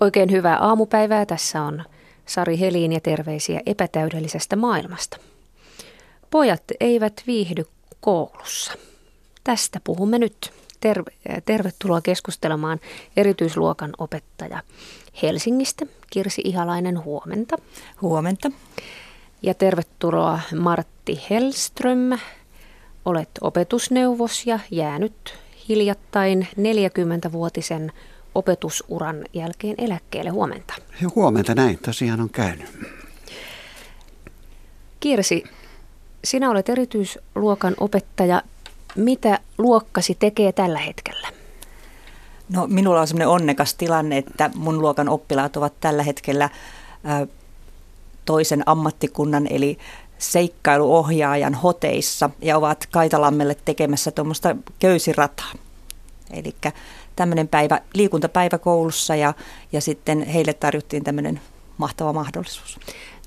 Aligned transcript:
Oikein 0.00 0.30
hyvää 0.30 0.58
aamupäivää. 0.58 1.26
Tässä 1.26 1.62
on 1.62 1.84
Sari 2.26 2.60
Helin 2.60 2.92
ja 2.92 3.00
terveisiä 3.00 3.60
epätäydellisestä 3.66 4.56
maailmasta. 4.56 5.16
Pojat 6.30 6.62
eivät 6.80 7.22
viihdy 7.26 7.64
koulussa. 8.00 8.72
Tästä 9.44 9.80
puhumme 9.84 10.18
nyt. 10.18 10.52
Terve, 10.80 11.10
tervetuloa 11.44 12.00
keskustelemaan 12.00 12.80
erityisluokan 13.16 13.90
opettaja 13.98 14.62
Helsingistä, 15.22 15.86
Kirsi 16.10 16.42
Ihalainen, 16.44 17.04
huomenta. 17.04 17.56
Huomenta. 18.02 18.50
Ja 19.42 19.54
tervetuloa 19.54 20.40
Martti 20.58 21.20
Hellström. 21.30 22.18
Olet 23.04 23.30
opetusneuvos 23.40 24.46
ja 24.46 24.58
jäänyt 24.70 25.34
hiljattain 25.68 26.48
40-vuotisen 26.56 27.92
opetusuran 28.36 29.24
jälkeen 29.32 29.74
eläkkeelle. 29.78 30.30
Huomenta. 30.30 30.74
Huomenta, 31.14 31.54
näin 31.54 31.78
tosiaan 31.78 32.20
on 32.20 32.30
käynyt. 32.30 32.66
Kirsi, 35.00 35.44
sinä 36.24 36.50
olet 36.50 36.68
erityisluokan 36.68 37.74
opettaja. 37.80 38.42
Mitä 38.96 39.38
luokkasi 39.58 40.14
tekee 40.14 40.52
tällä 40.52 40.78
hetkellä? 40.78 41.28
No, 42.48 42.66
minulla 42.66 43.00
on 43.00 43.06
sellainen 43.06 43.28
onnekas 43.28 43.74
tilanne, 43.74 44.18
että 44.18 44.50
mun 44.54 44.80
luokan 44.80 45.08
oppilaat 45.08 45.56
ovat 45.56 45.72
tällä 45.80 46.02
hetkellä 46.02 46.50
toisen 48.24 48.62
ammattikunnan 48.66 49.46
eli 49.50 49.78
seikkailuohjaajan 50.18 51.54
hoteissa 51.54 52.30
ja 52.42 52.56
ovat 52.56 52.86
Kaitalammelle 52.90 53.56
tekemässä 53.64 54.10
tuommoista 54.10 54.56
köysirataa. 54.78 55.52
Eli 56.30 56.54
tämmöinen 57.16 57.48
päivä, 57.48 57.80
liikuntapäivä 57.94 58.58
koulussa 58.58 59.16
ja, 59.16 59.34
ja 59.72 59.80
sitten 59.80 60.26
heille 60.26 60.52
tarjottiin 60.52 61.04
tämmöinen 61.04 61.40
mahtava 61.78 62.12
mahdollisuus. 62.12 62.78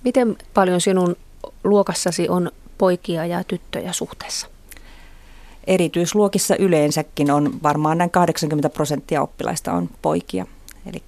Miten 0.03 0.37
paljon 0.53 0.81
sinun 0.81 1.15
luokassasi 1.63 2.29
on 2.29 2.51
poikia 2.77 3.25
ja 3.25 3.43
tyttöjä 3.43 3.93
suhteessa? 3.93 4.47
Erityisluokissa 5.67 6.55
yleensäkin 6.55 7.31
on 7.31 7.63
varmaan 7.63 7.97
näin 7.97 8.11
80 8.11 8.69
prosenttia 8.69 9.21
oppilaista 9.21 9.73
on 9.73 9.89
poikia. 10.01 10.45
Eli 10.85 11.03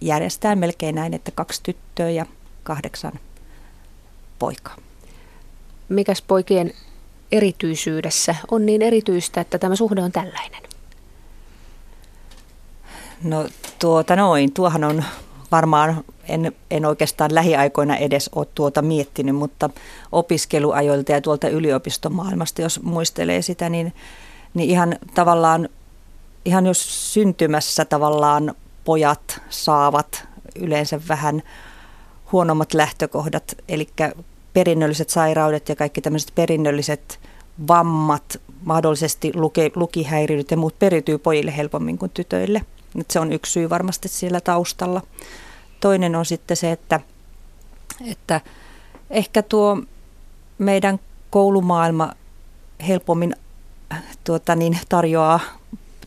järjestää 0.00 0.56
melkein 0.56 0.94
näin, 0.94 1.14
että 1.14 1.30
kaksi 1.30 1.60
tyttöä 1.62 2.10
ja 2.10 2.26
kahdeksan 2.62 3.12
poikaa. 4.38 4.76
Mikäs 5.88 6.22
poikien 6.22 6.72
erityisyydessä 7.32 8.34
on 8.50 8.66
niin 8.66 8.82
erityistä, 8.82 9.40
että 9.40 9.58
tämä 9.58 9.76
suhde 9.76 10.02
on 10.02 10.12
tällainen? 10.12 10.73
No 13.24 13.46
tuota 13.78 14.16
noin, 14.16 14.52
tuohan 14.52 14.84
on 14.84 15.04
varmaan, 15.52 16.04
en, 16.28 16.52
en 16.70 16.86
oikeastaan 16.86 17.34
lähiaikoina 17.34 17.96
edes 17.96 18.30
ole 18.34 18.46
tuota 18.54 18.82
miettinyt, 18.82 19.36
mutta 19.36 19.70
opiskeluajoilta 20.12 21.12
ja 21.12 21.20
tuolta 21.20 21.48
yliopistomaailmasta, 21.48 22.62
jos 22.62 22.82
muistelee 22.82 23.42
sitä, 23.42 23.68
niin, 23.68 23.92
niin 24.54 24.70
ihan 24.70 24.96
tavallaan, 25.14 25.68
ihan 26.44 26.66
jos 26.66 27.14
syntymässä 27.14 27.84
tavallaan 27.84 28.54
pojat 28.84 29.40
saavat 29.50 30.28
yleensä 30.56 31.00
vähän 31.08 31.42
huonommat 32.32 32.74
lähtökohdat, 32.74 33.54
eli 33.68 33.88
perinnölliset 34.52 35.10
sairaudet 35.10 35.68
ja 35.68 35.76
kaikki 35.76 36.00
tämmöiset 36.00 36.32
perinnölliset 36.34 37.20
vammat, 37.68 38.40
mahdollisesti 38.62 39.32
luke, 39.34 39.70
lukihäiriöt 39.74 40.50
ja 40.50 40.56
muut 40.56 40.78
periytyy 40.78 41.18
pojille 41.18 41.56
helpommin 41.56 41.98
kuin 41.98 42.10
tytöille. 42.14 42.62
Nyt 42.94 43.10
se 43.10 43.20
on 43.20 43.32
yksi 43.32 43.52
syy 43.52 43.70
varmasti 43.70 44.08
siellä 44.08 44.40
taustalla. 44.40 45.02
Toinen 45.80 46.16
on 46.16 46.26
sitten 46.26 46.56
se, 46.56 46.72
että, 46.72 47.00
että 48.10 48.40
ehkä 49.10 49.42
tuo 49.42 49.78
meidän 50.58 51.00
koulumaailma 51.30 52.12
helpommin 52.88 53.36
tuota, 54.24 54.56
niin 54.56 54.78
tarjoaa 54.88 55.40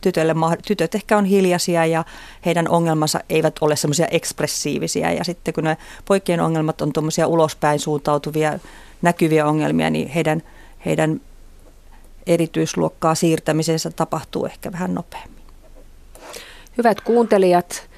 tytöille, 0.00 0.34
tytöt 0.66 0.94
ehkä 0.94 1.18
on 1.18 1.24
hiljaisia 1.24 1.86
ja 1.86 2.04
heidän 2.46 2.68
ongelmansa 2.68 3.20
eivät 3.30 3.54
ole 3.60 3.76
semmoisia 3.76 4.06
ekspressiivisiä 4.06 5.12
ja 5.12 5.24
sitten 5.24 5.54
kun 5.54 5.64
ne 5.64 5.76
poikien 6.04 6.40
ongelmat 6.40 6.80
on 6.80 6.92
tuommoisia 6.92 7.26
ulospäin 7.26 7.80
suuntautuvia 7.80 8.58
näkyviä 9.02 9.46
ongelmia, 9.46 9.90
niin 9.90 10.08
heidän, 10.08 10.42
heidän 10.86 11.20
erityisluokkaa 12.26 13.14
siirtämisensä 13.14 13.90
tapahtuu 13.90 14.46
ehkä 14.46 14.72
vähän 14.72 14.94
nopeammin. 14.94 15.37
Hyvät 16.78 17.00
kuuntelijat, 17.00 17.88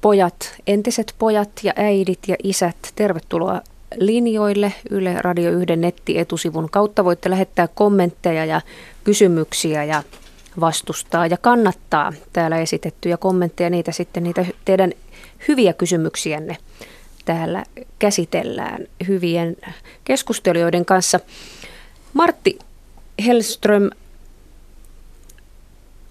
pojat, 0.00 0.54
entiset 0.66 1.14
pojat 1.18 1.50
ja 1.62 1.72
äidit 1.76 2.18
ja 2.28 2.36
isät, 2.42 2.76
tervetuloa 2.96 3.60
linjoille 3.94 4.72
Yle 4.90 5.14
Radio 5.18 5.50
1 5.50 5.76
nettietusivun 5.76 6.70
kautta. 6.70 7.04
Voitte 7.04 7.30
lähettää 7.30 7.68
kommentteja 7.68 8.44
ja 8.44 8.60
kysymyksiä 9.04 9.84
ja 9.84 10.02
vastustaa 10.60 11.26
ja 11.26 11.36
kannattaa 11.36 12.12
täällä 12.32 12.58
esitettyjä 12.58 13.16
kommentteja. 13.16 13.70
Niitä 13.70 13.92
sitten 13.92 14.22
niitä 14.22 14.46
teidän 14.64 14.92
hyviä 15.48 15.72
kysymyksiänne 15.72 16.56
täällä 17.24 17.64
käsitellään 17.98 18.86
hyvien 19.08 19.56
keskustelijoiden 20.04 20.84
kanssa. 20.84 21.20
Martti 22.12 22.58
Hellström, 23.26 23.90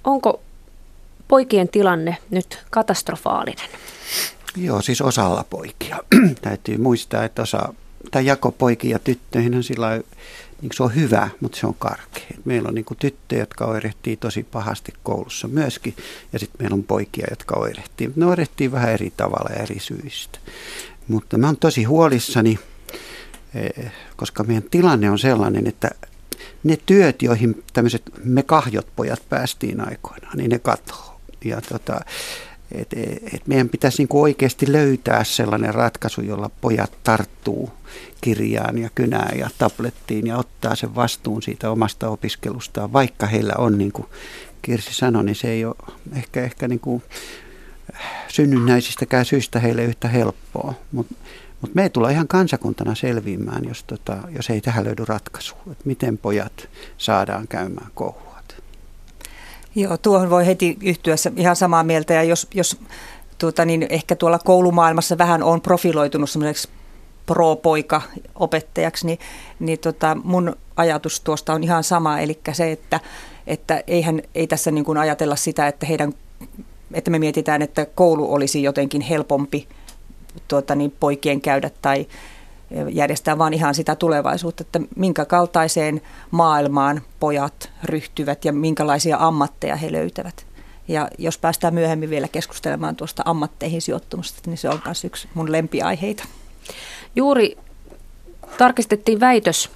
onko 0.04 0.42
poikien 1.28 1.70
tilanne 1.70 2.18
nyt 2.32 2.60
katastrofaalinen? 2.70 3.70
Joo, 4.58 4.82
siis 4.82 5.02
osalla 5.02 5.46
poikia. 5.50 5.98
Täytyy 6.42 6.78
muistaa, 6.78 7.24
että 7.24 7.42
osa, 7.42 7.74
tämä 8.12 8.22
jako 8.22 8.52
poikia 8.52 8.92
ja 8.92 9.00
tyttöihin 9.00 9.56
on 9.56 9.64
sillä 9.64 10.02
niin 10.62 10.72
se 10.74 10.84
on 10.84 10.96
hyvä, 10.96 11.30
mutta 11.40 11.58
se 11.58 11.68
on 11.68 11.76
karkea. 11.80 12.38
Meillä 12.46 12.68
on 12.68 12.76
niin 12.76 12.86
tyttöjä, 13.00 13.42
jotka 13.42 13.66
oirehtii 13.66 14.18
tosi 14.18 14.44
pahasti 14.44 14.94
koulussa 15.04 15.48
myöskin, 15.48 15.96
ja 16.34 16.40
sitten 16.40 16.62
meillä 16.62 16.74
on 16.74 16.84
poikia, 16.84 17.28
jotka 17.30 17.60
oirehtii. 17.60 18.12
Ne 18.16 18.26
oirehtii 18.26 18.72
vähän 18.72 18.92
eri 18.92 19.14
tavalla 19.18 19.50
ja 19.56 19.64
eri 19.64 19.80
syistä. 19.80 20.40
Mutta 21.08 21.38
mä 21.38 21.48
oon 21.48 21.58
tosi 21.58 21.84
huolissani, 21.84 22.60
eh, 23.56 23.92
koska 24.16 24.44
meidän 24.44 24.64
tilanne 24.72 25.12
on 25.12 25.20
sellainen, 25.20 25.68
että 25.68 25.90
ne 26.64 26.78
työt, 26.86 27.22
joihin 27.22 27.64
tämmöiset 27.74 28.04
me 28.24 28.44
kahjot 28.44 28.88
pojat 28.96 29.22
päästiin 29.30 29.88
aikoinaan, 29.88 30.38
niin 30.38 30.50
ne 30.50 30.60
katoaa 30.60 31.15
ja 31.46 31.62
tota, 31.62 32.00
et, 32.72 32.94
et 33.34 33.48
meidän 33.48 33.70
pitäisi 33.70 33.98
niinku 33.98 34.22
oikeasti 34.22 34.72
löytää 34.72 35.24
sellainen 35.24 35.74
ratkaisu, 35.74 36.22
jolla 36.22 36.50
pojat 36.62 36.92
tarttuu 37.04 37.74
kirjaan 38.22 38.78
ja 38.78 38.90
kynään 38.96 39.40
ja 39.40 39.50
tablettiin 39.58 40.28
ja 40.28 40.38
ottaa 40.38 40.76
sen 40.76 40.96
vastuun 40.96 41.42
siitä 41.42 41.72
omasta 41.72 42.10
opiskelustaan, 42.10 42.94
vaikka 42.94 43.26
heillä 43.26 43.54
on, 43.58 43.78
niin 43.78 43.92
kuin 43.92 44.08
Kirsi 44.62 44.94
sanoi, 44.94 45.24
niin 45.24 45.36
se 45.36 45.50
ei 45.50 45.66
ole 45.66 45.76
ehkä, 46.16 46.44
ehkä 46.44 46.68
niin 46.68 46.80
kuin 46.80 47.04
synnynnäisistäkään 48.28 49.26
syistä 49.26 49.60
heille 49.60 49.84
yhtä 49.84 50.08
helppoa. 50.08 50.74
Mutta 50.92 51.16
mut 51.62 51.76
me 51.76 51.84
ei 51.84 51.90
tulla 51.90 52.10
ihan 52.10 52.28
kansakuntana 52.28 52.96
selviämään, 52.96 53.66
jos, 53.66 53.84
tota, 53.84 54.18
jos 54.36 54.50
ei 54.50 54.62
tähän 54.62 54.86
löydy 54.86 55.06
ratkaisu, 55.08 55.56
että 55.72 55.84
miten 55.86 56.18
pojat 56.18 56.70
saadaan 56.98 57.48
käymään 57.48 57.92
kouluun. 57.94 58.35
Joo, 59.76 59.98
tuohon 59.98 60.30
voi 60.30 60.46
heti 60.46 60.78
yhtyä 60.84 61.16
ihan 61.36 61.56
samaa 61.56 61.84
mieltä. 61.84 62.14
Ja 62.14 62.24
jos, 62.24 62.48
jos 62.54 62.80
tuota, 63.38 63.66
niin 63.66 63.88
ehkä 63.90 64.16
tuolla 64.16 64.40
koulumaailmassa 64.40 65.18
vähän 65.18 65.44
on 65.44 65.62
profiloitunut 65.62 66.30
semmoiseksi 66.30 66.70
pro-poika 67.26 68.02
opettajaksi, 68.36 69.06
niin, 69.06 69.20
niin 69.60 69.80
tota, 69.80 70.18
mun 70.24 70.56
ajatus 70.76 71.22
tuosta 71.22 71.54
on 71.54 71.64
ihan 71.64 71.84
sama, 71.84 72.20
eli 72.20 72.40
se, 72.52 72.72
että, 72.72 73.00
että 73.48 73.84
eihän, 73.88 74.22
ei 74.36 74.48
tässä 74.48 74.72
niin 74.72 74.86
kuin 74.86 74.98
ajatella 74.98 75.36
sitä, 75.36 75.68
että, 75.68 75.86
heidän, 75.86 76.14
että 76.94 77.12
me 77.12 77.20
mietitään, 77.20 77.62
että 77.62 77.86
koulu 77.86 78.34
olisi 78.34 78.64
jotenkin 78.64 79.02
helpompi 79.02 79.68
tuota, 80.48 80.76
niin 80.76 80.94
poikien 81.00 81.42
käydä 81.42 81.72
tai, 81.82 82.08
järjestää 82.90 83.38
vaan 83.38 83.54
ihan 83.54 83.76
sitä 83.76 83.96
tulevaisuutta, 83.96 84.62
että 84.62 84.80
minkä 84.96 85.26
kaltaiseen 85.26 86.02
maailmaan 86.32 87.02
pojat 87.20 87.72
ryhtyvät 87.84 88.46
ja 88.46 88.54
minkälaisia 88.54 89.18
ammatteja 89.20 89.76
he 89.76 89.92
löytävät. 89.92 90.46
Ja 90.88 91.08
jos 91.18 91.38
päästään 91.38 91.74
myöhemmin 91.74 92.10
vielä 92.10 92.28
keskustelemaan 92.28 92.96
tuosta 92.96 93.24
ammatteihin 93.26 93.82
sijoittumista, 93.82 94.42
niin 94.46 94.58
se 94.58 94.70
on 94.70 94.82
myös 94.86 95.04
yksi 95.04 95.28
mun 95.34 95.52
lempiaiheita. 95.52 96.24
Juuri 97.16 97.58
tarkistettiin 98.58 99.20
väitös, 99.20 99.70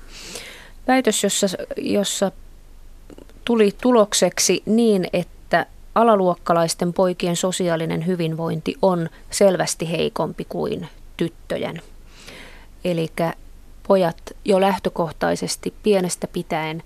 väitös 0.87 1.23
jossa, 1.23 1.47
jossa 1.77 2.31
tuli 3.45 3.75
tulokseksi 3.81 4.63
niin, 4.65 5.07
että 5.13 5.65
alaluokkalaisten 5.95 6.93
poikien 6.93 7.35
sosiaalinen 7.35 8.07
hyvinvointi 8.07 8.75
on 8.81 9.09
selvästi 9.31 9.91
heikompi 9.91 10.45
kuin 10.45 10.87
tyttöjen. 11.17 11.81
Eli 12.83 13.11
pojat 13.87 14.17
jo 14.45 14.61
lähtökohtaisesti 14.61 15.73
pienestä 15.83 16.27
pitäen 16.27 16.83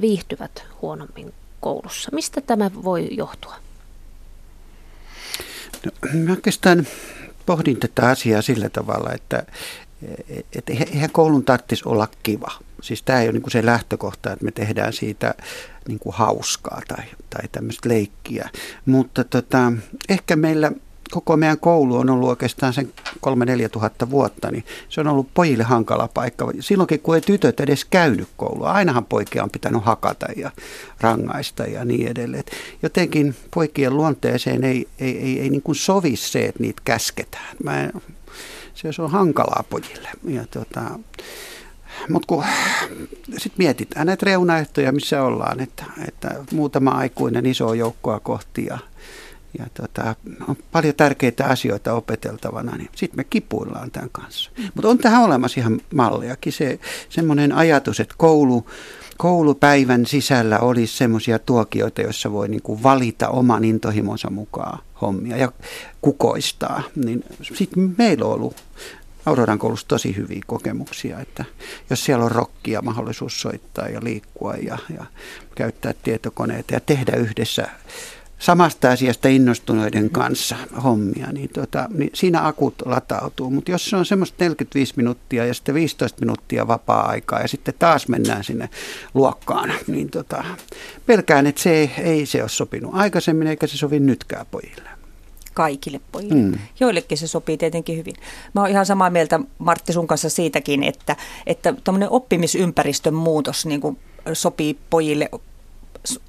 viihtyvät 0.00 0.64
huonommin 0.82 1.34
koulussa. 1.60 2.10
Mistä 2.12 2.40
tämä 2.40 2.70
voi 2.84 3.08
johtua? 3.10 3.54
No, 5.84 5.92
mä 6.12 6.32
oikeastaan 6.32 6.86
pohdin 7.46 7.76
tätä 7.76 8.08
asiaa 8.08 8.42
sillä 8.42 8.68
tavalla, 8.68 9.12
että 9.12 9.42
et 10.52 10.70
eihän 10.70 11.10
koulun 11.10 11.44
tarvitsisi 11.44 11.82
olla 11.86 12.08
kiva. 12.22 12.52
Siis 12.82 13.02
tämä 13.02 13.20
ei 13.20 13.28
ole 13.28 13.38
niin 13.38 13.50
se 13.50 13.66
lähtökohta, 13.66 14.32
että 14.32 14.44
me 14.44 14.50
tehdään 14.50 14.92
siitä 14.92 15.34
niin 15.88 16.00
hauskaa 16.08 16.82
tai, 16.88 17.04
tai 17.30 17.48
tämmöistä 17.52 17.88
leikkiä. 17.88 18.50
Mutta 18.86 19.24
tota, 19.24 19.72
ehkä 20.08 20.36
meillä 20.36 20.72
koko 21.10 21.36
meidän 21.36 21.58
koulu 21.58 21.96
on 21.96 22.10
ollut 22.10 22.28
oikeastaan 22.28 22.72
sen 22.72 22.92
3-4 23.26 23.68
tuhatta 23.72 24.10
vuotta, 24.10 24.50
niin 24.50 24.64
se 24.88 25.00
on 25.00 25.08
ollut 25.08 25.28
pojille 25.34 25.64
hankala 25.64 26.08
paikka. 26.14 26.52
Silloinkin, 26.60 27.00
kun 27.00 27.14
ei 27.14 27.20
tytöt 27.20 27.60
edes 27.60 27.84
käynyt 27.84 28.28
koulua, 28.36 28.72
ainahan 28.72 29.04
poikia 29.04 29.42
on 29.42 29.50
pitänyt 29.50 29.84
hakata 29.84 30.26
ja 30.36 30.50
rangaista 31.00 31.64
ja 31.64 31.84
niin 31.84 32.08
edelleen. 32.08 32.44
Jotenkin 32.82 33.34
poikien 33.54 33.96
luonteeseen 33.96 34.64
ei, 34.64 34.88
ei, 34.98 35.18
ei, 35.18 35.40
ei 35.40 35.50
niin 35.50 35.62
kuin 35.62 35.76
sovi 35.76 36.16
se, 36.16 36.44
että 36.44 36.62
niitä 36.62 36.82
käsketään. 36.84 37.56
Mä 37.64 37.80
en, 37.80 37.92
se 38.74 39.02
on 39.02 39.10
hankalaa 39.10 39.64
pojille. 39.70 40.08
Ja 40.24 40.46
tota, 40.50 40.82
mutta 42.08 42.26
kun 42.26 42.44
sitten 43.32 43.58
mietitään 43.58 44.06
näitä 44.06 44.26
reunaehtoja, 44.26 44.92
missä 44.92 45.22
ollaan, 45.22 45.60
että, 45.60 45.84
että 46.08 46.34
muutama 46.52 46.90
aikuinen 46.90 47.46
iso 47.46 47.74
joukkoa 47.74 48.20
kohti 48.20 48.66
ja, 48.66 48.78
ja 49.58 49.66
tota, 49.74 50.14
on 50.48 50.56
paljon 50.72 50.94
tärkeitä 50.94 51.46
asioita 51.46 51.94
opeteltavana, 51.94 52.76
niin 52.76 52.90
sitten 52.96 53.18
me 53.18 53.24
kipuillaan 53.24 53.90
tämän 53.90 54.10
kanssa. 54.12 54.50
Mutta 54.74 54.88
on 54.88 54.98
tähän 54.98 55.22
olemassa 55.22 55.60
ihan 55.60 55.80
mallejakin. 55.94 56.52
Se 56.52 56.78
semmoinen 57.08 57.52
ajatus, 57.52 58.00
että 58.00 58.14
koulu, 58.18 58.66
koulupäivän 59.16 60.06
sisällä 60.06 60.58
olisi 60.58 60.96
semmoisia 60.96 61.38
tuokioita, 61.38 62.00
joissa 62.00 62.32
voi 62.32 62.48
niinku 62.48 62.82
valita 62.82 63.28
oman 63.28 63.64
intohimonsa 63.64 64.30
mukaan 64.30 64.78
hommia 65.02 65.36
ja 65.36 65.52
kukoistaa. 66.02 66.82
Niin 67.04 67.24
sitten 67.54 67.94
meillä 67.98 68.24
on 68.24 68.32
ollut 68.32 68.56
Auroran 69.26 69.58
koulussa 69.58 69.88
tosi 69.88 70.16
hyviä 70.16 70.40
kokemuksia, 70.46 71.20
että 71.20 71.44
jos 71.90 72.04
siellä 72.04 72.24
on 72.24 72.30
rokkia, 72.30 72.82
mahdollisuus 72.82 73.40
soittaa 73.40 73.88
ja 73.88 74.00
liikkua 74.02 74.54
ja, 74.54 74.78
ja 74.98 75.06
käyttää 75.54 75.94
tietokoneita 76.02 76.74
ja 76.74 76.80
tehdä 76.80 77.16
yhdessä 77.16 77.68
samasta 78.38 78.90
asiasta 78.90 79.28
innostuneiden 79.28 80.10
kanssa 80.10 80.56
hommia, 80.84 81.32
niin, 81.32 81.50
tota, 81.52 81.88
niin 81.94 82.10
siinä 82.14 82.46
akut 82.46 82.74
latautuu. 82.84 83.50
Mutta 83.50 83.70
jos 83.70 83.90
se 83.90 83.96
on 83.96 84.06
semmoista 84.06 84.44
45 84.44 84.92
minuuttia 84.96 85.46
ja 85.46 85.54
sitten 85.54 85.74
15 85.74 86.20
minuuttia 86.20 86.68
vapaa-aikaa 86.68 87.40
ja 87.40 87.48
sitten 87.48 87.74
taas 87.78 88.08
mennään 88.08 88.44
sinne 88.44 88.68
luokkaan, 89.14 89.72
niin 89.86 90.10
tota, 90.10 90.44
pelkään, 91.06 91.46
että 91.46 91.62
se 91.62 91.70
ei, 91.70 91.90
ei 91.98 92.26
se 92.26 92.42
ole 92.42 92.48
sopinut 92.48 92.94
aikaisemmin 92.94 93.48
eikä 93.48 93.66
se 93.66 93.76
sovi 93.76 94.00
nytkään 94.00 94.46
pojille 94.50 94.96
kaikille 95.54 96.00
pojille. 96.12 96.34
Mm. 96.34 96.58
Joillekin 96.80 97.18
se 97.18 97.26
sopii 97.26 97.56
tietenkin 97.56 97.96
hyvin. 97.96 98.14
Mä 98.54 98.60
oon 98.60 98.70
ihan 98.70 98.86
samaa 98.86 99.10
mieltä 99.10 99.40
Martti 99.58 99.92
sun 99.92 100.06
kanssa 100.06 100.28
siitäkin, 100.30 100.82
että, 100.82 101.16
että 101.46 101.74
oppimisympäristön 102.10 103.14
muutos 103.14 103.66
niin 103.66 103.80
kuin 103.80 103.98
sopii 104.32 104.78
pojille 104.90 105.28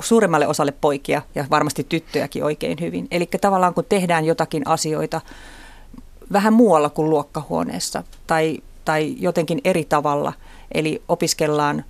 suuremmalle 0.02 0.48
osalle 0.48 0.72
poikia 0.72 1.22
ja 1.36 1.46
varmasti 1.50 1.86
tyttöjäkin 1.90 2.44
oikein 2.44 2.78
hyvin. 2.82 3.08
Eli 3.12 3.30
tavallaan 3.42 3.74
kun 3.74 3.86
tehdään 3.90 4.26
jotakin 4.26 4.68
asioita 4.68 5.22
vähän 6.32 6.54
muualla 6.54 6.90
kuin 6.90 7.10
luokkahuoneessa 7.10 8.04
tai, 8.28 8.60
tai 8.86 9.16
jotenkin 9.20 9.62
eri 9.64 9.86
tavalla, 9.86 10.34
eli 10.72 11.02
opiskellaan 11.08 11.84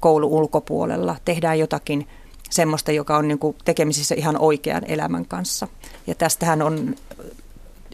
koulu 0.00 0.36
ulkopuolella, 0.36 1.16
tehdään 1.24 1.58
jotakin 1.58 2.08
semmoista, 2.50 2.92
joka 2.92 3.16
on 3.16 3.28
niin 3.28 3.38
kuin 3.38 3.56
tekemisissä 3.64 4.14
ihan 4.14 4.38
oikean 4.38 4.82
elämän 4.86 5.26
kanssa. 5.26 5.68
Ja 6.06 6.14
tästähän 6.14 6.62
on 6.62 6.94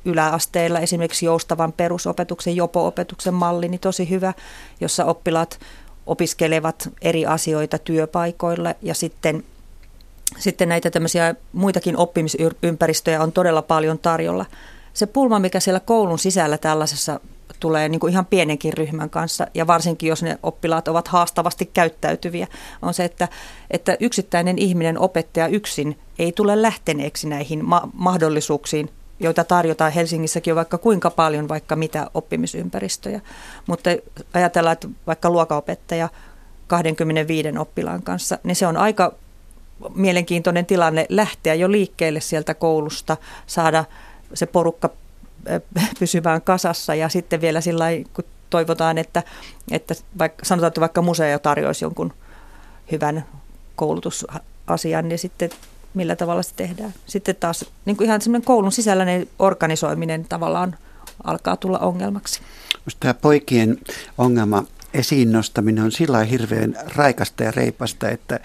yläasteella 0.04 0.78
esimerkiksi 0.78 1.26
joustavan 1.26 1.72
perusopetuksen, 1.72 2.56
jopo-opetuksen 2.56 3.34
malli, 3.34 3.68
niin 3.68 3.80
tosi 3.80 4.10
hyvä, 4.10 4.34
jossa 4.80 5.04
oppilaat 5.04 5.60
opiskelevat 6.08 6.88
eri 7.02 7.26
asioita 7.26 7.78
työpaikoilla 7.78 8.75
ja 8.82 8.94
sitten, 8.94 9.44
sitten 10.38 10.69
näitä 10.69 10.90
tämmöisiä 10.90 11.34
muitakin 11.52 11.96
oppimisympäristöjä 11.96 13.22
on 13.22 13.32
todella 13.32 13.62
paljon 13.62 13.99
tarjolla. 13.99 14.46
Se 14.94 15.06
pulma, 15.06 15.38
mikä 15.38 15.60
siellä 15.60 15.81
koulun 15.81 16.19
sisällä 16.19 16.58
tällaisessa 16.58 17.20
tulee 17.60 17.88
niin 17.88 18.00
kuin 18.00 18.12
ihan 18.12 18.26
pienenkin 18.26 18.72
ryhmän 18.72 19.10
kanssa 19.10 19.46
ja 19.55 19.66
varsinkin 19.66 20.08
jos 20.08 20.22
ne 20.22 20.38
oppilaat 20.43 20.88
ovat 20.88 21.08
haastavasti 21.08 21.70
käyttäytyviä, 21.75 22.46
on 22.82 22.94
se, 22.94 23.05
että, 23.05 23.28
että 23.70 23.96
yksittäinen 24.00 24.58
ihminen, 24.58 24.99
opettaja 24.99 25.46
yksin 25.46 25.99
ei 26.19 26.32
tule 26.32 26.62
lähteneeksi 26.62 27.28
näihin 27.28 27.64
ma- 27.64 27.88
mahdollisuuksiin 27.93 28.90
joita 29.20 29.44
tarjotaan 29.44 29.93
Helsingissäkin 29.93 30.53
on 30.53 30.56
vaikka 30.56 30.79
kuinka 30.79 31.11
paljon, 31.11 31.49
vaikka 31.49 31.76
mitä 31.76 32.11
oppimisympäristöjä. 32.15 33.20
Mutta 33.67 33.91
ajatellaan, 34.35 34.73
että 34.73 34.88
vaikka 35.06 35.31
luokaopettaja 35.31 36.09
25 36.67 37.59
oppilaan 37.59 38.03
kanssa, 38.03 38.38
niin 38.43 38.56
se 38.56 38.67
on 38.67 38.76
aika 38.76 39.15
mielenkiintoinen 39.94 40.67
tilanne 40.67 41.06
lähteä 41.09 41.55
jo 41.55 41.70
liikkeelle 41.70 42.20
sieltä 42.20 42.55
koulusta, 42.55 43.17
saada 43.47 43.85
se 44.35 44.47
porukka 44.47 44.91
pysymään 45.99 46.43
kasassa 46.43 46.94
ja 46.94 47.09
sitten 47.09 47.41
vielä 47.41 47.61
sillä 47.61 47.87
kun 48.12 48.25
toivotaan, 48.50 48.99
että, 48.99 49.23
että 49.70 49.94
vaikka, 50.19 50.44
sanotaan, 50.44 50.69
että 50.69 50.81
vaikka 50.81 51.03
museo 51.03 51.38
tarjoaisi 51.38 51.85
jonkun 51.85 52.12
hyvän 52.93 53.25
koulutusasian, 53.76 55.09
niin 55.09 55.19
sitten 55.19 55.50
millä 55.98 56.16
tavalla 56.16 56.42
se 56.42 56.54
tehdään. 56.56 56.94
Sitten 57.06 57.36
taas 57.36 57.64
niin 57.84 57.96
kuin 57.96 58.06
ihan 58.06 58.20
semmoinen 58.20 58.46
koulun 58.46 58.72
sisällinen 58.72 59.26
organisoiminen 59.38 60.24
tavallaan 60.24 60.76
alkaa 61.24 61.56
tulla 61.56 61.78
ongelmaksi. 61.78 62.40
Tämä 63.00 63.14
poikien 63.14 63.78
ongelma 64.18 64.64
esiin 64.94 65.32
nostaminen 65.32 65.84
on 65.84 65.92
sillä 65.92 66.24
hirveän 66.24 66.76
raikasta 66.96 67.44
ja 67.44 67.50
reipasta, 67.50 68.08
että, 68.08 68.40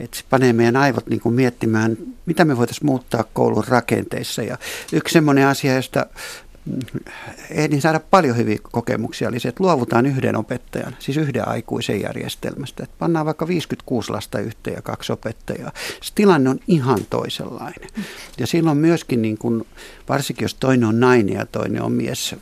että 0.00 0.16
se 0.16 0.24
panee 0.30 0.52
meidän 0.52 0.76
aivot 0.76 1.06
niin 1.06 1.20
kuin 1.20 1.34
miettimään, 1.34 1.96
mitä 2.26 2.44
me 2.44 2.56
voitaisiin 2.56 2.86
muuttaa 2.86 3.24
koulun 3.32 3.64
rakenteissa. 3.68 4.42
Ja 4.42 4.58
yksi 4.92 5.12
semmoinen 5.12 5.46
asia, 5.46 5.74
josta 5.74 6.06
ehdin 7.50 7.80
saada 7.80 8.00
paljon 8.10 8.36
hyviä 8.36 8.58
kokemuksia, 8.72 9.28
oli 9.28 9.40
se, 9.40 9.48
että 9.48 9.64
luovutaan 9.64 10.06
yhden 10.06 10.36
opettajan, 10.36 10.96
siis 10.98 11.16
yhden 11.16 11.48
aikuisen 11.48 12.00
järjestelmästä. 12.00 12.82
Että 12.82 12.96
pannaan 12.98 13.26
vaikka 13.26 13.46
56 13.46 14.10
lasta 14.10 14.38
yhteen 14.38 14.76
ja 14.76 14.82
kaksi 14.82 15.12
opettajaa. 15.12 15.72
Se 16.02 16.14
tilanne 16.14 16.50
on 16.50 16.58
ihan 16.68 16.98
toisenlainen. 17.10 17.88
Ja 18.38 18.46
silloin 18.46 18.78
myöskin, 18.78 19.22
niin 19.22 19.38
kun, 19.38 19.66
varsinkin 20.08 20.44
jos 20.44 20.54
toinen 20.54 20.88
on 20.88 21.00
nainen 21.00 21.34
ja 21.34 21.46
toinen 21.46 21.82
on 21.82 21.92
mies, 21.92 22.34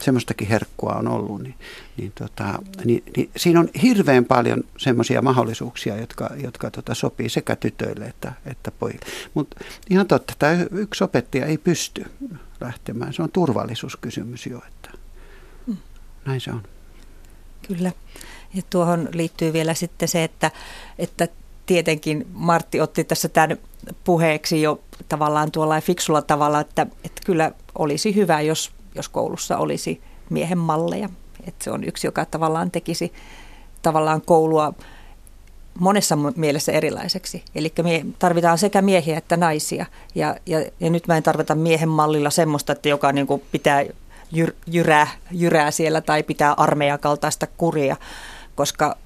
semmoistakin 0.00 0.48
herkkua 0.48 0.92
on 0.92 1.08
ollut, 1.08 1.42
niin, 1.42 1.54
niin, 1.96 2.12
tota, 2.14 2.62
niin, 2.84 3.02
niin 3.16 3.30
siinä 3.36 3.60
on 3.60 3.68
hirveän 3.82 4.24
paljon 4.24 4.64
semmoisia 4.78 5.22
mahdollisuuksia, 5.22 5.96
jotka, 5.96 6.30
jotka 6.42 6.70
tota, 6.70 6.94
sopii 6.94 7.28
sekä 7.28 7.56
tytöille 7.56 8.04
että, 8.04 8.32
että 8.46 8.70
pojille. 8.70 9.06
Mutta 9.34 9.56
ihan 9.90 10.06
totta, 10.06 10.34
tämä 10.38 10.66
yksi 10.70 11.04
opettaja 11.04 11.46
ei 11.46 11.58
pysty 11.58 12.04
lähtemään. 12.60 13.12
Se 13.12 13.22
on 13.22 13.30
turvallisuuskysymys 13.30 14.46
jo, 14.46 14.62
että 14.68 14.90
hmm. 15.66 15.76
näin 16.24 16.40
se 16.40 16.50
on. 16.50 16.62
Kyllä. 17.68 17.92
Ja 18.54 18.62
tuohon 18.70 19.08
liittyy 19.12 19.52
vielä 19.52 19.74
sitten 19.74 20.08
se, 20.08 20.24
että, 20.24 20.50
että 20.98 21.28
tietenkin 21.66 22.26
Martti 22.32 22.80
otti 22.80 23.04
tässä 23.04 23.28
tämän 23.28 23.56
puheeksi 24.04 24.62
jo 24.62 24.80
tavallaan 25.08 25.52
tuolla 25.52 25.80
fiksulla 25.80 26.22
tavalla, 26.22 26.60
että, 26.60 26.86
että 27.04 27.22
kyllä 27.26 27.52
olisi 27.78 28.14
hyvä, 28.14 28.40
jos, 28.40 28.72
jos 28.94 29.08
koulussa 29.08 29.58
olisi 29.58 30.02
miehen 30.30 30.58
malleja. 30.58 31.08
Että 31.46 31.64
se 31.64 31.70
on 31.70 31.84
yksi, 31.84 32.06
joka 32.06 32.24
tavallaan 32.24 32.70
tekisi 32.70 33.12
tavallaan 33.82 34.22
koulua 34.22 34.74
monessa 35.78 36.16
mielessä 36.36 36.72
erilaiseksi. 36.72 37.44
Eli 37.54 37.72
me 37.82 38.06
tarvitaan 38.18 38.58
sekä 38.58 38.82
miehiä 38.82 39.18
että 39.18 39.36
naisia. 39.36 39.86
Ja, 40.14 40.36
ja, 40.46 40.58
ja 40.80 40.90
nyt 40.90 41.06
mä 41.06 41.16
en 41.16 41.22
tarvita 41.22 41.54
miehen 41.54 41.88
mallilla 41.88 42.30
semmoista, 42.30 42.72
että 42.72 42.88
joka 42.88 43.12
niin 43.12 43.26
kuin 43.26 43.42
pitää 43.52 43.84
jyr, 44.32 44.52
jyrää, 44.66 45.06
jyrää 45.30 45.70
siellä 45.70 46.00
tai 46.00 46.22
pitää 46.22 46.54
armeijan 46.56 46.98
kaltaista 46.98 47.46
kuria, 47.56 47.96
koska 48.54 48.96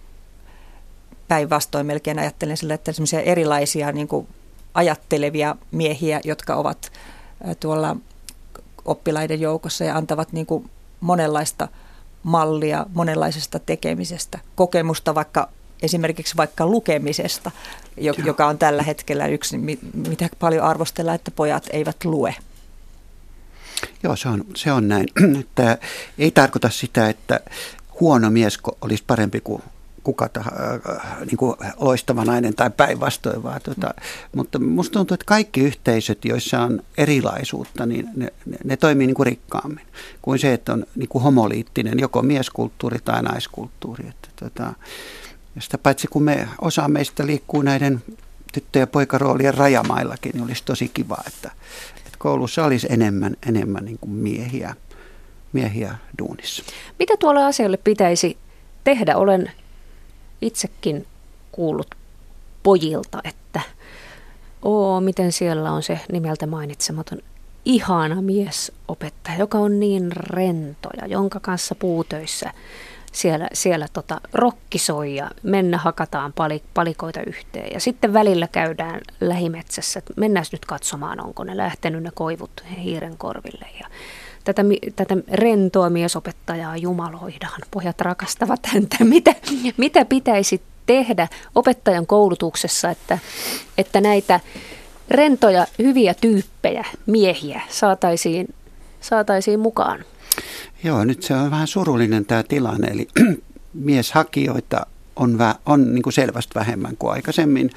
päinvastoin 1.28 1.86
melkein 1.86 2.18
ajattelen 2.18 2.56
sillä, 2.56 2.74
että 2.74 2.92
semmoisia 2.92 3.20
erilaisia 3.20 3.92
niin 3.92 4.08
kuin 4.08 4.28
ajattelevia 4.74 5.56
miehiä, 5.70 6.20
jotka 6.24 6.54
ovat 6.54 6.92
tuolla 7.60 7.96
oppilaiden 8.84 9.40
joukossa 9.40 9.84
ja 9.84 9.96
antavat 9.96 10.32
niin 10.32 10.46
kuin 10.46 10.70
monenlaista 11.00 11.68
mallia 12.22 12.86
monenlaisesta 12.94 13.58
tekemisestä, 13.58 14.38
kokemusta 14.54 15.14
vaikka 15.14 15.48
esimerkiksi 15.84 16.36
vaikka 16.36 16.66
lukemisesta, 16.66 17.50
joka 18.24 18.46
on 18.46 18.58
tällä 18.58 18.82
hetkellä 18.82 19.26
yksi, 19.26 19.58
mitä 20.08 20.28
paljon 20.38 20.64
arvostellaan, 20.64 21.14
että 21.14 21.30
pojat 21.30 21.66
eivät 21.72 22.04
lue. 22.04 22.34
Joo, 24.02 24.16
se 24.16 24.28
on, 24.28 24.44
se 24.54 24.72
on 24.72 24.88
näin. 24.88 25.06
Tämä 25.54 25.76
ei 26.18 26.30
tarkoita 26.30 26.70
sitä, 26.70 27.08
että 27.08 27.40
huono 28.00 28.30
mies 28.30 28.58
olisi 28.80 29.04
parempi 29.06 29.40
kuin 29.40 29.62
kuka 30.04 30.28
tah, 30.28 30.46
äh, 30.46 31.20
niin 31.20 31.36
kuin 31.36 31.56
loistava 31.80 32.24
nainen 32.24 32.54
tai 32.54 32.70
päinvastoin. 32.70 33.42
Vaan, 33.42 33.60
tota, 33.60 33.94
mutta 34.34 34.58
musta 34.58 34.92
tuntuu, 34.92 35.14
että 35.14 35.24
kaikki 35.26 35.60
yhteisöt, 35.60 36.24
joissa 36.24 36.60
on 36.60 36.82
erilaisuutta, 36.98 37.86
niin 37.86 38.08
ne, 38.16 38.32
ne, 38.46 38.56
ne 38.64 38.76
toimii 38.76 39.06
niin 39.06 39.14
kuin 39.14 39.26
rikkaammin 39.26 39.86
kuin 40.22 40.38
se, 40.38 40.52
että 40.52 40.72
on 40.72 40.86
niin 40.96 41.08
kuin 41.08 41.22
homoliittinen 41.22 41.98
joko 41.98 42.22
mieskulttuuri 42.22 42.98
tai 43.04 43.22
naiskulttuuri. 43.22 44.08
Että, 44.08 44.28
tota, 44.36 44.72
ja 45.56 45.60
sitä 45.60 45.78
paitsi 45.78 46.06
kun 46.06 46.22
me, 46.22 46.48
osa 46.60 46.88
meistä 46.88 47.26
liikkuu 47.26 47.62
näiden 47.62 48.02
tyttö- 48.52 48.78
ja 48.78 48.86
poikaroolien 48.86 49.54
rajamaillakin, 49.54 50.32
niin 50.34 50.44
olisi 50.44 50.64
tosi 50.64 50.90
kiva, 50.94 51.16
että, 51.26 51.50
että 51.96 52.18
koulussa 52.18 52.64
olisi 52.64 52.86
enemmän, 52.90 53.36
enemmän 53.46 53.84
niin 53.84 53.98
kuin 54.00 54.10
miehiä, 54.12 54.74
miehiä 55.52 55.96
duunissa. 56.18 56.62
Mitä 56.98 57.14
tuolle 57.16 57.44
asialle 57.44 57.76
pitäisi 57.76 58.36
tehdä? 58.84 59.16
Olen 59.16 59.50
itsekin 60.42 61.06
kuullut 61.52 61.94
pojilta, 62.62 63.20
että 63.24 63.60
oo, 64.62 65.00
miten 65.00 65.32
siellä 65.32 65.72
on 65.72 65.82
se 65.82 66.00
nimeltä 66.12 66.46
mainitsematon 66.46 67.18
ihana 67.64 68.22
miesopettaja, 68.22 69.38
joka 69.38 69.58
on 69.58 69.80
niin 69.80 70.12
rento 70.12 70.88
ja 71.00 71.06
jonka 71.06 71.40
kanssa 71.40 71.74
puutöissä 71.74 72.52
siellä, 73.14 73.48
siellä 73.52 73.86
tota, 73.92 74.20
rokki 74.32 74.78
soi 74.78 75.14
ja 75.16 75.30
mennä 75.42 75.78
hakataan 75.78 76.32
pali, 76.32 76.62
palikoita 76.74 77.20
yhteen. 77.26 77.70
Ja 77.72 77.80
sitten 77.80 78.12
välillä 78.12 78.48
käydään 78.48 79.00
lähimetsässä, 79.20 79.98
että 79.98 80.12
mennään 80.16 80.46
nyt 80.52 80.64
katsomaan, 80.64 81.24
onko 81.24 81.44
ne 81.44 81.56
lähtenyt 81.56 82.02
ne 82.02 82.10
koivut 82.14 82.50
hiiren 82.76 83.16
korville. 83.16 83.66
Ja 83.80 83.86
tätä, 84.44 84.62
tätä 84.96 85.16
rentoa 85.32 85.90
miesopettajaa 85.90 86.76
jumaloidaan. 86.76 87.60
Pojat 87.70 88.00
rakastavat 88.00 88.66
häntä. 88.66 88.96
Mitä, 89.14 89.34
mitä 89.76 90.04
pitäisi 90.04 90.62
tehdä 90.86 91.28
opettajan 91.54 92.06
koulutuksessa, 92.06 92.90
että, 92.90 93.18
että 93.78 94.00
näitä 94.00 94.40
rentoja, 95.10 95.66
hyviä 95.78 96.14
tyyppejä, 96.14 96.84
miehiä 97.06 97.62
saataisiin, 97.68 98.54
saataisiin 99.00 99.60
mukaan? 99.60 100.04
Joo, 100.84 101.04
nyt 101.04 101.22
se 101.22 101.34
on 101.34 101.50
vähän 101.50 101.66
surullinen 101.66 102.26
tämä 102.26 102.42
tilanne, 102.42 102.88
eli 102.88 103.08
mieshakijoita 103.74 104.86
on, 105.16 105.38
vä, 105.38 105.54
on 105.66 105.94
niin 105.94 106.02
kuin 106.02 106.12
selvästi 106.12 106.54
vähemmän 106.54 106.96
kuin 106.96 107.12
aikaisemmin. 107.12 107.70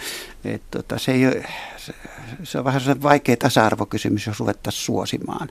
Et 0.45 0.61
tota, 0.71 0.99
se, 0.99 1.11
ei, 1.11 1.43
se, 1.77 1.93
se 2.43 2.59
on 2.59 2.65
vähän 2.65 2.81
se 2.81 3.01
vaikea 3.01 3.37
tasa-arvokysymys, 3.37 4.27
jos 4.27 4.39
ruvettaisiin 4.39 4.83
suosimaan 4.83 5.49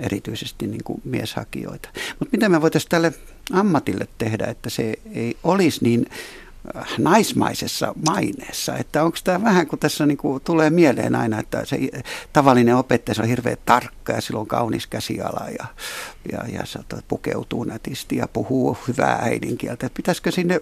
erityisesti 0.00 0.66
niin 0.66 0.84
kuin 0.84 1.00
mieshakijoita. 1.04 1.88
Mutta 2.18 2.36
mitä 2.36 2.48
me 2.48 2.62
voitaisiin 2.62 2.90
tälle 2.90 3.12
ammatille 3.52 4.08
tehdä, 4.18 4.46
että 4.46 4.70
se 4.70 4.94
ei 5.14 5.36
olisi 5.44 5.84
niin 5.84 6.06
naismaisessa 6.98 7.94
maineessa. 8.08 8.76
Että 8.76 9.04
onko 9.04 9.18
tämä 9.24 9.44
vähän, 9.44 9.66
kun 9.66 9.78
tässä 9.78 10.06
niin 10.06 10.18
kuin 10.18 10.42
tulee 10.44 10.70
mieleen 10.70 11.14
aina, 11.14 11.40
että 11.40 11.64
se 11.64 11.78
tavallinen 12.32 12.76
opettaja 12.76 13.14
se 13.14 13.22
on 13.22 13.28
hirveän 13.28 13.56
tarkka 13.64 14.12
ja 14.12 14.20
sillä 14.20 14.40
on 14.40 14.46
kaunis 14.46 14.86
käsiala 14.86 15.46
ja, 15.58 15.66
ja, 16.32 16.58
ja 16.58 16.66
se 16.66 16.78
pukeutuu 17.08 17.64
nätisti 17.64 18.16
ja 18.16 18.28
puhuu 18.28 18.78
hyvää 18.88 19.18
äidinkieltä. 19.22 19.90
Pitäisikö 19.94 20.30
sinne 20.30 20.60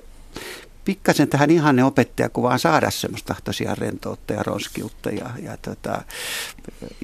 pikkasen 0.87 1.28
tähän 1.28 1.50
ihanne 1.50 1.85
opettajakuvaan 1.85 2.59
saada 2.59 2.90
semmoista 2.90 3.35
tosiaan 3.45 3.78
rentoutta 3.78 4.33
ja 4.33 4.43
ronskiutta. 4.43 5.11
Ja, 5.11 5.31
ja, 5.43 5.57
tota, 5.57 6.02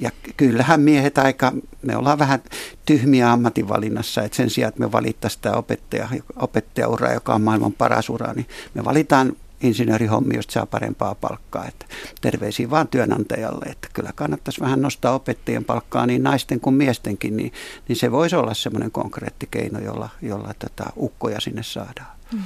ja 0.01 0.11
kyllähän 0.37 0.81
miehet 0.81 1.17
aika, 1.17 1.51
me 1.81 1.97
ollaan 1.97 2.19
vähän 2.19 2.43
tyhmiä 2.85 3.31
ammatinvalinnassa, 3.31 4.23
että 4.23 4.35
sen 4.35 4.49
sijaan, 4.49 4.69
että 4.69 4.79
me 4.79 4.91
valittaisiin 4.91 5.41
tämä 5.41 5.55
opettaja, 5.55 6.09
opettajaura, 6.35 7.13
joka 7.13 7.33
on 7.33 7.41
maailman 7.41 7.73
paras 7.73 8.09
ura, 8.09 8.33
niin 8.33 8.47
me 8.73 8.85
valitaan 8.85 9.33
insinöörihommi, 9.61 10.35
josta 10.35 10.53
saa 10.53 10.65
parempaa 10.65 11.15
palkkaa. 11.15 11.67
Että 11.67 11.85
terveisiä 12.21 12.69
vaan 12.69 12.87
työnantajalle, 12.87 13.65
että 13.65 13.87
kyllä 13.93 14.11
kannattaisi 14.15 14.61
vähän 14.61 14.81
nostaa 14.81 15.15
opettajien 15.15 15.65
palkkaa 15.65 16.05
niin 16.05 16.23
naisten 16.23 16.59
kuin 16.59 16.75
miestenkin, 16.75 17.37
niin, 17.37 17.53
niin 17.87 17.95
se 17.95 18.11
voisi 18.11 18.35
olla 18.35 18.53
semmoinen 18.53 18.91
konkreetti 18.91 19.47
keino, 19.51 19.79
jolla, 19.79 20.09
jolla 20.21 20.53
tätä 20.59 20.85
ukkoja 20.97 21.39
sinne 21.39 21.63
saadaan. 21.63 22.17
Mm 22.33 22.43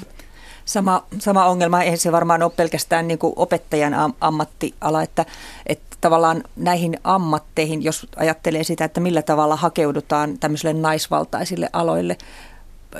sama, 0.67 1.03
sama 1.19 1.45
ongelma. 1.45 1.83
Eihän 1.83 1.97
se 1.97 2.11
varmaan 2.11 2.43
ole 2.43 2.51
pelkästään 2.55 3.07
niin 3.07 3.19
kuin 3.19 3.33
opettajan 3.35 3.93
am- 3.93 4.13
ammattiala, 4.21 5.03
että, 5.03 5.25
että 5.65 5.97
tavallaan 6.01 6.43
näihin 6.55 6.99
ammatteihin, 7.03 7.83
jos 7.83 8.07
ajattelee 8.15 8.63
sitä, 8.63 8.85
että 8.85 8.99
millä 8.99 9.21
tavalla 9.21 9.55
hakeudutaan 9.55 10.37
tämmöisille 10.39 10.73
naisvaltaisille 10.73 11.69
aloille, 11.73 12.17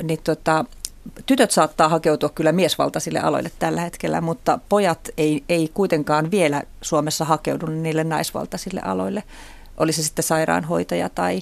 niin 0.03 0.19
tota, 0.23 0.65
tytöt 1.25 1.51
saattaa 1.51 1.89
hakeutua 1.89 2.29
kyllä 2.29 2.51
miesvaltaisille 2.51 3.19
aloille 3.19 3.51
tällä 3.59 3.81
hetkellä, 3.81 4.21
mutta 4.21 4.59
pojat 4.69 5.09
ei, 5.17 5.43
ei 5.49 5.71
kuitenkaan 5.73 6.31
vielä 6.31 6.63
Suomessa 6.81 7.25
hakeudu 7.25 7.65
niille 7.65 8.03
naisvaltaisille 8.03 8.81
aloille. 8.81 9.23
Oli 9.77 9.93
se 9.93 10.03
sitten 10.03 10.23
sairaanhoitaja 10.23 11.09
tai 11.09 11.41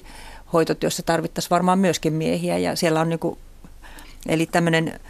hoitotyössä 0.52 1.02
tarvittaisiin 1.02 1.50
varmaan 1.50 1.78
myöskin 1.78 2.12
miehiä 2.12 2.58
ja 2.58 2.76
siellä 2.76 3.00
on 3.00 3.08
niin 3.08 3.18
kuin, 3.18 3.38
eli 4.28 4.46
tämmöinen 4.46 5.00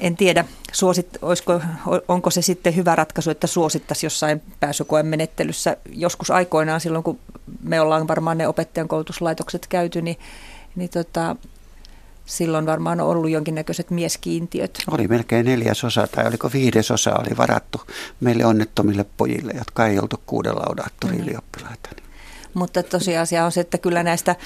en 0.00 0.16
tiedä, 0.16 0.44
suosit, 0.72 1.08
olisiko, 1.22 1.60
onko 2.08 2.30
se 2.30 2.42
sitten 2.42 2.76
hyvä 2.76 2.96
ratkaisu, 2.96 3.30
että 3.30 3.46
suosittaisi 3.46 4.06
jossain 4.06 4.42
pääsykoen 4.60 5.06
menettelyssä. 5.06 5.76
Joskus 5.92 6.30
aikoinaan 6.30 6.80
silloin, 6.80 7.04
kun 7.04 7.18
me 7.62 7.80
ollaan 7.80 8.08
varmaan 8.08 8.38
ne 8.38 8.48
opettajan 8.48 8.88
koulutuslaitokset 8.88 9.66
käyty, 9.66 10.02
niin, 10.02 10.18
niin 10.76 10.90
tota, 10.90 11.36
silloin 12.26 12.66
varmaan 12.66 13.00
on 13.00 13.06
ollut 13.06 13.30
jonkinnäköiset 13.30 13.90
mieskiintiöt. 13.90 14.78
Oli 14.90 15.08
melkein 15.08 15.46
neljäsosa 15.46 16.06
tai 16.06 16.26
oliko 16.26 16.50
viidesosa 16.52 17.14
oli 17.14 17.36
varattu 17.36 17.80
meille 18.20 18.44
onnettomille 18.44 19.06
pojille, 19.16 19.52
jotka 19.58 19.86
ei 19.86 19.98
oltu 19.98 20.22
kuuden 20.26 20.56
laudaattorin 20.56 21.18
mm. 21.18 21.22
ylioppilaita. 21.22 21.90
Mutta 22.54 22.82
tosiasia 22.82 23.44
on 23.44 23.52
se, 23.52 23.60
että 23.60 23.78
kyllä 23.78 24.02
näistä 24.02 24.36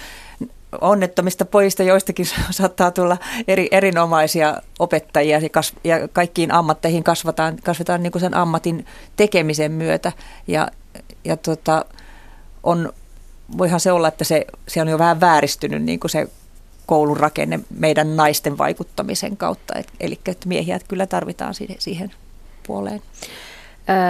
onnettomista 0.80 1.44
pojista 1.44 1.82
joistakin 1.82 2.26
saattaa 2.50 2.90
tulla 2.90 3.16
eri, 3.48 3.68
erinomaisia 3.70 4.56
opettajia 4.78 5.38
ja, 5.38 5.48
kas, 5.48 5.72
ja 5.84 6.08
kaikkiin 6.08 6.52
ammatteihin 6.52 7.04
kasvataan, 7.04 7.56
kasvataan 7.64 8.02
niin 8.02 8.12
kuin 8.12 8.20
sen 8.20 8.34
ammatin 8.34 8.86
tekemisen 9.16 9.72
myötä. 9.72 10.12
Ja, 10.46 10.68
ja 11.24 11.36
tota, 11.36 11.84
on, 12.62 12.92
voihan 13.58 13.80
se 13.80 13.92
olla, 13.92 14.08
että 14.08 14.24
se, 14.24 14.46
se 14.68 14.82
on 14.82 14.88
jo 14.88 14.98
vähän 14.98 15.20
vääristynyt 15.20 15.82
niin 15.82 16.00
kuin 16.00 16.10
se 16.10 16.28
koulun 16.86 17.16
rakenne 17.16 17.60
meidän 17.78 18.16
naisten 18.16 18.58
vaikuttamisen 18.58 19.36
kautta. 19.36 19.78
Et, 19.78 19.88
eli 20.00 20.20
että 20.26 20.48
miehiä 20.48 20.80
kyllä 20.88 21.06
tarvitaan 21.06 21.54
siihen, 21.54 21.76
siihen 21.78 22.12
puoleen. 22.66 23.02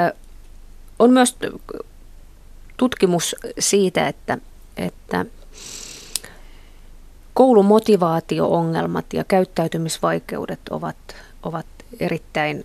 Ö, 0.09 0.15
on 0.99 1.11
myös 1.11 1.37
tutkimus 2.77 3.37
siitä, 3.59 4.09
että, 4.09 4.39
että 4.77 5.25
koulumotivaatio-ongelmat 7.35 9.07
ja 9.13 9.25
käyttäytymisvaikeudet 9.25 10.61
ovat, 10.71 10.97
ovat 11.43 11.67
erittäin 12.01 12.65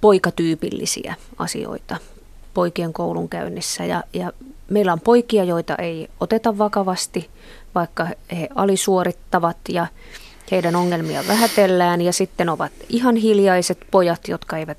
poikatyypillisiä 0.00 1.14
asioita 1.38 1.96
poikien 2.54 2.92
koulunkäynnissä. 2.92 3.84
Ja, 3.84 4.04
ja 4.12 4.32
meillä 4.70 4.92
on 4.92 5.00
poikia, 5.00 5.44
joita 5.44 5.76
ei 5.76 6.08
oteta 6.20 6.58
vakavasti, 6.58 7.30
vaikka 7.74 8.06
he 8.32 8.48
alisuorittavat 8.54 9.56
ja 9.68 9.86
heidän 10.50 10.76
ongelmia 10.76 11.24
vähätellään. 11.28 12.00
Ja 12.00 12.12
sitten 12.12 12.48
ovat 12.48 12.72
ihan 12.88 13.16
hiljaiset 13.16 13.78
pojat, 13.90 14.28
jotka 14.28 14.56
eivät 14.56 14.78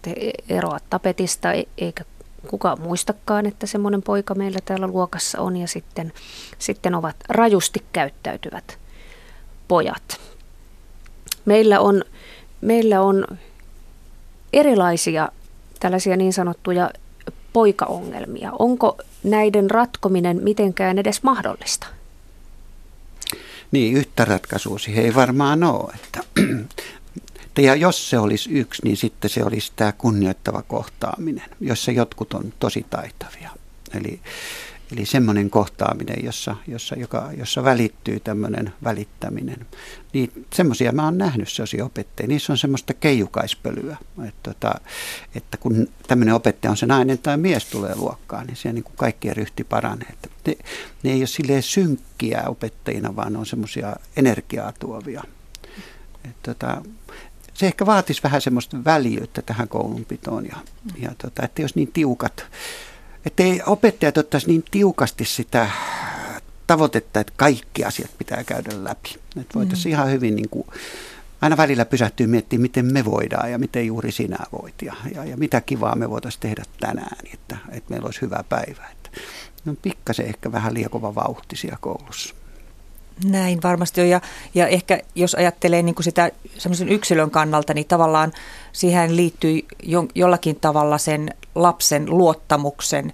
eroa 0.50 0.78
tapetista 0.90 1.54
e, 1.54 1.64
eikä 1.78 2.04
kukaan 2.48 2.82
muistakaan, 2.82 3.46
että 3.46 3.68
semmoinen 3.68 4.02
poika 4.02 4.36
meillä 4.36 4.60
täällä 4.66 4.88
luokassa 4.88 5.42
on 5.42 5.58
ja 5.58 5.68
sitten, 5.68 6.14
sitten 6.60 6.96
ovat 6.96 7.16
rajusti 7.30 7.84
käyttäytyvät 7.94 8.78
pojat. 9.68 10.22
Meillä 11.46 11.80
on, 11.80 12.04
meillä 12.62 13.02
on 13.02 13.26
erilaisia 14.54 15.30
tällaisia 15.80 16.18
niin 16.18 16.34
sanottuja 16.34 16.90
poikaongelmia. 17.54 18.52
Onko 18.60 18.98
näiden 19.24 19.72
ratkominen 19.72 20.44
mitenkään 20.44 21.00
edes 21.00 21.24
mahdollista? 21.24 21.88
Niin, 23.72 23.98
yhtä 23.98 24.26
ratkaisua 24.26 24.80
siihen 24.80 25.06
ei 25.06 25.16
varmaan 25.16 25.64
ole. 25.64 25.94
Että 26.04 26.20
ja 27.62 27.76
jos 27.76 28.10
se 28.10 28.20
olisi 28.20 28.50
yksi, 28.52 28.82
niin 28.86 28.98
sitten 28.98 29.30
se 29.30 29.44
olisi 29.44 29.72
tämä 29.76 29.92
kunnioittava 29.92 30.62
kohtaaminen, 30.62 31.50
jossa 31.60 31.92
jotkut 31.92 32.34
on 32.34 32.54
tosi 32.60 32.86
taitavia. 32.90 33.50
Eli, 33.94 34.20
eli 34.92 35.06
semmoinen 35.06 35.50
kohtaaminen, 35.50 36.26
jossa, 36.26 36.56
jossa, 36.68 36.96
joka, 36.96 37.30
jossa 37.38 37.64
välittyy 37.64 38.20
tämmöinen 38.20 38.74
välittäminen. 38.84 39.66
Niin 40.14 40.46
semmoisia 40.54 40.92
mä 40.92 41.04
oon 41.04 41.18
nähnyt 41.18 41.50
opettajia. 41.84 42.28
Niissä 42.28 42.54
on 42.54 42.58
semmoista 42.58 42.94
keijukaispölyä, 42.94 43.98
että, 44.28 44.54
tota, 44.54 44.74
että 45.36 45.58
kun 45.58 45.88
tämmöinen 46.08 46.36
opettaja 46.36 46.72
on 46.72 46.78
se 46.78 46.86
nainen 46.86 47.18
tai 47.18 47.38
mies 47.38 47.66
tulee 47.66 47.96
luokkaan, 47.96 48.48
niin 48.48 48.58
siellä 48.58 48.74
niin 48.74 48.84
kuin 48.84 48.96
kaikkien 48.98 49.36
ryhti 49.36 49.64
paranee. 49.64 50.08
Että 50.10 50.30
ne, 50.48 50.56
ne 51.04 51.12
ei 51.12 51.20
ole 51.20 51.28
silleen 51.28 51.64
synkkiä 51.64 52.44
opettajina, 52.48 53.16
vaan 53.16 53.34
ne 53.34 53.40
on 53.40 53.46
semmoisia 53.46 53.96
energiaa 54.18 54.74
tuovia. 54.80 55.24
Että, 56.26 56.54
tota, 56.54 56.82
se 57.54 57.68
ehkä 57.68 57.86
vaatisi 57.86 58.24
vähän 58.24 58.42
semmoista 58.42 58.78
väljyyttä 58.86 59.42
tähän 59.42 59.68
koulunpitoon. 59.68 60.46
Ja, 60.46 60.58
ja 60.98 61.12
tota, 61.18 61.44
että 61.44 61.62
jos 61.62 61.76
niin 61.76 61.92
tiukat, 61.94 62.46
että 63.26 63.44
ei 63.44 63.62
opettajat 63.66 64.18
ottaisi 64.18 64.48
niin 64.48 64.64
tiukasti 64.72 65.26
sitä 65.26 65.70
tavoitetta, 66.68 67.20
että 67.20 67.34
kaikki 67.36 67.86
asiat 67.86 68.12
pitää 68.18 68.44
käydä 68.44 68.84
läpi. 68.84 69.16
Että 69.42 69.60
voitaisiin 69.60 69.94
mm. 69.94 69.94
ihan 69.94 70.12
hyvin 70.12 70.36
niin 70.36 70.50
kuin, 70.50 70.68
aina 71.42 71.58
välillä 71.58 71.86
pysähtyy 71.86 72.28
miettimään, 72.28 72.62
miten 72.62 72.94
me 72.94 73.06
voidaan 73.06 73.52
ja 73.52 73.60
miten 73.60 73.88
juuri 73.88 74.12
sinä 74.12 74.38
voit 74.62 74.76
ja, 74.82 74.94
ja, 75.16 75.26
ja 75.26 75.38
mitä 75.38 75.62
kivaa 75.62 75.96
me 75.96 76.10
voitaisiin 76.10 76.42
tehdä 76.42 76.64
tänään, 76.80 77.18
että, 77.34 77.58
että 77.70 77.90
meillä 77.90 78.06
olisi 78.06 78.22
hyvä 78.22 78.44
päivä. 78.50 78.88
Että, 78.92 79.10
on 79.68 79.78
pikkasen 79.82 80.26
ehkä 80.26 80.52
vähän 80.52 80.74
liekova 80.74 81.16
vauhtisia 81.16 81.78
koulussa. 81.82 82.36
Näin 83.26 83.60
varmasti 83.64 84.02
on. 84.02 84.10
Ja, 84.10 84.22
ja 84.56 84.68
ehkä 84.68 85.00
jos 85.16 85.36
ajattelee 85.36 85.84
niin 85.84 85.96
kuin 85.96 86.04
sitä 86.04 86.32
semmoisen 86.58 86.90
yksilön 86.90 87.32
kannalta, 87.32 87.74
niin 87.74 87.88
tavallaan 87.88 88.34
siihen 88.72 89.16
liittyy 89.16 89.60
jo, 89.84 90.06
jollakin 90.16 90.56
tavalla 90.56 90.98
sen 90.98 91.30
lapsen 91.56 92.06
luottamuksen 92.10 93.14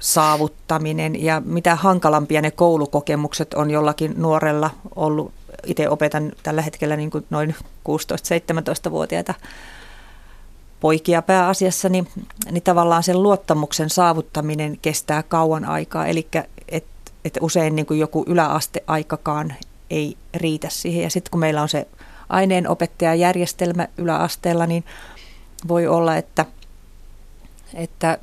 saavuttaminen 0.00 1.22
ja 1.22 1.42
mitä 1.44 1.74
hankalampia 1.74 2.42
ne 2.42 2.50
koulukokemukset 2.50 3.54
on 3.54 3.70
jollakin 3.70 4.14
nuorella 4.16 4.70
ollut. 4.96 5.32
Itse 5.66 5.88
opetan 5.88 6.32
tällä 6.42 6.62
hetkellä 6.62 6.96
niin 6.96 7.10
kuin 7.10 7.26
noin 7.30 7.54
16-17-vuotiaita 7.88 9.34
poikia 10.80 11.22
pääasiassa, 11.22 11.88
niin, 11.88 12.08
niin 12.50 12.62
tavallaan 12.62 13.02
sen 13.02 13.22
luottamuksen 13.22 13.90
saavuttaminen 13.90 14.78
kestää 14.82 15.22
kauan 15.22 15.64
aikaa. 15.64 16.06
Eli 16.06 16.28
että 16.68 16.97
et 17.24 17.38
usein 17.40 17.76
niin 17.76 17.86
kuin 17.86 18.00
joku 18.00 18.24
yläasteaikakaan 18.26 19.54
ei 19.90 20.16
riitä 20.34 20.68
siihen. 20.70 21.02
Ja 21.02 21.10
sitten 21.10 21.30
kun 21.30 21.40
meillä 21.40 21.62
on 21.62 21.68
se 21.68 21.86
aineenopettajajärjestelmä 22.28 23.88
yläasteella, 23.98 24.66
niin 24.66 24.84
voi 25.68 25.86
olla, 25.86 26.16
että, 26.16 26.46
että, 27.74 28.18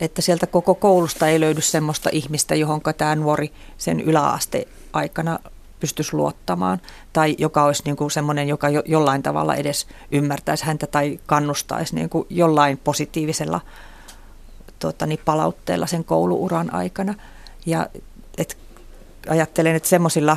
että 0.00 0.22
sieltä 0.22 0.46
koko 0.46 0.74
koulusta 0.74 1.28
ei 1.28 1.40
löydy 1.40 1.60
semmoista 1.60 2.10
ihmistä, 2.12 2.54
johon 2.54 2.80
tämä 2.98 3.14
nuori 3.14 3.52
sen 3.78 4.00
yläasteaikana 4.00 5.38
pystyisi 5.80 6.14
luottamaan, 6.14 6.80
tai 7.12 7.36
joka 7.38 7.64
olisi 7.64 7.82
niin 7.84 7.96
kuin 7.96 8.10
semmoinen, 8.10 8.48
joka 8.48 8.68
jo, 8.68 8.82
jollain 8.86 9.22
tavalla 9.22 9.54
edes 9.54 9.86
ymmärtäisi 10.12 10.64
häntä 10.64 10.86
tai 10.86 11.20
kannustaisi 11.26 11.94
niin 11.94 12.08
kuin 12.10 12.26
jollain 12.30 12.78
positiivisella 12.78 13.60
tuota, 14.78 15.06
niin 15.06 15.20
palautteella 15.24 15.86
sen 15.86 16.04
kouluuran 16.04 16.74
aikana. 16.74 17.14
Ja 17.66 17.86
et 18.40 18.56
ajattelen, 19.28 19.76
että 19.76 19.88
semmoisilla, 19.88 20.36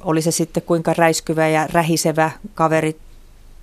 oli 0.00 0.22
se 0.22 0.30
sitten 0.30 0.62
kuinka 0.62 0.94
räiskyvä 0.94 1.48
ja 1.48 1.68
rähisevä 1.72 2.30
kaveri 2.54 3.00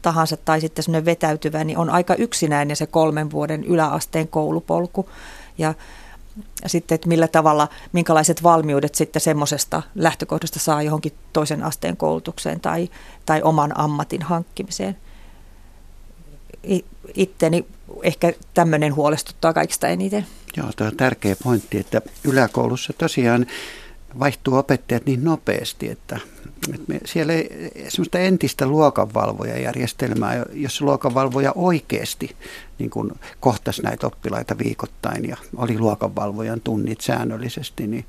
tahansa 0.01 0.37
tai 0.37 0.61
sitten 0.61 0.83
semmoinen 0.83 1.05
vetäytyvä, 1.05 1.63
niin 1.63 1.77
on 1.77 1.89
aika 1.89 2.15
yksinäinen 2.15 2.75
se 2.75 2.85
kolmen 2.85 3.31
vuoden 3.31 3.63
yläasteen 3.63 4.27
koulupolku. 4.27 5.09
Ja 5.57 5.73
sitten, 6.67 6.95
että 6.95 7.07
millä 7.07 7.27
tavalla, 7.27 7.67
minkälaiset 7.93 8.43
valmiudet 8.43 8.95
sitten 8.95 9.21
semmoisesta 9.21 9.81
lähtökohdasta 9.95 10.59
saa 10.59 10.81
johonkin 10.81 11.13
toisen 11.33 11.63
asteen 11.63 11.97
koulutukseen 11.97 12.59
tai, 12.59 12.89
tai 13.25 13.41
oman 13.41 13.79
ammatin 13.79 14.21
hankkimiseen. 14.21 14.97
Itteni 17.13 17.65
ehkä 18.03 18.33
tämmöinen 18.53 18.95
huolestuttaa 18.95 19.53
kaikista 19.53 19.87
eniten. 19.87 20.25
Joo, 20.57 20.69
tuo 20.75 20.87
on 20.87 20.97
tärkeä 20.97 21.35
pointti, 21.43 21.77
että 21.77 22.01
yläkoulussa 22.23 22.93
tosiaan 22.93 23.45
vaihtuu 24.19 24.55
opettajat 24.55 25.05
niin 25.05 25.23
nopeasti, 25.23 25.89
että, 25.89 26.19
että 26.73 26.85
me, 26.87 26.99
siellä 27.05 27.33
ei 27.33 27.71
semmoista 27.87 28.19
entistä 28.19 28.67
luokanvalvojajärjestelmää, 28.67 30.45
jos 30.53 30.81
luokanvalvoja 30.81 31.51
oikeasti 31.55 32.35
niin 32.79 32.89
kuin 32.89 33.11
kohtasi 33.39 33.81
näitä 33.81 34.07
oppilaita 34.07 34.57
viikoittain 34.57 35.29
ja 35.29 35.37
oli 35.57 35.79
luokanvalvojan 35.79 36.61
tunnit 36.61 37.01
säännöllisesti, 37.01 37.87
niin 37.87 38.05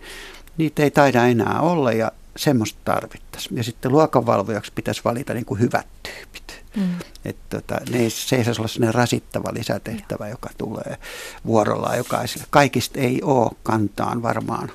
niitä 0.58 0.82
ei 0.82 0.90
taida 0.90 1.26
enää 1.26 1.60
olla. 1.60 1.92
Ja 1.92 2.12
semmoista 2.36 2.78
tarvittaisiin. 2.84 3.56
Ja 3.56 3.64
sitten 3.64 3.92
luokanvalvojaksi 3.92 4.72
pitäisi 4.74 5.00
valita 5.04 5.34
niin 5.34 5.44
kuin 5.44 5.60
hyvät 5.60 5.86
tyypit. 6.02 6.64
Mm. 6.76 6.94
Että 7.24 7.60
tota, 7.60 7.80
ne 7.90 7.98
ei, 7.98 8.10
se 8.10 8.36
ei 8.36 8.44
saisi 8.44 8.60
olla 8.60 8.68
sellainen 8.68 8.94
rasittava 8.94 9.54
lisätehtävä, 9.54 10.28
joka 10.28 10.50
tulee 10.58 10.98
vuorollaan 11.46 11.96
jokaiselle. 11.96 12.46
Kaikista 12.50 13.00
ei 13.00 13.22
ole 13.22 13.50
kantaan 13.62 14.22
varmaan 14.22 14.70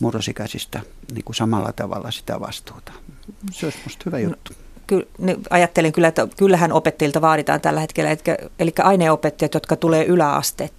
murrosikäisistä 0.00 0.80
niin 1.12 1.24
kuin 1.24 1.36
samalla 1.36 1.72
tavalla 1.72 2.10
sitä 2.10 2.40
vastuuta. 2.40 2.92
Se 3.52 3.66
olisi 3.66 3.78
minusta 3.78 4.02
hyvä 4.06 4.18
no, 4.18 4.22
juttu. 4.22 4.52
Ky- 4.86 5.08
ajattelen 5.50 5.92
kyllä, 5.92 6.08
että 6.08 6.28
kyllähän 6.36 6.72
opettajilta 6.72 7.20
vaaditaan 7.20 7.60
tällä 7.60 7.80
hetkellä, 7.80 8.10
eli, 8.10 8.20
eli 8.58 8.72
aineopettajat, 8.78 9.54
jotka 9.54 9.76
tulee 9.76 10.04
yläaste, 10.04 10.70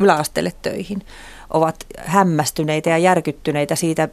yläasteelle 0.00 0.52
töihin, 0.62 1.06
ovat 1.50 1.86
hämmästyneitä 1.98 2.90
ja 2.90 2.98
järkyttyneitä 2.98 3.76
siitä 3.76 4.08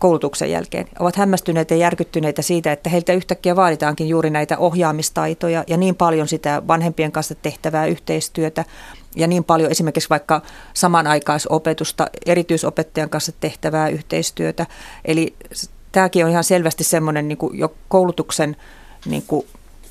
koulutuksen 0.00 0.50
jälkeen. 0.50 0.86
Ovat 0.98 1.16
hämmästyneitä 1.16 1.74
ja 1.74 1.80
järkyttyneitä 1.80 2.42
siitä, 2.42 2.72
että 2.72 2.90
heiltä 2.90 3.12
yhtäkkiä 3.12 3.56
vaaditaankin 3.56 4.08
juuri 4.08 4.30
näitä 4.30 4.58
ohjaamistaitoja 4.58 5.64
ja 5.66 5.76
niin 5.76 5.94
paljon 5.94 6.28
sitä 6.28 6.62
vanhempien 6.68 7.12
kanssa 7.12 7.34
tehtävää 7.34 7.86
yhteistyötä 7.86 8.64
ja 9.16 9.26
niin 9.26 9.44
paljon 9.44 9.70
esimerkiksi 9.70 10.10
vaikka 10.10 10.42
samanaikaisopetusta, 10.74 12.06
erityisopettajan 12.26 13.10
kanssa 13.10 13.32
tehtävää 13.40 13.88
yhteistyötä. 13.88 14.66
Eli 15.04 15.34
tämäkin 15.92 16.24
on 16.24 16.30
ihan 16.30 16.44
selvästi 16.44 16.84
semmoinen 16.84 17.28
niin 17.28 17.38
jo 17.52 17.74
koulutuksen 17.88 18.56
niin 19.06 19.24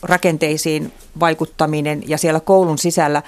rakenteisiin 0.01 0.93
vaikuttaminen 1.19 2.03
ja 2.09 2.17
siellä 2.17 2.39
koulun 2.39 2.77
sisällä 2.77 3.23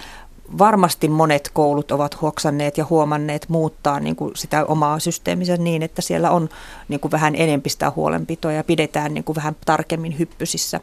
varmasti 0.57 1.07
monet 1.07 1.49
koulut 1.53 1.91
ovat 1.91 2.21
huoksanneet 2.21 2.77
ja 2.77 2.85
huomanneet 2.89 3.49
muuttaa 3.49 3.99
niin 3.99 4.15
kuin 4.15 4.31
sitä 4.35 4.65
omaa 4.65 4.99
systeeminsä 4.99 5.57
niin, 5.57 5.83
että 5.83 6.01
siellä 6.01 6.31
on 6.31 6.49
niin 6.87 6.99
kuin 6.99 7.11
vähän 7.11 7.35
enempistä 7.35 7.91
huolenpitoa 7.95 8.51
ja 8.51 8.63
pidetään 8.63 9.13
niin 9.13 9.23
kuin 9.23 9.35
vähän 9.35 9.55
tarkemmin 9.65 10.19
hyppysissä 10.19 10.79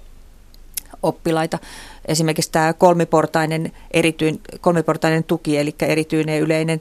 oppilaita. 1.02 1.58
Esimerkiksi 2.04 2.52
tämä 2.52 2.72
kolmiportainen, 2.72 3.72
erityin, 3.90 4.40
kolmiportainen 4.60 5.24
tuki, 5.24 5.58
eli 5.58 5.74
erityinen, 5.80 6.40
yleinen 6.40 6.80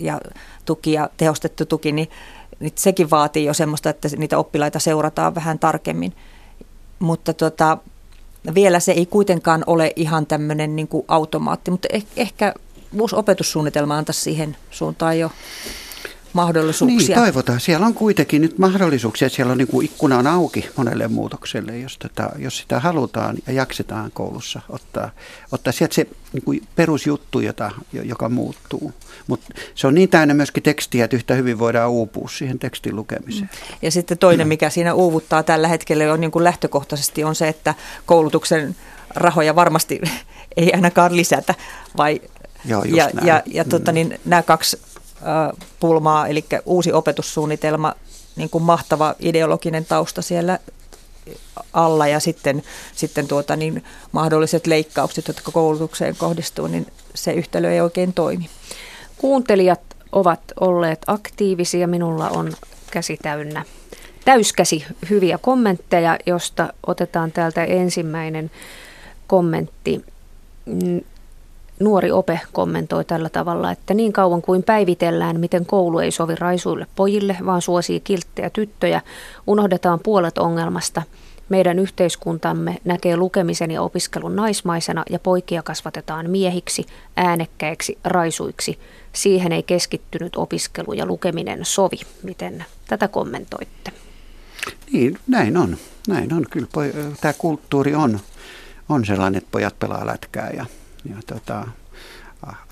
ja 0.00 0.20
tuki 0.64 0.92
ja 0.92 1.10
tehostettu 1.16 1.66
tuki, 1.66 1.92
niin, 1.92 2.10
niin 2.60 2.72
sekin 2.74 3.10
vaatii 3.10 3.44
jo 3.44 3.54
semmoista, 3.54 3.90
että 3.90 4.08
niitä 4.16 4.38
oppilaita 4.38 4.78
seurataan 4.78 5.34
vähän 5.34 5.58
tarkemmin. 5.58 6.12
Mutta 6.98 7.34
tota, 7.34 7.78
vielä 8.54 8.80
se 8.80 8.92
ei 8.92 9.06
kuitenkaan 9.06 9.64
ole 9.66 9.92
ihan 9.96 10.26
tämmöinen 10.26 10.76
niin 10.76 10.88
automaatti, 11.08 11.70
mutta 11.70 11.88
eh, 11.92 12.06
ehkä 12.16 12.54
uusi 13.00 13.16
opetussuunnitelma 13.16 13.98
antaisi 13.98 14.20
siihen 14.20 14.56
suuntaan 14.70 15.18
jo 15.18 15.30
mahdollisuuksia. 16.32 17.16
Niin, 17.16 17.24
toivotaan. 17.24 17.60
Siellä 17.60 17.86
on 17.86 17.94
kuitenkin 17.94 18.42
nyt 18.42 18.58
mahdollisuuksia. 18.58 19.28
Siellä 19.28 19.52
on 19.52 19.58
niin 19.58 19.68
kuin 19.68 19.84
ikkuna 19.84 20.18
on 20.18 20.26
auki 20.26 20.68
monelle 20.76 21.08
muutokselle, 21.08 21.78
jos, 21.78 21.98
tätä, 21.98 22.30
jos 22.38 22.58
sitä 22.58 22.80
halutaan 22.80 23.36
ja 23.46 23.52
jaksetaan 23.52 24.10
koulussa 24.14 24.60
ottaa, 24.68 25.10
ottaa 25.52 25.72
sieltä 25.72 25.94
se 25.94 26.06
niin 26.32 26.42
kuin 26.42 26.62
perusjuttu, 26.76 27.40
jota, 27.40 27.70
joka 27.92 28.28
muuttuu. 28.28 28.92
Mutta 29.26 29.46
se 29.74 29.86
on 29.86 29.94
niin 29.94 30.08
täynnä 30.08 30.34
myöskin 30.34 30.62
tekstiä, 30.62 31.04
että 31.04 31.16
yhtä 31.16 31.34
hyvin 31.34 31.58
voidaan 31.58 31.90
uupua 31.90 32.28
siihen 32.28 32.58
tekstin 32.58 32.96
lukemiseen. 32.96 33.50
Ja 33.82 33.90
sitten 33.90 34.18
toinen, 34.18 34.48
mikä 34.48 34.70
siinä 34.70 34.94
uuvuttaa 34.94 35.42
tällä 35.42 35.68
hetkellä 35.68 36.12
on 36.12 36.20
niin 36.20 36.30
kuin 36.30 36.44
lähtökohtaisesti 36.44 37.24
on 37.24 37.34
se, 37.34 37.48
että 37.48 37.74
koulutuksen 38.06 38.76
rahoja 39.14 39.54
varmasti 39.54 40.00
ei 40.56 40.72
ainakaan 40.72 41.16
lisätä. 41.16 41.54
Vai, 41.96 42.20
Joo, 42.64 42.84
ja, 42.84 43.10
ja, 43.24 43.42
ja 43.46 43.64
tota, 43.64 43.92
niin, 43.92 44.20
nämä 44.24 44.42
kaksi 44.42 44.78
pulmaa, 45.80 46.26
eli 46.26 46.44
uusi 46.64 46.92
opetussuunnitelma, 46.92 47.94
niin 48.36 48.50
kuin 48.50 48.64
mahtava 48.64 49.14
ideologinen 49.20 49.84
tausta 49.84 50.22
siellä 50.22 50.58
alla 51.72 52.06
ja 52.06 52.20
sitten, 52.20 52.62
sitten 52.94 53.28
tuota, 53.28 53.56
niin 53.56 53.84
mahdolliset 54.12 54.66
leikkaukset, 54.66 55.28
jotka 55.28 55.52
koulutukseen 55.52 56.16
kohdistuu, 56.16 56.66
niin 56.66 56.86
se 57.14 57.32
yhtälö 57.32 57.72
ei 57.72 57.80
oikein 57.80 58.12
toimi. 58.12 58.50
Kuuntelijat 59.16 59.80
ovat 60.12 60.40
olleet 60.60 60.98
aktiivisia. 61.06 61.86
Minulla 61.86 62.28
on 62.28 62.52
käsi 62.90 63.18
täynnä 63.22 63.64
täyskäsi 64.24 64.84
hyviä 65.10 65.38
kommentteja, 65.38 66.18
josta 66.26 66.72
otetaan 66.86 67.32
täältä 67.32 67.64
ensimmäinen 67.64 68.50
kommentti. 69.26 70.04
Nuori 71.80 72.12
Ope 72.12 72.40
kommentoi 72.52 73.04
tällä 73.04 73.28
tavalla, 73.28 73.70
että 73.70 73.94
niin 73.94 74.12
kauan 74.12 74.42
kuin 74.42 74.62
päivitellään, 74.62 75.40
miten 75.40 75.66
koulu 75.66 75.98
ei 75.98 76.10
sovi 76.10 76.34
raisuille 76.34 76.86
pojille, 76.96 77.36
vaan 77.46 77.62
suosii 77.62 78.00
kilttejä 78.00 78.50
tyttöjä, 78.50 79.00
unohdetaan 79.46 80.00
puolet 80.02 80.38
ongelmasta. 80.38 81.02
Meidän 81.48 81.78
yhteiskuntamme 81.78 82.76
näkee 82.84 83.16
lukemisen 83.16 83.70
ja 83.70 83.82
opiskelun 83.82 84.36
naismaisena 84.36 85.04
ja 85.10 85.18
poikia 85.18 85.62
kasvatetaan 85.62 86.30
miehiksi, 86.30 86.86
äänekkäiksi, 87.16 87.98
raisuiksi. 88.04 88.78
Siihen 89.12 89.52
ei 89.52 89.62
keskittynyt 89.62 90.36
opiskelu 90.36 90.92
ja 90.92 91.06
lukeminen 91.06 91.64
sovi. 91.64 92.00
Miten 92.22 92.64
tätä 92.88 93.08
kommentoitte? 93.08 93.92
Niin, 94.92 95.18
näin 95.26 95.56
on. 95.56 95.76
Näin 96.08 96.32
on. 96.32 96.46
Kyllä 96.50 96.68
tämä 97.20 97.32
kulttuuri 97.32 97.94
on 97.94 98.20
on 98.90 99.06
sellainen, 99.06 99.38
että 99.38 99.48
pojat 99.50 99.78
pelaa 99.78 100.06
lätkää 100.06 100.50
ja, 100.50 100.66
ja 101.04 101.16
tota, 101.26 101.66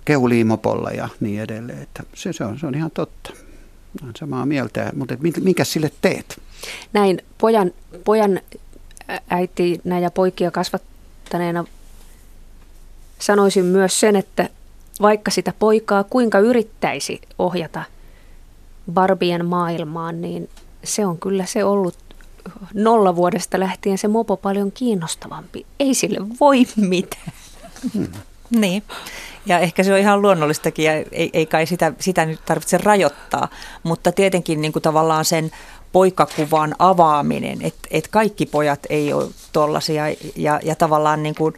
keulii 0.05 0.45
mopolla 0.45 0.91
ja 0.91 1.09
niin 1.21 1.43
edelleen. 1.43 1.83
Että 1.83 2.03
se, 2.15 2.33
se, 2.33 2.45
on, 2.45 2.59
se 2.59 2.67
on 2.67 2.75
ihan 2.75 2.91
totta. 2.91 3.33
Olen 4.03 4.17
samaa 4.19 4.47
mieltä, 4.47 4.93
mutta 4.97 5.15
minkä 5.41 5.65
sille 5.65 5.91
teet? 6.01 6.43
Näin 6.93 7.23
pojan, 7.39 7.71
pojan 8.05 8.41
äitinä 9.31 9.99
ja 9.99 10.11
poikia 10.11 10.51
kasvattaneena 10.51 11.65
sanoisin 13.19 13.65
myös 13.65 14.01
sen, 14.01 14.17
että 14.17 14.49
vaikka 15.01 15.31
sitä 15.31 15.53
poikaa 15.59 16.05
kuinka 16.05 16.39
yrittäisi 16.39 17.21
ohjata 17.39 17.83
Barbien 18.93 19.47
maailmaan, 19.47 20.21
niin 20.21 20.49
se 20.85 21.07
on 21.07 21.19
kyllä 21.19 21.47
se 21.47 21.65
ollut 21.65 21.97
nolla 22.75 23.17
vuodesta 23.17 23.61
lähtien 23.61 23.99
se 23.99 24.09
mopo 24.09 24.37
paljon 24.37 24.73
kiinnostavampi. 24.73 25.67
Ei 25.81 25.95
sille 25.95 26.19
voi 26.41 26.67
mitään. 26.77 27.33
Hmm. 27.95 28.07
Niin. 28.51 28.83
Ja 29.47 29.59
ehkä 29.59 29.83
se 29.83 29.93
on 29.93 29.99
ihan 29.99 30.23
luonnollistakin 30.23 30.85
ja 30.85 30.93
ei, 30.93 31.31
ei 31.33 31.47
kai 31.47 31.67
sitä, 31.67 31.93
sitä 31.99 32.27
nyt 32.27 32.41
tarvitse 32.45 32.79
rajoittaa, 32.79 33.49
mutta 33.83 34.13
tietenkin 34.13 34.61
niin 34.61 34.73
kuin 34.73 34.83
tavallaan 34.83 35.25
sen 35.25 35.51
poikakuvan 35.93 36.75
avaaminen, 36.79 37.59
että 37.63 37.89
et 37.91 38.09
kaikki 38.09 38.47
pojat 38.47 38.81
ei 38.91 39.13
ole 39.13 39.29
tollaisia 39.53 40.05
ja, 40.37 40.61
ja 40.63 40.75
tavallaan 40.75 41.23
niin 41.23 41.35
kuin, 41.35 41.55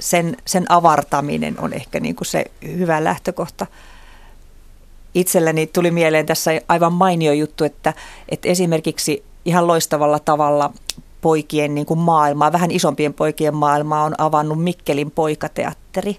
sen, 0.00 0.36
sen 0.46 0.66
avartaminen 0.68 1.60
on 1.60 1.72
ehkä 1.72 2.00
niin 2.00 2.16
kuin 2.16 2.26
se 2.26 2.44
hyvä 2.66 3.04
lähtökohta. 3.04 3.66
Itselleni 5.14 5.66
tuli 5.66 5.90
mieleen 5.90 6.26
tässä 6.26 6.50
aivan 6.68 6.92
mainio 6.92 7.32
juttu, 7.32 7.64
että, 7.64 7.94
että 8.28 8.48
esimerkiksi 8.48 9.24
ihan 9.44 9.66
loistavalla 9.66 10.18
tavalla 10.18 10.72
poikien 11.22 11.74
niin 11.74 11.86
kuin 11.86 12.00
maailmaa, 12.00 12.52
vähän 12.52 12.70
isompien 12.70 13.14
poikien 13.14 13.54
maailmaa 13.54 14.04
on 14.04 14.14
avannut 14.18 14.62
Mikkelin 14.62 15.10
poikateatteri. 15.10 16.16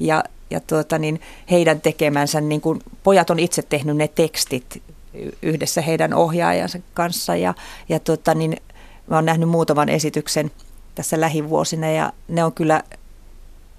Ja, 0.00 0.24
ja 0.50 0.60
tuota, 0.60 0.98
niin 0.98 1.20
heidän 1.50 1.80
tekemänsä, 1.80 2.40
niin 2.40 2.60
kuin, 2.60 2.80
pojat 3.02 3.30
on 3.30 3.38
itse 3.38 3.62
tehnyt 3.62 3.96
ne 3.96 4.08
tekstit 4.08 4.82
yhdessä 5.42 5.80
heidän 5.80 6.14
ohjaajansa 6.14 6.78
kanssa. 6.94 7.36
Ja, 7.36 7.54
ja 7.88 8.00
tuota, 8.00 8.34
niin, 8.34 8.56
mä 9.06 9.16
oon 9.16 9.24
nähnyt 9.24 9.48
muutaman 9.48 9.88
esityksen 9.88 10.50
tässä 10.94 11.20
lähivuosina 11.20 11.90
ja 11.90 12.12
ne 12.28 12.44
on 12.44 12.52
kyllä 12.52 12.82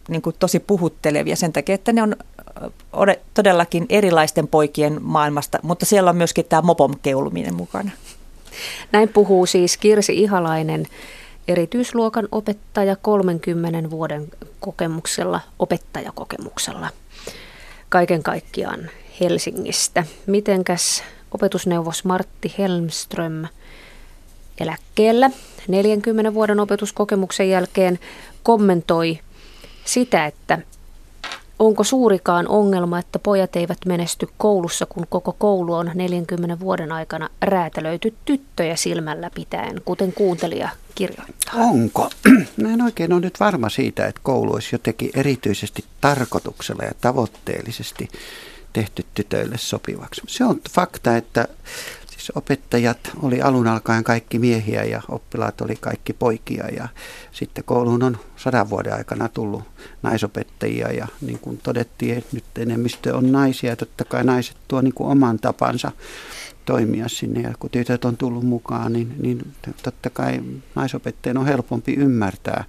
niin 0.07 0.21
kuin 0.21 0.35
tosi 0.39 0.59
puhuttelevia 0.59 1.35
sen 1.35 1.53
takia, 1.53 1.75
että 1.75 1.93
ne 1.93 2.03
on 2.03 2.15
todellakin 3.33 3.85
erilaisten 3.89 4.47
poikien 4.47 4.97
maailmasta, 5.01 5.59
mutta 5.63 5.85
siellä 5.85 6.09
on 6.09 6.17
myöskin 6.17 6.45
tämä 6.45 6.61
mopom 6.61 6.95
keuluminen 7.01 7.55
mukana. 7.55 7.91
Näin 8.91 9.09
puhuu 9.09 9.45
siis 9.45 9.77
Kirsi 9.77 10.19
Ihalainen, 10.19 10.85
erityisluokan 11.47 12.27
opettaja 12.31 12.95
30 12.95 13.89
vuoden 13.89 14.27
kokemuksella, 14.59 15.39
opettajakokemuksella 15.59 16.89
kaiken 17.89 18.23
kaikkiaan 18.23 18.89
Helsingistä. 19.19 20.03
Mitenkäs 20.25 21.03
opetusneuvos 21.31 22.03
Martti 22.05 22.55
Helmström 22.57 23.45
eläkkeellä 24.59 25.31
40 25.67 26.33
vuoden 26.33 26.59
opetuskokemuksen 26.59 27.49
jälkeen 27.49 27.99
kommentoi 28.43 29.19
sitä, 29.85 30.25
että 30.25 30.59
onko 31.59 31.83
suurikaan 31.83 32.47
ongelma, 32.47 32.99
että 32.99 33.19
pojat 33.19 33.55
eivät 33.55 33.77
menesty 33.85 34.27
koulussa, 34.37 34.85
kun 34.85 35.05
koko 35.09 35.35
koulu 35.39 35.73
on 35.73 35.91
40 35.93 36.59
vuoden 36.59 36.91
aikana 36.91 37.29
räätälöity 37.41 38.13
tyttöjä 38.25 38.75
silmällä 38.75 39.29
pitäen, 39.35 39.81
kuten 39.85 40.13
kuuntelija 40.13 40.69
kirjoittaa? 40.95 41.53
Onko? 41.55 42.09
Mä 42.61 42.73
en 42.73 42.81
oikein 42.81 43.13
ole 43.13 43.21
nyt 43.21 43.39
varma 43.39 43.69
siitä, 43.69 44.07
että 44.07 44.21
koulu 44.23 44.53
olisi 44.53 44.75
jotenkin 44.75 45.09
erityisesti 45.13 45.85
tarkoituksella 46.01 46.83
ja 46.83 46.91
tavoitteellisesti 47.01 48.09
tehty 48.73 49.05
tytöille 49.13 49.57
sopivaksi. 49.57 50.21
Se 50.27 50.45
on 50.45 50.61
fakta, 50.69 51.17
että 51.17 51.47
opettajat 52.35 52.97
oli 53.21 53.41
alun 53.41 53.67
alkaen 53.67 54.03
kaikki 54.03 54.39
miehiä 54.39 54.83
ja 54.83 55.01
oppilaat 55.09 55.61
oli 55.61 55.75
kaikki 55.75 56.13
poikia 56.13 56.67
ja 56.67 56.87
sitten 57.31 57.63
kouluun 57.63 58.03
on 58.03 58.17
sadan 58.35 58.69
vuoden 58.69 58.93
aikana 58.93 59.29
tullut 59.29 59.63
naisopettajia 60.03 60.91
ja 60.91 61.07
niin 61.21 61.39
kuin 61.39 61.57
todettiin, 61.57 62.17
että 62.17 62.35
nyt 62.35 62.57
enemmistö 62.59 63.17
on 63.17 63.31
naisia 63.31 63.75
totta 63.75 64.05
kai 64.05 64.23
naiset 64.23 64.57
tuo 64.67 64.81
niin 64.81 64.93
kuin 64.93 65.09
oman 65.09 65.39
tapansa 65.39 65.91
toimia 66.67 67.07
sinne 67.07 67.41
ja 67.41 67.53
kun 67.59 67.69
tytöt 67.69 68.05
on 68.05 68.17
tullut 68.17 68.43
mukaan, 68.43 68.93
niin, 68.93 69.15
niin 69.19 69.53
totta 69.83 70.09
kai 70.09 70.43
naisopettajan 70.75 71.37
on 71.37 71.45
helpompi 71.45 71.93
ymmärtää, 71.93 72.63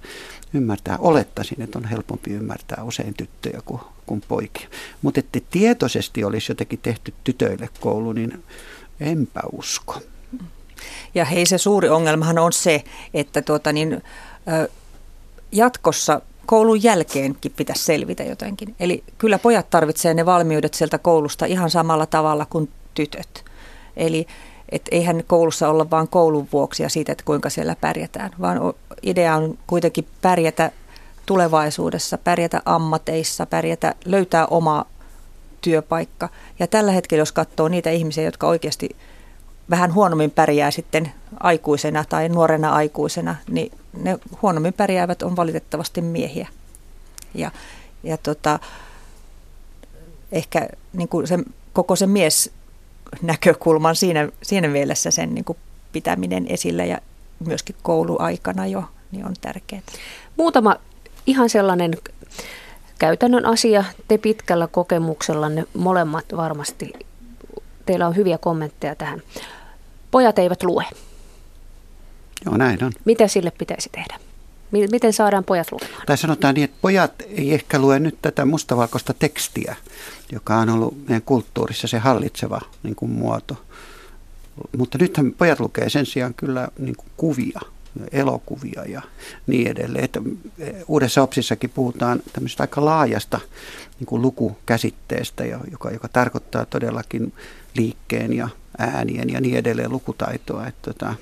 ymmärtää, 0.53 0.97
olettaisin, 0.97 1.61
että 1.61 1.79
on 1.79 1.85
helpompi 1.85 2.31
ymmärtää 2.31 2.83
usein 2.83 3.13
tyttöjä 3.13 3.61
kuin, 3.65 3.81
kuin 4.05 4.21
poikia. 4.27 4.67
Mutta 5.01 5.19
että 5.19 5.39
tietoisesti 5.51 6.23
olisi 6.23 6.51
jotenkin 6.51 6.79
tehty 6.81 7.13
tytöille 7.23 7.69
koulu, 7.79 8.13
niin 8.13 8.43
Enpä 8.99 9.39
usko. 9.51 9.99
Ja 11.15 11.25
hei, 11.25 11.45
se 11.45 11.57
suuri 11.57 11.89
ongelmahan 11.89 12.39
on 12.39 12.53
se, 12.53 12.83
että 13.13 13.41
tuota 13.41 13.73
niin, 13.73 14.03
jatkossa 15.51 16.21
koulun 16.45 16.83
jälkeenkin 16.83 17.53
pitäisi 17.55 17.83
selvitä 17.83 18.23
jotenkin. 18.23 18.75
Eli 18.79 19.03
kyllä 19.17 19.39
pojat 19.39 19.69
tarvitsevat 19.69 20.15
ne 20.17 20.25
valmiudet 20.25 20.73
sieltä 20.73 20.97
koulusta 20.97 21.45
ihan 21.45 21.69
samalla 21.69 22.05
tavalla 22.05 22.45
kuin 22.45 22.71
tytöt. 22.93 23.45
Eli 23.97 24.27
et 24.69 24.81
eihän 24.91 25.23
koulussa 25.27 25.69
olla 25.69 25.89
vain 25.89 26.07
koulun 26.07 26.47
vuoksi 26.53 26.83
ja 26.83 26.89
siitä, 26.89 27.11
että 27.11 27.23
kuinka 27.25 27.49
siellä 27.49 27.75
pärjätään, 27.81 28.31
vaan 28.41 28.59
idea 29.03 29.35
on 29.35 29.57
kuitenkin 29.67 30.07
pärjätä 30.21 30.71
tulevaisuudessa, 31.25 32.17
pärjätä 32.17 32.61
ammateissa, 32.65 33.45
pärjätä, 33.45 33.95
löytää 34.05 34.47
oma 34.47 34.85
työpaikka. 35.61 36.29
Ja 36.59 36.67
tällä 36.67 36.91
hetkellä, 36.91 37.21
jos 37.21 37.31
katsoo 37.31 37.67
niitä 37.67 37.89
ihmisiä, 37.89 38.23
jotka 38.23 38.47
oikeasti 38.47 38.95
vähän 39.69 39.93
huonommin 39.93 40.31
pärjää 40.31 40.71
sitten 40.71 41.11
aikuisena 41.39 42.05
tai 42.09 42.29
nuorena 42.29 42.73
aikuisena, 42.73 43.35
niin 43.49 43.71
ne 43.93 44.19
huonommin 44.41 44.73
pärjäävät 44.73 45.21
on 45.21 45.35
valitettavasti 45.35 46.01
miehiä. 46.01 46.47
Ja, 47.33 47.51
ja 48.03 48.17
tota, 48.17 48.59
ehkä 50.31 50.69
niin 50.93 51.09
kuin 51.09 51.27
se, 51.27 51.39
koko 51.73 51.95
se 51.95 52.07
mies 52.07 52.51
näkökulman 53.21 53.95
siinä, 53.95 54.29
siinä 54.41 54.67
mielessä 54.67 55.11
sen 55.11 55.35
niin 55.35 55.45
kuin 55.45 55.57
pitäminen 55.91 56.47
esillä 56.47 56.85
ja 56.85 56.97
myöskin 57.45 57.75
kouluaikana 57.83 58.67
jo 58.67 58.83
niin 59.11 59.25
on 59.25 59.33
tärkeää. 59.41 59.81
Muutama 60.37 60.75
ihan 61.25 61.49
sellainen 61.49 61.93
käytännön 62.99 63.45
asia. 63.45 63.83
Te 64.07 64.17
pitkällä 64.17 64.67
kokemuksellanne 64.67 65.63
molemmat 65.73 66.25
varmasti, 66.35 66.93
teillä 67.85 68.07
on 68.07 68.15
hyviä 68.15 68.37
kommentteja 68.37 68.95
tähän. 68.95 69.21
Pojat 70.11 70.39
eivät 70.39 70.63
lue. 70.63 70.85
Joo, 72.45 72.57
näin 72.57 72.83
on. 72.83 72.91
Mitä 73.05 73.27
sille 73.27 73.51
pitäisi 73.51 73.89
tehdä? 73.91 74.19
Miten 74.71 75.13
saadaan 75.13 75.43
pojat 75.43 75.71
lukemaan? 75.71 76.03
Tai 76.05 76.17
sanotaan 76.17 76.55
niin, 76.55 76.63
että 76.63 76.77
pojat 76.81 77.13
ei 77.29 77.53
ehkä 77.53 77.79
lue 77.79 77.99
nyt 77.99 78.17
tätä 78.21 78.45
mustavalkoista 78.45 79.13
tekstiä, 79.13 79.75
joka 80.31 80.55
on 80.55 80.69
ollut 80.69 81.07
meidän 81.07 81.21
kulttuurissa 81.21 81.87
se 81.87 81.97
hallitseva 81.97 82.61
niin 82.83 82.95
kuin 82.95 83.11
muoto. 83.11 83.57
Mutta 84.77 84.97
nythän 84.97 85.33
pojat 85.37 85.59
lukee 85.59 85.89
sen 85.89 86.05
sijaan 86.05 86.33
kyllä 86.33 86.67
niin 86.79 86.95
kuin 86.95 87.07
kuvia 87.17 87.59
elokuvia 88.11 88.85
ja 88.85 89.01
niin 89.47 89.67
edelleen. 89.67 90.05
Että 90.05 90.21
e, 90.59 90.71
uudessa 90.87 91.23
opsissakin 91.23 91.69
puhutaan 91.69 92.21
tämmöisestä 92.33 92.63
aika 92.63 92.85
laajasta 92.85 93.39
niin 93.99 94.07
kuin 94.07 94.21
lukukäsitteestä, 94.21 95.45
joka, 95.45 95.91
joka 95.91 96.07
tarkoittaa 96.07 96.65
todellakin 96.65 97.33
liikkeen 97.75 98.33
ja 98.33 98.49
äänien 98.77 99.29
ja 99.29 99.41
niin 99.41 99.57
edelleen 99.57 99.91
lukutaitoa. 99.91 100.67
Että, 100.67 100.93
tota, 100.93 101.15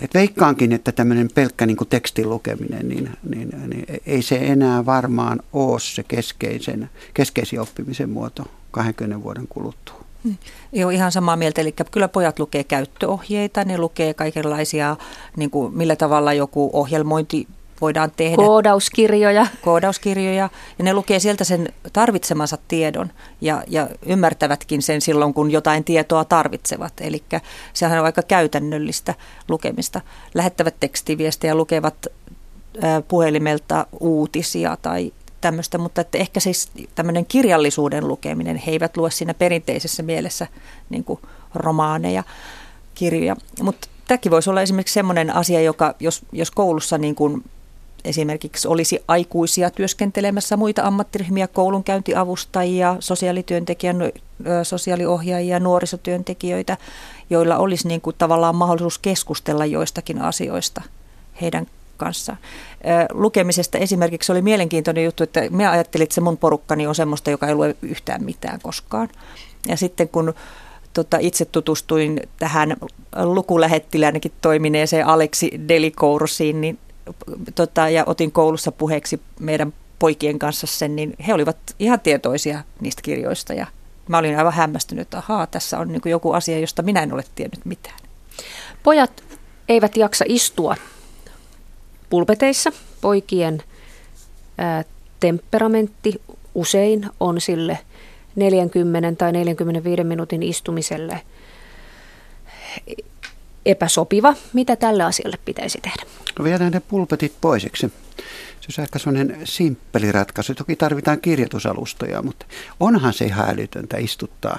et 0.00 0.14
veikkaankin, 0.14 0.72
että 0.72 0.92
tämmöinen 0.92 1.28
pelkkä 1.34 1.66
niin 1.66 1.76
tekstin 1.90 2.30
lukeminen, 2.30 2.88
niin, 2.88 3.10
niin, 3.30 3.48
niin 3.66 3.84
ei 4.06 4.22
se 4.22 4.36
enää 4.36 4.86
varmaan 4.86 5.40
ole 5.52 5.80
se 5.80 6.02
keskeisen, 6.02 6.90
keskeisin 7.14 7.60
oppimisen 7.60 8.10
muoto 8.10 8.44
20 8.70 9.22
vuoden 9.22 9.48
kuluttua. 9.48 10.01
Mm. 10.24 10.36
Joo, 10.72 10.90
ihan 10.90 11.12
samaa 11.12 11.36
mieltä. 11.36 11.60
Eli 11.60 11.74
kyllä 11.90 12.08
pojat 12.08 12.38
lukee 12.38 12.64
käyttöohjeita, 12.64 13.64
ne 13.64 13.78
lukee 13.78 14.14
kaikenlaisia, 14.14 14.96
niin 15.36 15.50
kuin 15.50 15.74
millä 15.76 15.96
tavalla 15.96 16.32
joku 16.32 16.70
ohjelmointi 16.72 17.46
voidaan 17.80 18.12
tehdä. 18.16 18.36
Koodauskirjoja. 18.36 19.46
Koodauskirjoja. 19.62 20.50
Ja 20.78 20.84
ne 20.84 20.94
lukee 20.94 21.18
sieltä 21.18 21.44
sen 21.44 21.72
tarvitsemansa 21.92 22.58
tiedon 22.68 23.10
ja, 23.40 23.62
ja 23.66 23.88
ymmärtävätkin 24.06 24.82
sen 24.82 25.00
silloin, 25.00 25.34
kun 25.34 25.50
jotain 25.50 25.84
tietoa 25.84 26.24
tarvitsevat. 26.24 26.92
Eli 27.00 27.22
sehän 27.72 27.98
on 27.98 28.04
aika 28.04 28.22
käytännöllistä 28.22 29.14
lukemista. 29.48 30.00
Lähettävät 30.34 30.74
tekstiviestejä, 30.80 31.54
lukevat 31.54 32.06
puhelimelta 33.08 33.86
uutisia 34.00 34.76
tai 34.82 35.12
tämmöistä, 35.42 35.78
mutta 35.78 36.00
että 36.00 36.18
ehkä 36.18 36.40
siis 36.40 36.70
tämmöinen 36.94 37.26
kirjallisuuden 37.26 38.08
lukeminen, 38.08 38.56
he 38.56 38.70
eivät 38.72 38.96
lue 38.96 39.10
siinä 39.10 39.34
perinteisessä 39.34 40.02
mielessä 40.02 40.46
niin 40.90 41.04
kuin 41.04 41.20
romaaneja, 41.54 42.22
kirjoja. 42.94 43.36
Mutta 43.62 43.88
tämäkin 44.08 44.32
voisi 44.32 44.50
olla 44.50 44.62
esimerkiksi 44.62 44.94
sellainen 44.94 45.34
asia, 45.34 45.60
joka 45.60 45.94
jos, 46.00 46.22
jos 46.32 46.50
koulussa 46.50 46.98
niin 46.98 47.14
kuin 47.14 47.44
esimerkiksi 48.04 48.68
olisi 48.68 49.04
aikuisia 49.08 49.70
työskentelemässä 49.70 50.56
muita 50.56 50.82
ammattiryhmiä, 50.82 51.46
koulunkäyntiavustajia, 51.48 52.96
sosiaalityöntekijän, 53.00 53.96
sosiaaliohjaajia, 54.62 55.60
nuorisotyöntekijöitä, 55.60 56.76
joilla 57.30 57.56
olisi 57.56 57.88
niin 57.88 58.00
kuin 58.00 58.16
tavallaan 58.18 58.56
mahdollisuus 58.56 58.98
keskustella 58.98 59.66
joistakin 59.66 60.22
asioista 60.22 60.82
heidän 61.40 61.66
kanssa. 61.96 62.36
Lukemisesta 63.12 63.78
esimerkiksi 63.78 64.32
oli 64.32 64.42
mielenkiintoinen 64.42 65.04
juttu, 65.04 65.22
että 65.22 65.40
me 65.50 65.66
ajattelin, 65.66 66.02
että 66.02 66.14
se 66.14 66.20
mun 66.20 66.36
porukkani 66.36 66.86
on 66.86 66.94
semmoista, 66.94 67.30
joka 67.30 67.46
ei 67.46 67.54
lue 67.54 67.76
yhtään 67.82 68.24
mitään 68.24 68.58
koskaan. 68.62 69.08
Ja 69.68 69.76
sitten 69.76 70.08
kun 70.08 70.34
tota, 70.92 71.18
itse 71.20 71.44
tutustuin 71.44 72.20
tähän 72.38 72.76
lukulähettiläänkin 73.22 74.32
toimineeseen 74.40 75.06
Aleksi 75.06 75.50
Delikourusiin, 75.68 76.60
niin 76.60 76.78
tota, 77.54 77.88
ja 77.88 78.04
otin 78.06 78.32
koulussa 78.32 78.72
puheeksi 78.72 79.20
meidän 79.40 79.72
poikien 79.98 80.38
kanssa 80.38 80.66
sen, 80.66 80.96
niin 80.96 81.14
he 81.26 81.34
olivat 81.34 81.56
ihan 81.78 82.00
tietoisia 82.00 82.62
niistä 82.80 83.02
kirjoista 83.02 83.54
ja 83.54 83.66
mä 84.08 84.18
olin 84.18 84.38
aivan 84.38 84.52
hämmästynyt, 84.52 85.02
että 85.02 85.18
ahaa, 85.18 85.46
tässä 85.46 85.78
on 85.78 85.88
niin 85.88 86.02
joku 86.04 86.32
asia, 86.32 86.58
josta 86.58 86.82
minä 86.82 87.02
en 87.02 87.12
ole 87.12 87.24
tiennyt 87.34 87.64
mitään. 87.64 87.98
Pojat 88.82 89.24
eivät 89.68 89.96
jaksa 89.96 90.24
istua 90.28 90.76
pulpeteissa. 92.12 92.72
Poikien 93.00 93.62
ää, 94.58 94.84
temperamentti 95.20 96.20
usein 96.54 97.06
on 97.20 97.40
sille 97.40 97.78
40 98.36 99.12
tai 99.18 99.32
45 99.32 100.04
minuutin 100.04 100.42
istumiselle 100.42 101.20
epäsopiva. 103.66 104.34
Mitä 104.52 104.76
tälle 104.76 105.02
asialle 105.02 105.38
pitäisi 105.44 105.78
tehdä? 105.82 106.02
No 106.38 106.44
viedään 106.44 106.72
ne 106.72 106.80
pulpetit 106.80 107.32
poisiksi. 107.40 107.92
Se 108.60 108.80
on 108.80 108.82
ehkä 108.82 108.98
sellainen 108.98 109.40
simppeli 109.44 110.12
ratkaisu. 110.12 110.54
Toki 110.54 110.76
tarvitaan 110.76 111.20
kirjoitusalustoja, 111.20 112.22
mutta 112.22 112.46
onhan 112.80 113.12
se 113.12 113.24
ihan 113.24 113.50
älytöntä 113.50 113.96
istuttaa 113.96 114.58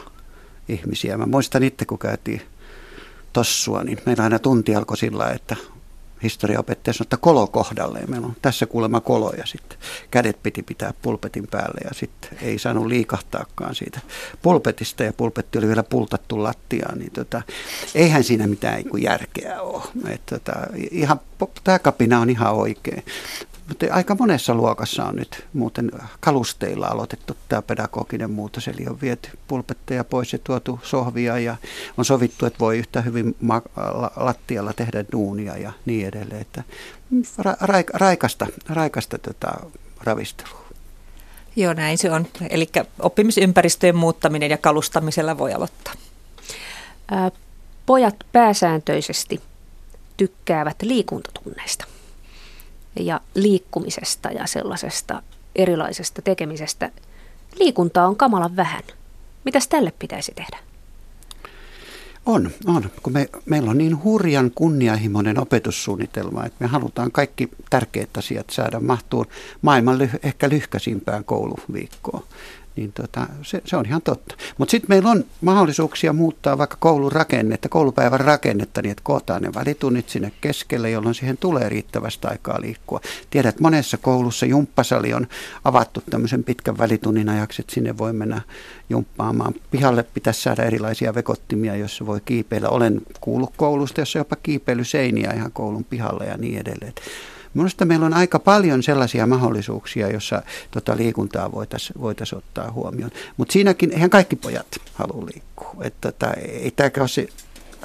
ihmisiä. 0.70 1.18
Mä 1.18 1.26
muistan 1.26 1.64
itse, 1.64 1.86
kun 1.86 2.00
käytiin 2.00 2.42
tossua, 3.34 3.84
niin 3.84 3.98
meillä 4.06 4.24
aina 4.24 4.40
tunti 4.40 4.76
alkoi 4.76 4.98
sillä, 4.98 5.32
että 5.32 5.56
historiaopettaja 6.24 6.94
sanoi, 6.94 7.06
että 7.06 7.18
kolo 7.18 7.48
kohdalleen. 7.48 8.12
Meillä 8.12 8.28
on 8.28 8.36
tässä 8.42 8.66
kuulemma 8.66 9.02
kolo 9.02 9.34
ja 9.38 9.46
sitten 9.46 9.78
kädet 10.12 10.44
piti 10.44 10.64
pitää 10.64 10.94
pulpetin 11.02 11.48
päälle 11.52 11.82
ja 11.84 11.90
sitten 11.94 12.38
ei 12.42 12.60
saanut 12.60 12.86
liikahtaakaan 12.86 13.76
siitä 13.76 14.00
pulpetista 14.42 15.04
ja 15.04 15.14
pulpetti 15.14 15.58
oli 15.58 15.68
vielä 15.68 15.84
pultattu 15.84 16.44
lattiaan, 16.44 17.00
niin 17.00 17.12
tota, 17.12 17.42
eihän 17.96 18.24
siinä 18.24 18.48
mitään 18.48 18.76
niin 18.76 19.04
järkeä 19.04 19.62
ole. 19.62 19.84
Et 20.08 20.26
tota, 20.26 20.54
ihan, 20.92 21.20
tämä 21.64 21.80
kapina 21.80 22.20
on 22.20 22.30
ihan 22.30 22.54
oikein. 22.54 23.04
Mutta 23.68 23.86
aika 23.92 24.16
monessa 24.20 24.56
luokassa 24.56 25.06
on 25.06 25.16
nyt 25.16 25.46
muuten 25.54 25.92
kalusteilla 26.20 26.88
aloitettu 26.88 27.38
tämä 27.50 27.62
pedagoginen 27.62 28.32
muutos, 28.32 28.68
eli 28.68 28.86
on 28.90 29.02
viety 29.02 29.30
pulpetteja 29.48 30.04
pois 30.04 30.34
ja 30.34 30.40
tuotu 30.44 30.80
sohvia 30.84 31.40
ja 31.40 31.56
on 31.98 32.06
sovittu, 32.06 32.46
että 32.46 32.60
voi 32.60 32.78
yhtä 32.78 33.02
hyvin 33.02 33.36
ma- 33.42 33.62
lattialla 34.16 34.74
tehdä 34.74 35.06
duunia 35.12 35.58
ja 35.58 35.72
niin 35.86 36.08
edelleen. 36.08 36.42
Että 36.42 36.64
ra- 37.42 37.68
ra- 37.68 37.94
raikasta, 37.94 38.48
raikasta 38.70 39.18
tota, 39.18 39.52
ravistelua. 40.02 40.64
Joo, 41.56 41.74
näin 41.74 41.98
se 41.98 42.12
on. 42.12 42.28
Eli 42.50 42.70
oppimisympäristöjen 43.00 43.96
muuttaminen 43.96 44.52
ja 44.52 44.58
kalustamisella 44.58 45.38
voi 45.38 45.54
aloittaa. 45.54 45.94
Ää, 47.12 47.32
pojat 47.86 48.16
pääsääntöisesti 48.32 49.42
tykkäävät 50.18 50.82
liikuntatunneista 50.82 51.86
ja 53.00 53.22
liikkumisesta 53.36 54.32
ja 54.32 54.48
sellaisesta 54.48 55.22
erilaisesta 55.56 56.22
tekemisestä. 56.22 56.92
Liikuntaa 57.60 58.08
on 58.08 58.16
kamalan 58.16 58.56
vähän. 58.56 58.84
Mitäs 59.44 59.68
tälle 59.68 59.94
pitäisi 60.00 60.32
tehdä? 60.36 60.58
On, 62.26 62.52
on. 62.66 62.90
Kun 63.04 63.14
me, 63.14 63.30
meillä 63.46 63.72
on 63.72 63.78
niin 63.78 64.04
hurjan 64.04 64.52
kunnianhimoinen 64.56 65.40
opetussuunnitelma, 65.40 66.46
että 66.46 66.58
me 66.60 66.68
halutaan 66.68 67.12
kaikki 67.12 67.50
tärkeät 67.70 68.18
asiat 68.18 68.50
saada 68.50 68.80
mahtuun 68.80 69.26
maailman 69.62 70.00
lyh- 70.00 70.20
ehkä 70.24 70.50
lyhkäisimpään 70.50 71.24
kouluviikkoon 71.24 72.24
niin 72.76 72.92
tota, 72.94 73.28
se, 73.42 73.62
se 73.66 73.78
on 73.78 73.86
ihan 73.86 74.02
totta. 74.02 74.36
Mutta 74.58 74.72
sitten 74.72 74.90
meillä 74.90 75.12
on 75.12 75.26
mahdollisuuksia 75.42 76.14
muuttaa 76.14 76.58
vaikka 76.58 76.78
koulun 76.80 77.12
rakennetta, 77.12 77.70
koulupäivän 77.70 78.20
rakennetta, 78.20 78.82
niin 78.82 78.92
että 78.92 79.04
kootaan 79.04 79.42
ne 79.42 79.54
välitunnit 79.54 80.10
sinne 80.10 80.32
keskelle, 80.42 80.90
jolloin 80.90 81.16
siihen 81.16 81.38
tulee 81.38 81.70
riittävästä 81.70 82.28
aikaa 82.28 82.62
liikkua. 82.62 83.02
Tiedät, 83.30 83.60
monessa 83.60 83.98
koulussa 83.98 84.46
jumppasali 84.46 85.14
on 85.14 85.28
avattu 85.64 86.04
tämmöisen 86.10 86.44
pitkän 86.44 86.78
välitunnin 86.78 87.30
ajaksi, 87.30 87.62
että 87.62 87.74
sinne 87.74 87.98
voi 87.98 88.14
mennä 88.14 88.42
jumppaamaan. 88.90 89.54
Pihalle 89.72 90.04
pitäisi 90.04 90.42
saada 90.42 90.64
erilaisia 90.64 91.16
vekottimia, 91.16 91.76
joissa 91.76 92.06
voi 92.06 92.22
kiipeillä. 92.26 92.70
Olen 92.70 93.02
kuullut 93.22 93.54
koulusta, 93.58 94.02
jossa 94.02 94.20
jopa 94.20 94.36
kiipeilyseiniä 94.36 95.32
ihan 95.32 95.52
koulun 95.52 95.84
pihalle 95.84 96.26
ja 96.26 96.38
niin 96.38 96.60
edelleen. 96.60 96.94
Minusta 97.54 97.86
meillä 97.86 98.06
on 98.06 98.14
aika 98.14 98.40
paljon 98.40 98.84
sellaisia 98.84 99.28
mahdollisuuksia, 99.28 100.10
joissa 100.10 100.42
tota 100.72 100.98
liikuntaa 100.98 101.52
voitaisiin 101.52 102.02
voitais 102.02 102.34
ottaa 102.34 102.72
huomioon. 102.72 103.12
Mutta 103.38 103.52
siinäkin, 103.52 103.92
eihän 103.94 104.10
kaikki 104.10 104.36
pojat 104.36 104.68
halua 104.94 105.26
liikkua. 105.26 105.84
Että 105.84 106.12
tota, 106.12 106.34
ei 106.34 106.72
tämä 106.72 106.90
ole 107.00 107.08
se 107.08 107.28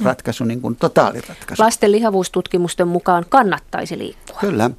ratkaisu, 0.05 0.45
niin 0.45 0.61
kuin 0.61 0.77
totaaliratkaisu. 0.77 1.63
Lasten 1.63 1.93
lihavuustutkimusten 1.93 2.89
mukaan 2.89 3.25
kannattaisi 3.29 3.99
liikkua. 3.99 4.37
Kyllä. 4.41 4.71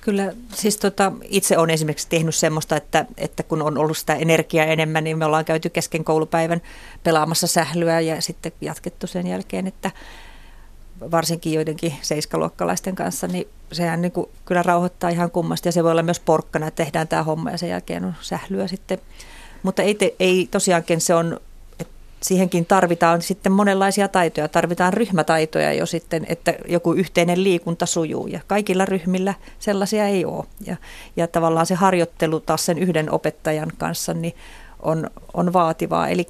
Kyllä, 0.00 0.32
siis 0.54 0.76
tota, 0.76 1.12
itse 1.24 1.58
olen 1.58 1.70
esimerkiksi 1.70 2.08
tehnyt 2.08 2.34
semmoista, 2.34 2.76
että, 2.76 3.06
että 3.16 3.42
kun 3.42 3.62
on 3.62 3.78
ollut 3.78 3.96
sitä 3.96 4.14
energiaa 4.14 4.64
enemmän, 4.64 5.04
niin 5.04 5.18
me 5.18 5.24
ollaan 5.24 5.44
käyty 5.44 5.70
kesken 5.70 6.04
koulupäivän 6.04 6.62
pelaamassa 7.04 7.46
sählyä 7.46 8.00
ja 8.00 8.22
sitten 8.22 8.52
jatkettu 8.60 9.06
sen 9.06 9.26
jälkeen, 9.26 9.66
että 9.66 9.90
varsinkin 11.00 11.52
joidenkin 11.52 11.94
seiskaluokkalaisten 12.02 12.94
kanssa, 12.94 13.26
niin 13.26 13.48
sehän 13.72 14.02
niin 14.02 14.12
kuin 14.12 14.28
kyllä 14.44 14.62
rauhoittaa 14.62 15.10
ihan 15.10 15.30
kummasti 15.30 15.68
ja 15.68 15.72
se 15.72 15.84
voi 15.84 15.90
olla 15.90 16.02
myös 16.02 16.20
porkkana, 16.20 16.66
että 16.66 16.84
tehdään 16.84 17.08
tämä 17.08 17.22
homma 17.22 17.50
ja 17.50 17.58
sen 17.58 17.68
jälkeen 17.68 18.04
on 18.04 18.14
sählyä 18.20 18.66
sitten. 18.66 18.98
Mutta 19.62 19.82
ei, 19.82 19.94
te, 19.94 20.14
ei 20.20 20.48
tosiaankin 20.50 21.00
se 21.00 21.14
on, 21.14 21.40
että 21.78 21.94
siihenkin 22.22 22.66
tarvitaan 22.66 23.22
sitten 23.22 23.52
monenlaisia 23.52 24.08
taitoja, 24.08 24.48
tarvitaan 24.48 24.92
ryhmätaitoja 24.92 25.72
jo 25.72 25.86
sitten, 25.86 26.26
että 26.28 26.54
joku 26.68 26.92
yhteinen 26.92 27.44
liikunta 27.44 27.86
sujuu 27.86 28.26
ja 28.26 28.40
kaikilla 28.46 28.84
ryhmillä 28.84 29.34
sellaisia 29.58 30.06
ei 30.06 30.24
ole. 30.24 30.44
Ja, 30.66 30.76
ja 31.16 31.26
tavallaan 31.26 31.66
se 31.66 31.74
harjoittelu 31.74 32.40
taas 32.40 32.66
sen 32.66 32.78
yhden 32.78 33.12
opettajan 33.12 33.72
kanssa 33.78 34.14
niin 34.14 34.34
on, 34.82 35.10
on 35.34 35.52
vaativaa. 35.52 36.08
Eli 36.08 36.26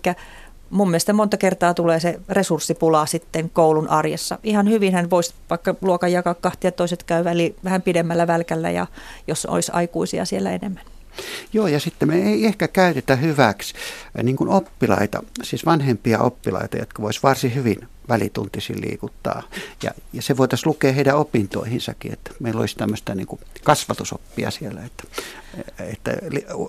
mun 0.71 0.91
mielestä 0.91 1.13
monta 1.13 1.37
kertaa 1.37 1.75
tulee 1.75 2.01
se 2.01 2.21
resurssipula 2.29 3.07
sitten 3.07 3.51
koulun 3.51 3.89
arjessa. 3.89 4.39
Ihan 4.43 4.69
hyvin 4.69 4.95
hän 4.95 5.11
voisi 5.11 5.35
vaikka 5.51 5.75
luokan 5.83 6.13
jakaa 6.13 6.35
kahtia, 6.35 6.73
toiset 6.73 7.03
käy 7.03 7.25
väli, 7.25 7.57
vähän 7.65 7.83
pidemmällä 7.83 8.27
välkällä 8.27 8.71
ja 8.71 8.87
jos 9.27 9.47
olisi 9.47 9.73
aikuisia 9.73 10.25
siellä 10.25 10.51
enemmän. 10.53 10.85
Joo, 11.53 11.67
ja 11.67 11.81
sitten 11.81 12.09
me 12.09 12.23
ei 12.23 12.47
ehkä 12.47 12.69
käytetä 12.69 13.17
hyväksi 13.17 13.75
äh, 14.19 14.25
niin 14.25 14.37
kuin 14.37 14.51
oppilaita, 14.51 15.23
siis 15.43 15.67
vanhempia 15.67 16.19
oppilaita, 16.19 16.77
jotka 16.77 17.03
voisivat 17.03 17.23
varsin 17.23 17.55
hyvin 17.55 17.89
välituntisin 18.09 18.81
liikuttaa. 18.81 19.43
Ja, 19.83 19.91
ja 20.13 20.23
se 20.23 20.37
voitaisiin 20.37 20.69
lukea 20.69 20.93
heidän 20.93 21.17
opintoihinsakin, 21.17 22.13
että 22.13 22.31
meillä 22.41 22.61
olisi 22.61 22.77
tämmöistä 22.77 23.15
niin 23.15 23.27
kuin 23.27 23.41
kasvatusoppia 23.65 24.51
siellä, 24.51 24.81
että, 24.85 25.05
että 25.79 26.11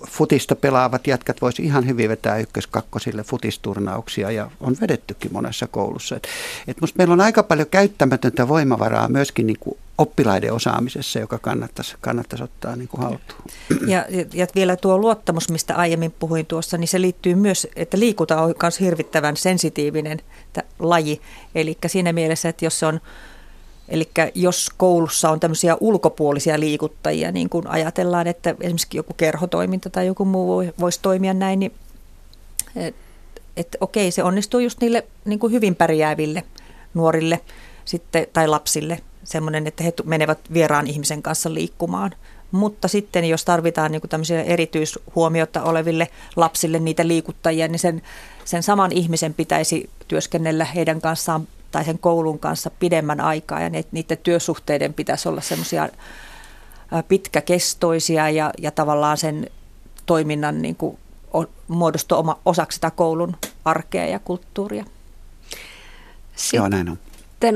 futista 0.08 0.56
pelaavat 0.56 1.06
jätkät 1.06 1.42
voisi 1.42 1.62
ihan 1.62 1.86
hyvin 1.86 2.08
vetää 2.08 2.38
ykkös-kakkosille 2.38 3.22
futisturnauksia 3.22 4.30
ja 4.30 4.50
on 4.60 4.76
vedettykin 4.80 5.32
monessa 5.32 5.66
koulussa. 5.66 6.16
Et, 6.16 6.28
et 6.68 6.80
musta 6.80 6.98
meillä 6.98 7.12
on 7.12 7.20
aika 7.20 7.42
paljon 7.42 7.68
käyttämätöntä 7.68 8.48
voimavaraa 8.48 9.08
myöskin 9.08 9.46
niin 9.46 9.58
kuin 9.60 9.78
oppilaiden 10.00 10.52
osaamisessa, 10.52 11.18
joka 11.18 11.38
kannattaisi, 11.38 11.96
kannattaisi 12.00 12.44
ottaa 12.44 12.76
niin 12.76 12.88
kuin 12.88 13.02
haltuun. 13.02 13.42
Ja, 13.86 14.04
ja 14.34 14.46
vielä 14.54 14.76
tuo 14.76 14.98
luottamus, 14.98 15.50
mistä 15.50 15.76
aiemmin 15.76 16.14
puhuin 16.18 16.46
tuossa, 16.46 16.78
niin 16.78 16.88
se 16.88 17.00
liittyy 17.00 17.34
myös, 17.34 17.66
että 17.76 17.98
liikunta 17.98 18.42
on 18.42 18.54
myös 18.62 18.80
hirvittävän 18.80 19.36
sensitiivinen 19.36 20.20
laji. 20.78 21.20
Eli 21.54 21.78
siinä 21.86 22.12
mielessä, 22.12 22.48
että 22.48 22.64
jos 22.64 22.82
on 22.82 23.00
Eli 23.88 24.10
jos 24.34 24.70
koulussa 24.76 25.30
on 25.30 25.40
tämmöisiä 25.40 25.76
ulkopuolisia 25.80 26.60
liikuttajia, 26.60 27.32
niin 27.32 27.48
kun 27.48 27.66
ajatellaan, 27.66 28.26
että 28.26 28.54
esimerkiksi 28.60 28.96
joku 28.96 29.14
kerhotoiminta 29.14 29.90
tai 29.90 30.06
joku 30.06 30.24
muu 30.24 30.64
voisi 30.80 30.98
toimia 31.02 31.34
näin, 31.34 31.58
niin 31.58 31.72
että 32.76 33.00
et, 33.56 33.76
okei, 33.80 34.10
se 34.10 34.22
onnistuu 34.22 34.60
just 34.60 34.80
niille 34.80 35.06
niin 35.24 35.38
kuin 35.38 35.52
hyvin 35.52 35.74
pärjääville 35.74 36.42
nuorille 36.94 37.40
sitten, 37.84 38.26
tai 38.32 38.48
lapsille 38.48 39.00
semmoinen, 39.30 39.66
että 39.66 39.84
he 39.84 39.92
menevät 40.04 40.38
vieraan 40.52 40.86
ihmisen 40.86 41.22
kanssa 41.22 41.54
liikkumaan. 41.54 42.10
Mutta 42.50 42.88
sitten 42.88 43.24
jos 43.24 43.44
tarvitaan 43.44 43.92
niin 43.92 44.02
tämmöisiä 44.08 44.42
erityishuomiota 44.42 45.62
oleville 45.62 46.08
lapsille 46.36 46.78
niitä 46.78 47.08
liikuttajia, 47.08 47.68
niin 47.68 47.78
sen, 47.78 48.02
sen 48.44 48.62
saman 48.62 48.92
ihmisen 48.92 49.34
pitäisi 49.34 49.90
työskennellä 50.08 50.64
heidän 50.64 51.00
kanssaan 51.00 51.48
tai 51.70 51.84
sen 51.84 51.98
koulun 51.98 52.38
kanssa 52.38 52.70
pidemmän 52.70 53.20
aikaa 53.20 53.60
ja 53.60 53.70
niiden 53.92 54.18
työsuhteiden 54.22 54.94
pitäisi 54.94 55.28
olla 55.28 55.40
semmoisia 55.40 55.88
pitkäkestoisia 57.08 58.30
ja, 58.30 58.52
ja 58.58 58.70
tavallaan 58.70 59.16
sen 59.16 59.50
toiminnan 60.06 60.62
niin 60.62 60.76
kuin 60.76 60.98
muodostua 61.68 62.18
oma, 62.18 62.38
osaksi 62.44 62.74
sitä 62.74 62.90
koulun 62.90 63.36
arkea 63.64 64.06
ja 64.06 64.18
kulttuuria. 64.18 64.84
Sitten 66.36 66.58
Joo, 66.58 66.68
näin 66.68 66.88
on. 66.88 66.98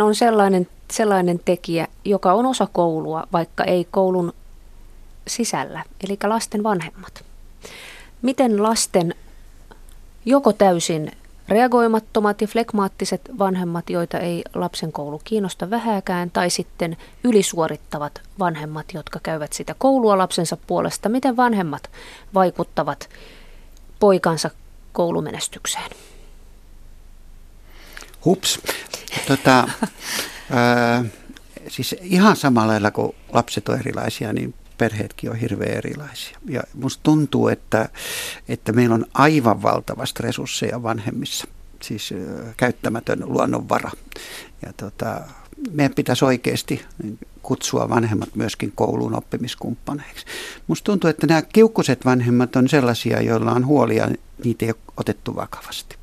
On 0.02 0.14
sellainen, 0.14 0.68
sellainen 0.90 1.40
tekijä, 1.44 1.88
joka 2.04 2.32
on 2.32 2.46
osa 2.46 2.68
koulua, 2.72 3.26
vaikka 3.32 3.64
ei 3.64 3.86
koulun 3.90 4.32
sisällä, 5.26 5.84
eli 6.04 6.18
lasten 6.24 6.62
vanhemmat. 6.62 7.24
Miten 8.22 8.62
lasten 8.62 9.14
joko 10.24 10.52
täysin 10.52 11.12
reagoimattomat 11.48 12.40
ja 12.40 12.46
flekmaattiset 12.46 13.20
vanhemmat, 13.38 13.90
joita 13.90 14.18
ei 14.18 14.44
lapsen 14.54 14.92
koulu 14.92 15.20
kiinnosta 15.24 15.70
vähääkään, 15.70 16.30
tai 16.30 16.50
sitten 16.50 16.96
ylisuorittavat 17.24 18.22
vanhemmat, 18.38 18.86
jotka 18.94 19.20
käyvät 19.22 19.52
sitä 19.52 19.74
koulua 19.78 20.18
lapsensa 20.18 20.56
puolesta. 20.66 21.08
Miten 21.08 21.36
vanhemmat 21.36 21.90
vaikuttavat 22.34 23.08
poikansa 24.00 24.50
koulumenestykseen? 24.92 25.90
Hups. 28.24 28.60
Tota, 29.28 29.68
ää, 30.50 31.04
siis 31.68 31.96
ihan 32.00 32.36
samalla 32.36 32.72
lailla 32.72 32.90
kuin 32.90 33.14
lapset 33.32 33.68
on 33.68 33.78
erilaisia, 33.78 34.32
niin 34.32 34.54
perheetkin 34.78 35.30
on 35.30 35.36
hirveän 35.36 35.78
erilaisia. 35.78 36.38
Ja 36.48 36.62
musta 36.74 37.02
tuntuu, 37.02 37.48
että, 37.48 37.88
että 38.48 38.72
meillä 38.72 38.94
on 38.94 39.06
aivan 39.14 39.62
valtavasti 39.62 40.22
resursseja 40.22 40.82
vanhemmissa, 40.82 41.48
siis 41.82 42.14
käyttämätön 42.56 43.22
luonnonvara. 43.24 43.90
Ja 44.66 44.72
tota, 44.76 45.20
meidän 45.70 45.94
pitäisi 45.94 46.24
oikeasti 46.24 46.84
kutsua 47.42 47.88
vanhemmat 47.88 48.34
myöskin 48.34 48.72
kouluun 48.74 49.16
oppimiskumppaneiksi. 49.16 50.26
Musta 50.66 50.84
tuntuu, 50.84 51.10
että 51.10 51.26
nämä 51.26 51.42
kiukkuset 51.42 52.04
vanhemmat 52.04 52.56
on 52.56 52.68
sellaisia, 52.68 53.22
joilla 53.22 53.52
on 53.52 53.66
huolia, 53.66 54.08
niitä 54.44 54.64
ei 54.64 54.70
ole 54.70 54.92
otettu 54.96 55.36
vakavasti. 55.36 55.96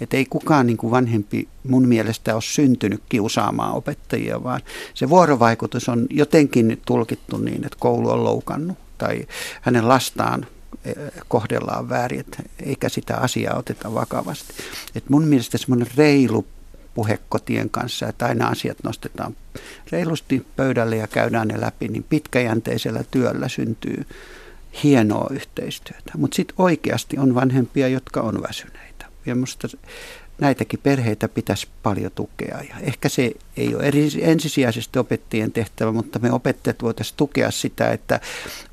Että 0.00 0.16
ei 0.16 0.24
kukaan 0.24 0.66
niin 0.66 0.76
kuin 0.76 0.90
vanhempi 0.90 1.48
mun 1.68 1.88
mielestä 1.88 2.34
ole 2.34 2.42
syntynyt 2.42 3.02
kiusaamaan 3.08 3.74
opettajia, 3.74 4.42
vaan 4.42 4.60
se 4.94 5.08
vuorovaikutus 5.08 5.88
on 5.88 6.06
jotenkin 6.10 6.80
tulkittu 6.86 7.36
niin, 7.36 7.64
että 7.64 7.78
koulu 7.80 8.10
on 8.10 8.24
loukannut 8.24 8.78
tai 8.98 9.26
hänen 9.60 9.88
lastaan 9.88 10.46
eh, 10.84 10.94
kohdellaan 11.28 11.88
väärin, 11.88 12.24
eikä 12.64 12.88
sitä 12.88 13.16
asiaa 13.16 13.58
oteta 13.58 13.94
vakavasti. 13.94 14.54
Et 14.94 15.10
mun 15.10 15.24
mielestä 15.24 15.58
semmoinen 15.58 15.88
reilu 15.96 16.46
puhekotien 16.94 17.70
kanssa, 17.70 18.08
että 18.08 18.26
aina 18.26 18.48
asiat 18.48 18.78
nostetaan 18.82 19.36
reilusti 19.92 20.46
pöydälle 20.56 20.96
ja 20.96 21.06
käydään 21.06 21.48
ne 21.48 21.60
läpi, 21.60 21.88
niin 21.88 22.04
pitkäjänteisellä 22.08 23.04
työllä 23.10 23.48
syntyy 23.48 24.06
hienoa 24.82 25.26
yhteistyötä. 25.30 26.12
Mutta 26.16 26.36
sitten 26.36 26.54
oikeasti 26.58 27.18
on 27.18 27.34
vanhempia, 27.34 27.88
jotka 27.88 28.20
on 28.20 28.42
väsyneitä. 28.42 28.83
Ja 29.26 29.34
minusta 29.34 29.68
näitäkin 30.38 30.80
perheitä 30.82 31.28
pitäisi 31.28 31.68
paljon 31.82 32.12
tukea. 32.14 32.58
Ja 32.68 32.74
ehkä 32.80 33.08
se 33.08 33.32
ei 33.56 33.74
ole 33.74 33.84
eri, 33.84 34.10
ensisijaisesti 34.20 34.98
opettajien 34.98 35.52
tehtävä, 35.52 35.92
mutta 35.92 36.18
me 36.18 36.32
opettajat 36.32 36.82
voitaisiin 36.82 37.16
tukea 37.16 37.50
sitä, 37.50 37.90
että 37.90 38.20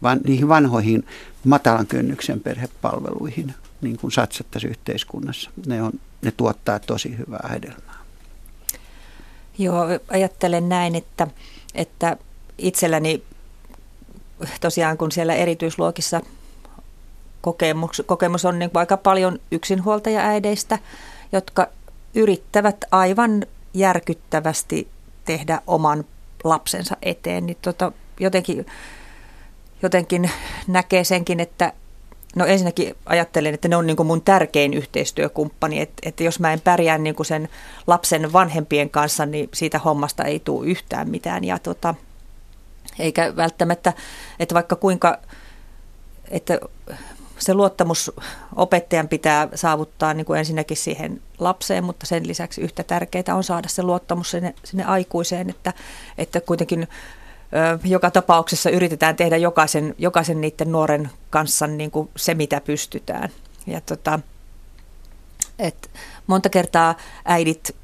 van, 0.03 0.19
niihin 0.27 0.47
vanhoihin 0.47 1.05
matalan 1.43 1.87
kynnyksen 1.87 2.39
perhepalveluihin 2.39 3.53
niin 3.81 3.97
kuin 3.97 4.11
satsattaisiin 4.11 4.71
yhteiskunnassa. 4.71 5.49
Ne, 5.65 5.83
on, 5.83 5.91
ne 6.21 6.31
tuottaa 6.31 6.79
tosi 6.79 7.17
hyvää 7.17 7.49
hedelmää. 7.53 8.01
Joo, 9.57 9.85
ajattelen 10.07 10.69
näin, 10.69 10.95
että, 10.95 11.27
että 11.75 12.17
itselläni 12.57 13.23
tosiaan 14.61 14.97
kun 14.97 15.11
siellä 15.11 15.33
erityisluokissa 15.33 16.21
kokemus, 17.41 18.03
kokemus 18.05 18.45
on 18.45 18.59
niin 18.59 18.71
aika 18.73 18.97
paljon 18.97 19.39
yksinhuoltaja-äideistä, 19.51 20.79
jotka 21.31 21.67
yrittävät 22.15 22.85
aivan 22.91 23.45
järkyttävästi 23.73 24.87
tehdä 25.25 25.61
oman 25.67 26.05
lapsensa 26.43 26.97
eteen. 27.01 27.45
Niin 27.45 27.57
tota, 27.61 27.91
jotenkin, 28.19 28.65
jotenkin 29.81 30.31
näkee 30.67 31.03
senkin, 31.03 31.39
että 31.39 31.73
no 32.35 32.45
ensinnäkin 32.45 32.95
ajattelen, 33.05 33.53
että 33.53 33.67
ne 33.67 33.75
on 33.75 33.87
niin 33.87 33.97
kuin 33.97 34.07
mun 34.07 34.21
tärkein 34.21 34.73
yhteistyökumppani, 34.73 35.81
että, 35.81 36.01
että 36.05 36.23
jos 36.23 36.39
mä 36.39 36.53
en 36.53 36.61
pärjää 36.61 36.97
niin 36.97 37.15
kuin 37.15 37.25
sen 37.25 37.49
lapsen 37.87 38.33
vanhempien 38.33 38.89
kanssa, 38.89 39.25
niin 39.25 39.49
siitä 39.53 39.79
hommasta 39.79 40.23
ei 40.23 40.39
tule 40.39 40.67
yhtään 40.67 41.09
mitään. 41.09 41.43
Ja 41.43 41.59
tota, 41.59 41.95
eikä 42.99 43.35
välttämättä, 43.35 43.93
että 44.39 44.55
vaikka 44.55 44.75
kuinka, 44.75 45.17
että 46.29 46.59
se 47.41 47.53
luottamus 47.53 48.11
opettajan 48.55 49.07
pitää 49.07 49.47
saavuttaa 49.55 50.13
niin 50.13 50.25
kuin 50.25 50.39
ensinnäkin 50.39 50.77
siihen 50.77 51.21
lapseen, 51.39 51.83
mutta 51.83 52.05
sen 52.05 52.27
lisäksi 52.27 52.61
yhtä 52.61 52.83
tärkeää 52.83 53.35
on 53.35 53.43
saada 53.43 53.67
se 53.67 53.83
luottamus 53.83 54.31
sinne, 54.31 54.53
sinne 54.63 54.83
aikuiseen, 54.83 55.49
että, 55.49 55.73
että 56.17 56.41
kuitenkin 56.41 56.81
ö, 56.83 57.79
joka 57.83 58.11
tapauksessa 58.11 58.69
yritetään 58.69 59.15
tehdä 59.15 59.37
jokaisen, 59.37 59.95
jokaisen 59.97 60.41
niiden 60.41 60.71
nuoren 60.71 61.09
kanssa 61.29 61.67
niin 61.67 61.91
kuin 61.91 62.09
se, 62.15 62.33
mitä 62.33 62.61
pystytään. 62.61 63.29
Ja 63.67 63.81
tota, 63.81 64.19
et 65.59 65.91
monta 66.27 66.49
kertaa 66.49 66.95
äidit 67.25 67.75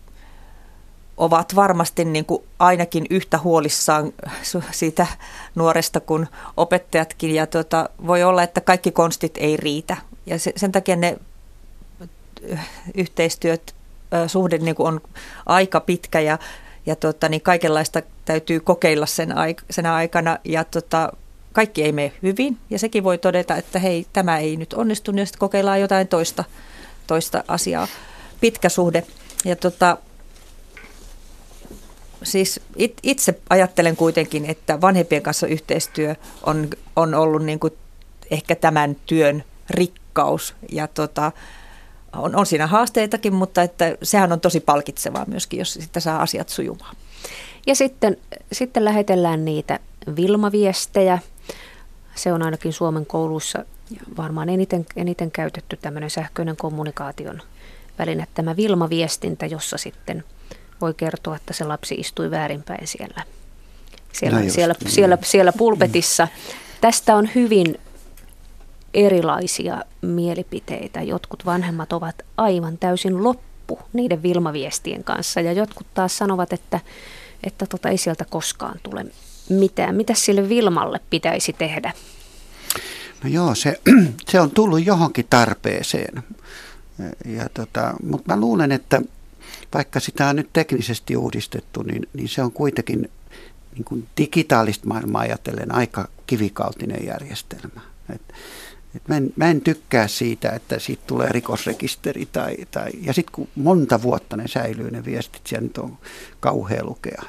ovat 1.18 1.56
varmasti 1.56 2.06
niin 2.06 2.26
kuin 2.26 2.44
ainakin 2.60 3.06
yhtä 3.10 3.38
huolissaan 3.38 4.14
siitä 4.72 5.08
nuoresta 5.56 6.00
kuin 6.00 6.28
opettajatkin. 6.58 7.36
Ja 7.36 7.48
tuota, 7.48 7.90
voi 8.08 8.24
olla, 8.24 8.44
että 8.44 8.62
kaikki 8.62 8.92
konstit 8.92 9.38
ei 9.38 9.58
riitä. 9.58 9.98
Ja 10.26 10.40
se, 10.40 10.54
sen 10.56 10.72
takia 10.72 10.96
ne 10.96 11.18
yhteistyöt, 12.96 13.76
suhde 14.28 14.58
niin 14.58 14.76
on 14.80 15.02
aika 15.46 15.80
pitkä 15.80 16.20
ja, 16.20 16.40
ja 16.86 16.96
tuota, 16.96 17.30
niin 17.30 17.42
kaikenlaista 17.42 18.02
täytyy 18.26 18.60
kokeilla 18.60 19.06
sen, 19.06 19.32
aik- 19.32 19.66
sen 19.70 19.86
aikana. 19.86 20.38
Ja 20.44 20.64
tuota, 20.64 21.14
kaikki 21.54 21.84
ei 21.84 21.92
mene 21.92 22.14
hyvin 22.24 22.58
ja 22.70 22.80
sekin 22.80 23.04
voi 23.04 23.18
todeta, 23.18 23.56
että 23.56 23.80
hei, 23.80 24.06
tämä 24.14 24.38
ei 24.38 24.58
nyt 24.58 24.74
onnistu, 24.74 25.12
niin 25.12 25.28
sitten 25.28 25.40
kokeillaan 25.40 25.82
jotain 25.82 26.08
toista, 26.08 26.44
toista 27.08 27.44
asiaa. 27.48 27.88
Pitkä 28.42 28.70
suhde. 28.70 29.04
Ja 29.46 29.56
tuota, 29.56 29.98
siis 32.28 32.60
it, 32.76 32.94
itse 33.04 33.40
ajattelen 33.50 33.96
kuitenkin, 33.96 34.46
että 34.46 34.82
vanhempien 34.82 35.24
kanssa 35.24 35.48
yhteistyö 35.48 36.16
on, 36.44 36.70
on 36.96 37.14
ollut 37.14 37.44
niin 37.44 37.60
kuin 37.60 37.74
ehkä 38.32 38.56
tämän 38.56 38.96
työn 39.06 39.44
rikkaus 39.70 40.56
ja 40.72 40.88
tota, 40.88 41.32
on, 42.14 42.36
on 42.36 42.46
siinä 42.46 42.68
haasteitakin, 42.68 43.34
mutta 43.34 43.62
että 43.62 43.98
sehän 44.04 44.32
on 44.32 44.42
tosi 44.42 44.60
palkitsevaa 44.60 45.26
myöskin, 45.28 45.60
jos 45.60 45.74
sitä 45.74 46.00
saa 46.00 46.22
asiat 46.22 46.50
sujumaan. 46.50 46.96
Ja 47.68 47.76
sitten, 47.76 48.18
sitten 48.52 48.86
lähetellään 48.86 49.46
niitä 49.46 49.80
Vilma-viestejä. 50.16 51.20
Se 52.16 52.34
on 52.34 52.42
ainakin 52.42 52.74
Suomen 52.74 53.06
koulussa 53.06 53.66
varmaan 54.18 54.50
eniten, 54.50 54.86
eniten 54.96 55.32
käytetty 55.32 55.78
tämmöinen 55.82 56.10
sähköinen 56.10 56.58
kommunikaation 56.58 57.42
väline, 58.00 58.28
tämä 58.34 58.56
Vilma-viestintä, 58.56 59.46
jossa 59.46 59.78
sitten– 59.78 60.24
voi 60.82 60.94
kertoa, 60.94 61.36
että 61.36 61.54
se 61.54 61.64
lapsi 61.64 61.96
istui 61.96 62.32
väärinpäin 62.32 62.88
siellä, 62.88 63.24
siellä, 64.14 64.44
no 64.44 64.50
siellä, 64.50 64.76
niin. 64.80 64.92
siellä, 64.92 65.18
siellä 65.24 65.54
pulpetissa. 65.58 66.28
Tästä 66.82 67.16
on 67.16 67.30
hyvin 67.36 67.76
erilaisia 68.94 69.82
mielipiteitä. 70.02 71.02
Jotkut 71.02 71.46
vanhemmat 71.46 71.94
ovat 71.94 72.16
aivan 72.38 72.78
täysin 72.78 73.24
loppu 73.24 73.80
niiden 73.94 74.24
Vilma-viestien 74.24 75.04
kanssa 75.04 75.42
ja 75.42 75.54
jotkut 75.54 75.88
taas 75.94 76.18
sanovat, 76.18 76.54
että, 76.54 76.80
että 77.44 77.66
tota, 77.66 77.90
ei 77.90 77.98
sieltä 77.98 78.26
koskaan 78.30 78.80
tule 78.84 79.06
mitään. 79.50 79.96
Mitä 79.96 80.14
sille 80.14 80.50
Vilmalle 80.50 81.00
pitäisi 81.10 81.54
tehdä? 81.54 81.94
No 83.24 83.30
joo, 83.30 83.56
se, 83.56 83.82
se 84.30 84.40
on 84.40 84.52
tullut 84.52 84.86
johonkin 84.86 85.26
tarpeeseen. 85.30 86.24
Ja 87.26 87.50
tota, 87.54 87.94
mutta 88.04 88.36
mä 88.36 88.40
luulen, 88.40 88.72
että 88.72 89.02
vaikka 89.74 90.00
sitä 90.00 90.28
on 90.28 90.36
nyt 90.36 90.50
teknisesti 90.54 91.18
uudistettu, 91.18 91.82
niin, 91.82 92.08
niin 92.14 92.30
se 92.30 92.42
on 92.42 92.52
kuitenkin 92.52 93.10
niin 93.74 93.86
kuin 93.86 94.08
digitaalista 94.18 94.88
maailmaa 94.88 95.22
ajatellen 95.22 95.76
aika 95.76 96.08
kivikautinen 96.28 97.06
järjestelmä. 97.06 97.82
Et, 98.16 98.22
et 98.96 99.08
mä, 99.08 99.18
en, 99.18 99.34
mä 99.36 99.50
en 99.50 99.62
tykkää 99.62 100.08
siitä, 100.08 100.50
että 100.50 100.80
siitä 100.80 101.04
tulee 101.08 101.30
rikosrekisteri 101.30 102.28
tai, 102.32 102.56
tai 102.72 102.92
ja 103.02 103.14
sitten 103.14 103.34
kun 103.34 103.48
monta 103.56 104.02
vuotta 104.02 104.38
ne 104.38 104.48
säilyy 104.48 104.92
ne 104.92 105.06
viestit, 105.06 105.48
siellä 105.48 105.64
nyt 105.64 105.78
on 105.78 105.98
kauhea 106.40 106.84
lukea. 106.84 107.24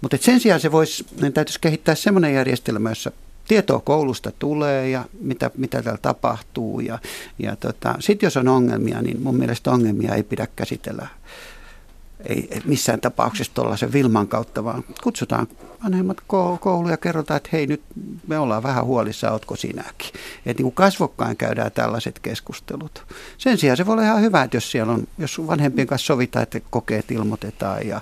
Mutta 0.00 0.16
sen 0.20 0.40
sijaan 0.40 0.60
se 0.60 0.72
voisi, 0.72 1.06
ne 1.20 1.30
täytyisi 1.30 1.60
kehittää 1.60 1.94
semmoinen 1.94 2.34
järjestelmä, 2.34 2.88
jossa 2.88 3.12
tietoa 3.48 3.80
koulusta 3.80 4.32
tulee 4.38 4.90
ja 4.90 5.04
mitä, 5.20 5.50
mitä 5.56 5.82
täällä 5.82 5.98
tapahtuu. 6.02 6.80
Ja, 6.80 6.98
ja 7.38 7.56
tota, 7.56 7.94
sitten 8.00 8.26
jos 8.26 8.36
on 8.36 8.48
ongelmia, 8.48 9.02
niin 9.02 9.22
mun 9.22 9.36
mielestä 9.36 9.70
ongelmia 9.70 10.14
ei 10.14 10.22
pidä 10.22 10.48
käsitellä 10.56 11.08
ei 12.26 12.62
missään 12.64 13.00
tapauksessa 13.00 13.54
tuollaisen 13.54 13.92
Vilman 13.92 14.28
kautta, 14.28 14.64
vaan 14.64 14.84
kutsutaan 15.02 15.46
vanhemmat 15.84 16.16
kouluja 16.60 16.92
ja 16.92 16.96
kerrotaan, 16.96 17.36
että 17.36 17.48
hei 17.52 17.66
nyt 17.66 17.82
me 18.26 18.38
ollaan 18.38 18.62
vähän 18.62 18.84
huolissa, 18.84 19.30
ootko 19.30 19.56
sinäkin. 19.56 20.08
Että 20.46 20.62
niin 20.62 20.62
kuin 20.62 20.74
kasvokkain 20.74 21.36
käydään 21.36 21.72
tällaiset 21.72 22.18
keskustelut. 22.18 23.06
Sen 23.38 23.58
sijaan 23.58 23.76
se 23.76 23.86
voi 23.86 23.92
olla 23.92 24.02
ihan 24.02 24.20
hyvä, 24.20 24.42
että 24.42 24.56
jos 24.56 24.70
siellä 24.70 24.92
on, 24.92 25.06
jos 25.18 25.46
vanhempien 25.46 25.86
kanssa 25.86 26.06
sovitaan, 26.06 26.42
että 26.42 26.60
kokeet 26.70 27.10
ilmoitetaan 27.10 27.86
ja, 27.86 28.00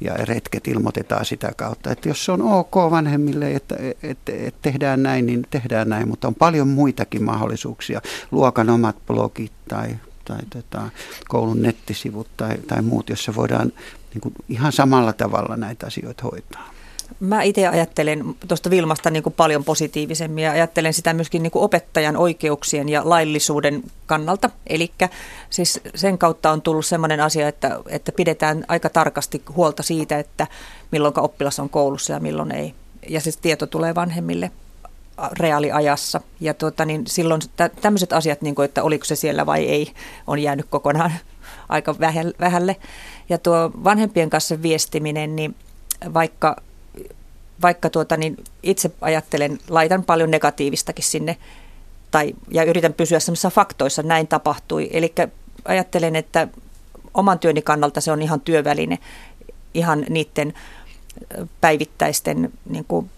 ja 0.00 0.14
retket 0.14 0.68
ilmoitetaan 0.68 1.24
sitä 1.24 1.52
kautta. 1.56 1.92
Että 1.92 2.08
jos 2.08 2.24
se 2.24 2.32
on 2.32 2.42
ok 2.42 2.76
vanhemmille, 2.76 3.54
että, 3.54 3.76
että, 4.02 4.32
että 4.32 4.58
tehdään 4.62 5.02
näin, 5.02 5.26
niin 5.26 5.46
tehdään 5.50 5.88
näin, 5.88 6.08
mutta 6.08 6.28
on 6.28 6.34
paljon 6.34 6.68
muitakin 6.68 7.22
mahdollisuuksia. 7.22 8.00
Luokan 8.30 8.70
omat 8.70 8.96
blogit 9.06 9.52
tai 9.68 9.96
tai 10.28 10.38
tota, 10.50 10.90
koulun 11.28 11.62
nettisivut 11.62 12.28
tai, 12.36 12.58
tai 12.66 12.82
muut, 12.82 13.10
jossa 13.10 13.34
voidaan 13.34 13.72
niin 14.14 14.20
kuin 14.20 14.34
ihan 14.48 14.72
samalla 14.72 15.12
tavalla 15.12 15.56
näitä 15.56 15.86
asioita 15.86 16.22
hoitaa. 16.22 16.70
Mä 17.20 17.42
itse 17.42 17.68
ajattelen 17.68 18.36
tuosta 18.48 18.70
Vilmasta 18.70 19.10
niin 19.10 19.22
kuin 19.22 19.32
paljon 19.32 19.64
positiivisemmin 19.64 20.44
ja 20.44 20.50
ajattelen 20.52 20.94
sitä 20.94 21.14
myöskin 21.14 21.42
niin 21.42 21.50
kuin 21.50 21.62
opettajan 21.62 22.16
oikeuksien 22.16 22.88
ja 22.88 23.02
laillisuuden 23.04 23.82
kannalta. 24.06 24.50
Eli 24.66 24.90
siis 25.50 25.80
sen 25.94 26.18
kautta 26.18 26.50
on 26.50 26.62
tullut 26.62 26.86
sellainen 26.86 27.20
asia, 27.20 27.48
että, 27.48 27.80
että 27.88 28.12
pidetään 28.12 28.64
aika 28.68 28.88
tarkasti 28.88 29.42
huolta 29.56 29.82
siitä, 29.82 30.18
että 30.18 30.46
milloin 30.92 31.18
oppilas 31.18 31.58
on 31.58 31.70
koulussa 31.70 32.12
ja 32.12 32.20
milloin 32.20 32.52
ei. 32.52 32.74
Ja 33.08 33.20
siis 33.20 33.36
tieto 33.36 33.66
tulee 33.66 33.94
vanhemmille 33.94 34.50
reaaliajassa. 35.32 36.20
Ja 36.40 36.54
tuota, 36.54 36.84
niin 36.84 37.06
silloin 37.06 37.40
tämmöiset 37.80 38.12
asiat, 38.12 38.42
niin 38.42 38.54
kuin, 38.54 38.64
että 38.64 38.82
oliko 38.82 39.04
se 39.04 39.16
siellä 39.16 39.46
vai 39.46 39.64
ei, 39.64 39.92
on 40.26 40.38
jäänyt 40.38 40.66
kokonaan 40.70 41.12
aika 41.68 41.94
vähälle. 42.40 42.76
Ja 43.28 43.38
tuo 43.38 43.70
vanhempien 43.84 44.30
kanssa 44.30 44.62
viestiminen, 44.62 45.36
niin 45.36 45.54
vaikka, 46.14 46.56
vaikka 47.62 47.90
tuota, 47.90 48.16
niin 48.16 48.36
itse 48.62 48.90
ajattelen, 49.00 49.58
laitan 49.68 50.04
paljon 50.04 50.30
negatiivistakin 50.30 51.04
sinne 51.04 51.36
tai, 52.10 52.34
ja 52.50 52.64
yritän 52.64 52.94
pysyä 52.94 53.20
semmoisissa 53.20 53.50
faktoissa, 53.50 54.02
näin 54.02 54.28
tapahtui. 54.28 54.90
Eli 54.92 55.14
ajattelen, 55.64 56.16
että 56.16 56.48
oman 57.14 57.38
työni 57.38 57.62
kannalta 57.62 58.00
se 58.00 58.12
on 58.12 58.22
ihan 58.22 58.40
työväline 58.40 58.98
ihan 59.74 60.04
niiden 60.08 60.54
päivittäisten 61.60 62.52
niin 62.70 62.84
kuin 62.84 63.10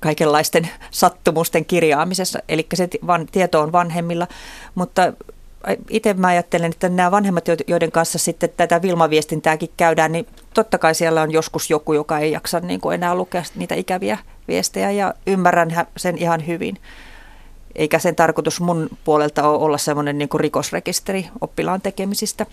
kaikenlaisten 0.00 0.68
sattumusten 0.90 1.64
kirjaamisessa, 1.64 2.38
eli 2.48 2.66
se 2.74 2.88
van, 3.06 3.26
tieto 3.26 3.60
on 3.60 3.72
vanhemmilla, 3.72 4.26
mutta 4.74 5.12
itse 5.90 6.14
mä 6.14 6.26
ajattelen, 6.26 6.70
että 6.70 6.88
nämä 6.88 7.10
vanhemmat, 7.10 7.44
joiden 7.66 7.92
kanssa 7.92 8.18
sitten 8.18 8.50
tätä 8.56 8.82
Vilma-viestintääkin 8.82 9.70
käydään, 9.76 10.12
niin 10.12 10.26
totta 10.54 10.78
kai 10.78 10.94
siellä 10.94 11.22
on 11.22 11.30
joskus 11.30 11.70
joku, 11.70 11.92
joka 11.92 12.18
ei 12.18 12.32
jaksa 12.32 12.60
niin 12.60 12.80
kuin 12.80 12.94
enää 12.94 13.14
lukea 13.14 13.42
niitä 13.54 13.74
ikäviä 13.74 14.18
viestejä 14.48 14.90
ja 14.90 15.14
ymmärrän 15.26 15.86
sen 15.96 16.18
ihan 16.18 16.46
hyvin. 16.46 16.78
Eikä 17.74 17.98
sen 17.98 18.16
tarkoitus 18.16 18.60
mun 18.60 18.88
puolelta 19.04 19.48
ole 19.48 19.58
olla 19.64 19.78
semmoinen 19.78 20.18
niin 20.18 20.28
kuin 20.28 20.40
rikosrekisteri 20.40 21.28
oppilaan 21.40 21.80
tekemisistä, 21.80 22.46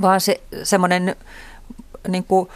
vaan 0.00 0.20
se 0.20 0.40
semmoinen 0.62 1.16
niin 2.08 2.24
kuin, 2.24 2.48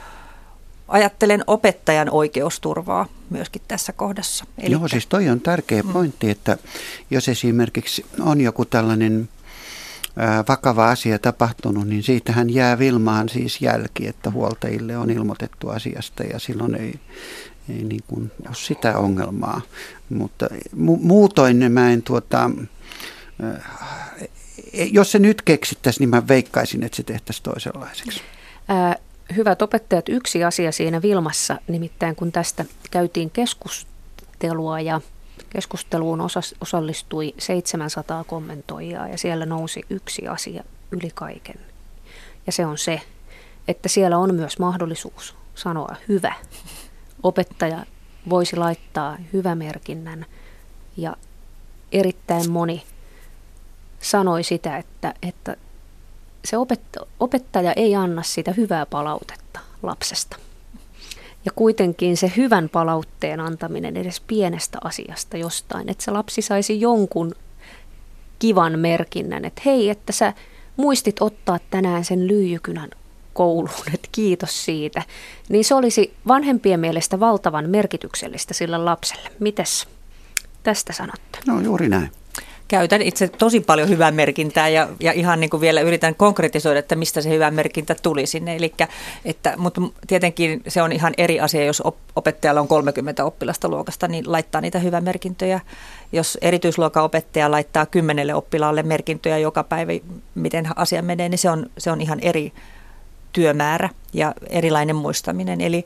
ajattelen 0.88 1.44
opettajan 1.46 2.10
oikeusturvaa 2.10 3.06
myöskin 3.30 3.62
tässä 3.68 3.92
kohdassa. 3.92 4.44
Elikkä... 4.58 4.72
Joo, 4.72 4.88
siis 4.88 5.06
toi 5.06 5.28
on 5.28 5.40
tärkeä 5.40 5.82
mm. 5.82 5.92
pointti, 5.92 6.30
että 6.30 6.56
jos 7.10 7.28
esimerkiksi 7.28 8.06
on 8.20 8.40
joku 8.40 8.64
tällainen 8.64 9.28
vakava 10.48 10.90
asia 10.90 11.18
tapahtunut, 11.18 11.88
niin 11.88 12.02
siitähän 12.02 12.50
jää 12.50 12.78
Vilmaan 12.78 13.28
siis 13.28 13.60
jälki, 13.60 14.06
että 14.06 14.30
huoltajille 14.30 14.96
on 14.96 15.10
ilmoitettu 15.10 15.68
asiasta 15.68 16.22
ja 16.22 16.38
silloin 16.38 16.74
ei, 16.74 16.94
ei 17.68 17.84
niin 17.84 18.02
kuin 18.06 18.32
ole 18.46 18.54
sitä 18.54 18.98
ongelmaa. 18.98 19.60
Mutta 20.08 20.46
mu- 20.74 21.02
muutoin 21.02 21.72
mä 21.72 21.90
en 21.90 22.02
tuota, 22.02 22.50
jos 24.72 25.12
se 25.12 25.18
nyt 25.18 25.42
keksittäisiin, 25.42 26.00
niin 26.00 26.10
mä 26.10 26.28
veikkaisin, 26.28 26.82
että 26.82 26.96
se 26.96 27.02
tehtäisiin 27.02 27.44
toisenlaiseksi. 27.44 28.20
Ää, 28.68 28.96
hyvät 29.36 29.62
opettajat, 29.62 30.08
yksi 30.08 30.44
asia 30.44 30.72
siinä 30.72 31.02
Vilmassa, 31.02 31.56
nimittäin 31.68 32.16
kun 32.16 32.32
tästä 32.32 32.64
käytiin 32.90 33.30
keskustelua 33.30 34.80
ja 34.80 35.00
keskusteluun 35.50 36.20
osallistui 36.60 37.34
700 37.38 38.24
kommentoijaa 38.24 39.08
ja 39.08 39.18
siellä 39.18 39.46
nousi 39.46 39.82
yksi 39.90 40.28
asia 40.28 40.64
yli 40.90 41.10
kaiken. 41.14 41.60
Ja 42.46 42.52
se 42.52 42.66
on 42.66 42.78
se, 42.78 43.00
että 43.68 43.88
siellä 43.88 44.18
on 44.18 44.34
myös 44.34 44.58
mahdollisuus 44.58 45.34
sanoa 45.54 45.96
hyvä. 46.08 46.34
Opettaja 47.22 47.86
voisi 48.30 48.56
laittaa 48.56 49.16
hyvämerkinnän 49.32 50.26
ja 50.96 51.16
erittäin 51.92 52.50
moni 52.50 52.82
sanoi 54.00 54.42
sitä, 54.44 54.76
että, 54.76 55.14
että 55.22 55.56
se 56.48 56.56
opettaja 57.20 57.72
ei 57.72 57.94
anna 57.94 58.22
sitä 58.22 58.52
hyvää 58.52 58.86
palautetta 58.86 59.60
lapsesta. 59.82 60.36
Ja 61.44 61.52
kuitenkin 61.54 62.16
se 62.16 62.32
hyvän 62.36 62.68
palautteen 62.68 63.40
antaminen 63.40 63.96
edes 63.96 64.20
pienestä 64.20 64.78
asiasta 64.84 65.36
jostain, 65.36 65.88
että 65.88 66.04
se 66.04 66.10
lapsi 66.10 66.42
saisi 66.42 66.80
jonkun 66.80 67.34
kivan 68.38 68.78
merkinnän, 68.78 69.44
että 69.44 69.62
hei, 69.64 69.90
että 69.90 70.12
sä 70.12 70.32
muistit 70.76 71.22
ottaa 71.22 71.58
tänään 71.70 72.04
sen 72.04 72.28
lyijykynän 72.28 72.90
kouluun, 73.32 73.88
että 73.94 74.08
kiitos 74.12 74.64
siitä, 74.64 75.02
niin 75.48 75.64
se 75.64 75.74
olisi 75.74 76.14
vanhempien 76.28 76.80
mielestä 76.80 77.20
valtavan 77.20 77.70
merkityksellistä 77.70 78.54
sillä 78.54 78.84
lapselle. 78.84 79.30
Mites 79.38 79.88
tästä 80.62 80.92
sanotte? 80.92 81.38
No 81.46 81.60
juuri 81.60 81.88
näin 81.88 82.10
käytän 82.68 83.02
itse 83.02 83.28
tosi 83.28 83.60
paljon 83.60 83.88
hyvää 83.88 84.10
merkintää 84.10 84.68
ja, 84.68 84.88
ja 85.00 85.12
ihan 85.12 85.40
niin 85.40 85.50
kuin 85.50 85.60
vielä 85.60 85.80
yritän 85.80 86.14
konkretisoida, 86.14 86.78
että 86.78 86.96
mistä 86.96 87.20
se 87.20 87.30
hyvä 87.30 87.50
merkintä 87.50 87.96
tuli 88.02 88.26
sinne. 88.26 88.56
Elikkä, 88.56 88.88
että, 89.24 89.54
mutta 89.56 89.80
tietenkin 90.06 90.62
se 90.68 90.82
on 90.82 90.92
ihan 90.92 91.14
eri 91.18 91.40
asia, 91.40 91.64
jos 91.64 91.82
opettajalla 92.16 92.60
on 92.60 92.68
30 92.68 93.24
oppilasta 93.24 93.68
luokasta, 93.68 94.08
niin 94.08 94.32
laittaa 94.32 94.60
niitä 94.60 94.78
hyvä 94.78 95.00
merkintöjä. 95.00 95.60
Jos 96.12 96.38
erityisluokan 96.40 97.04
opettaja 97.04 97.50
laittaa 97.50 97.86
kymmenelle 97.86 98.34
oppilaalle 98.34 98.82
merkintöjä 98.82 99.38
joka 99.38 99.64
päivä, 99.64 99.92
miten 100.34 100.68
asia 100.76 101.02
menee, 101.02 101.28
niin 101.28 101.38
se 101.38 101.50
on, 101.50 101.66
se 101.78 101.90
on 101.90 102.00
ihan 102.00 102.20
eri 102.20 102.52
työmäärä 103.32 103.88
ja 104.12 104.34
erilainen 104.50 104.96
muistaminen. 104.96 105.60
Eli 105.60 105.84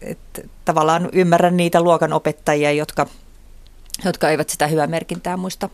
että 0.00 0.42
tavallaan 0.64 1.08
ymmärrän 1.12 1.56
niitä 1.56 1.80
luokan 1.80 2.12
opettajia, 2.12 2.72
jotka 2.72 3.06
jotka 4.04 4.30
eivät 4.30 4.48
sitä 4.48 4.66
hyvää 4.66 4.86
merkintää 4.86 5.36
muista 5.36 5.68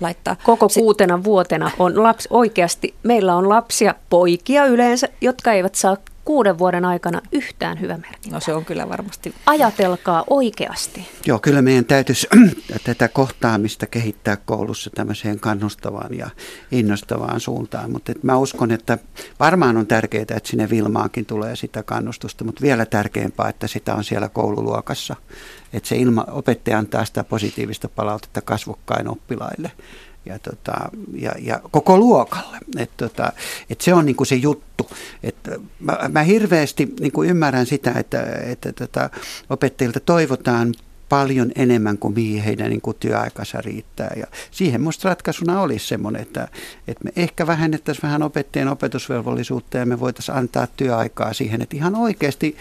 laittaa. 0.00 0.36
Koko 0.42 0.68
kuutena 0.68 1.24
vuotena 1.24 1.70
on 1.78 2.02
lapsi, 2.02 2.28
oikeasti, 2.30 2.94
meillä 3.02 3.34
on 3.34 3.48
lapsia, 3.48 3.94
poikia 4.10 4.64
yleensä, 4.64 5.08
jotka 5.20 5.52
eivät 5.52 5.74
saa 5.74 5.96
kuuden 6.24 6.58
vuoden 6.58 6.84
aikana 6.84 7.20
yhtään 7.32 7.80
hyvä 7.80 7.96
merkki. 7.96 8.30
No 8.30 8.40
se 8.40 8.54
on 8.54 8.64
kyllä 8.64 8.88
varmasti. 8.88 9.34
Ajatelkaa 9.46 10.24
oikeasti. 10.30 11.08
Joo, 11.26 11.38
kyllä 11.38 11.62
meidän 11.62 11.84
täytyisi 11.84 12.28
tätä 12.84 13.08
kohtaamista 13.08 13.86
kehittää 13.86 14.36
koulussa 14.36 14.90
tämmöiseen 14.94 15.40
kannustavaan 15.40 16.14
ja 16.14 16.30
innostavaan 16.72 17.40
suuntaan. 17.40 17.90
Mutta 17.90 18.12
mä 18.22 18.36
uskon, 18.36 18.70
että 18.70 18.98
varmaan 19.40 19.76
on 19.76 19.86
tärkeää, 19.86 20.22
että 20.22 20.48
sinne 20.48 20.70
Vilmaankin 20.70 21.26
tulee 21.26 21.56
sitä 21.56 21.82
kannustusta, 21.82 22.44
mutta 22.44 22.62
vielä 22.62 22.86
tärkeämpää, 22.86 23.48
että 23.48 23.66
sitä 23.66 23.94
on 23.94 24.04
siellä 24.04 24.28
koululuokassa. 24.28 25.16
Että 25.72 25.88
se 25.88 25.96
ilma, 25.96 26.24
opettaja 26.30 26.78
antaa 26.78 27.04
sitä 27.04 27.24
positiivista 27.24 27.88
palautetta 27.88 28.40
kasvokkain 28.40 29.08
oppilaille 29.08 29.70
ja, 30.26 30.38
tota, 30.38 30.90
ja, 31.14 31.32
ja 31.38 31.60
koko 31.70 31.98
luokalle. 31.98 32.58
Et, 32.78 32.90
tota, 32.96 33.32
et 33.70 33.80
se 33.80 33.94
on 33.94 34.06
niinku 34.06 34.24
se 34.24 34.34
juttu. 34.34 34.90
Et 35.22 35.36
mä, 35.80 35.98
mä 36.08 36.22
hirveästi 36.22 36.94
niinku 37.00 37.24
ymmärrän 37.24 37.66
sitä, 37.66 37.92
että, 37.96 38.22
että 38.22 38.72
tota, 38.72 39.10
opettajilta 39.50 40.00
toivotaan 40.00 40.74
paljon 41.08 41.52
enemmän 41.56 41.98
kuin 41.98 42.14
mihin 42.14 42.42
heidän 42.42 42.70
niin 42.70 42.80
kuin 42.80 42.96
työaikansa 43.00 43.60
riittää. 43.60 44.12
Ja 44.16 44.26
siihen 44.50 44.80
minusta 44.80 45.08
ratkaisuna 45.08 45.60
olisi 45.60 45.86
semmoinen, 45.86 46.22
että, 46.22 46.48
että 46.88 47.04
me 47.04 47.12
ehkä 47.16 47.46
vähennettäisiin 47.46 48.02
vähän 48.02 48.22
opettajien 48.22 48.68
opetusvelvollisuutta 48.68 49.78
ja 49.78 49.86
me 49.86 50.00
voitaisiin 50.00 50.36
antaa 50.36 50.66
työaikaa 50.66 51.32
siihen, 51.32 51.62
että 51.62 51.76
ihan 51.76 51.94
oikeasti 51.94 52.56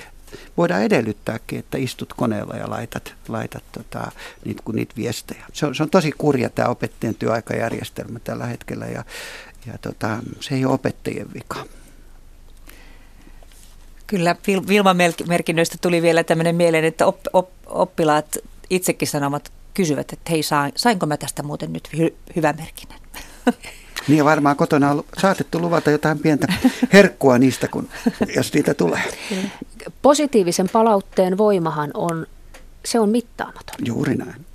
voidaan 0.57 0.83
edellyttääkin, 0.83 1.59
että 1.59 1.77
istut 1.77 2.13
koneella 2.13 2.55
ja 2.55 2.69
laitat, 2.69 3.13
laitat 3.27 3.63
tota, 3.71 4.11
niitä, 4.45 4.63
niitä 4.73 4.95
viestejä. 4.97 5.45
Se 5.53 5.65
on, 5.65 5.75
se 5.75 5.83
on 5.83 5.89
tosi 5.89 6.11
kurja 6.17 6.49
tämä 6.49 6.69
opettajan 6.69 7.15
työaikajärjestelmä 7.15 8.19
tällä 8.19 8.45
hetkellä 8.45 8.85
ja, 8.85 9.03
ja 9.65 9.77
tota, 9.81 10.17
se 10.39 10.55
ei 10.55 10.65
ole 10.65 10.73
opettajien 10.73 11.33
vika. 11.33 11.65
Kyllä, 14.07 14.35
Vilma-merkinnöistä 14.67 15.77
tuli 15.81 16.01
vielä 16.01 16.23
tämmöinen 16.23 16.55
mieleen, 16.55 16.85
että 16.85 17.05
op, 17.05 17.19
op, 17.33 17.49
oppilaat 17.65 18.37
itsekin 18.69 19.07
sanomat 19.07 19.51
kysyvät, 19.73 20.13
että 20.13 20.31
hei, 20.31 20.41
sainko 20.75 21.05
mä 21.05 21.17
tästä 21.17 21.43
muuten 21.43 21.73
nyt 21.73 21.89
hy, 21.97 22.15
hyvän 22.35 22.55
merkinnän? 22.55 22.99
Niin 24.07 24.25
varmaan 24.25 24.55
kotona 24.55 24.91
on 24.91 25.03
saatettu 25.17 25.59
luvata 25.59 25.91
jotain 25.91 26.19
pientä 26.19 26.53
herkkua 26.93 27.37
niistä, 27.37 27.67
kun, 27.67 27.89
jos 28.35 28.53
niitä 28.53 28.73
tulee. 28.73 29.01
Positiivisen 30.01 30.69
palautteen 30.69 31.37
voimahan 31.37 31.91
on, 31.93 32.27
se 32.85 32.99
on 32.99 33.09
mittaamaton. 33.09 33.75
Juuri 33.85 34.15
näin. 34.15 34.45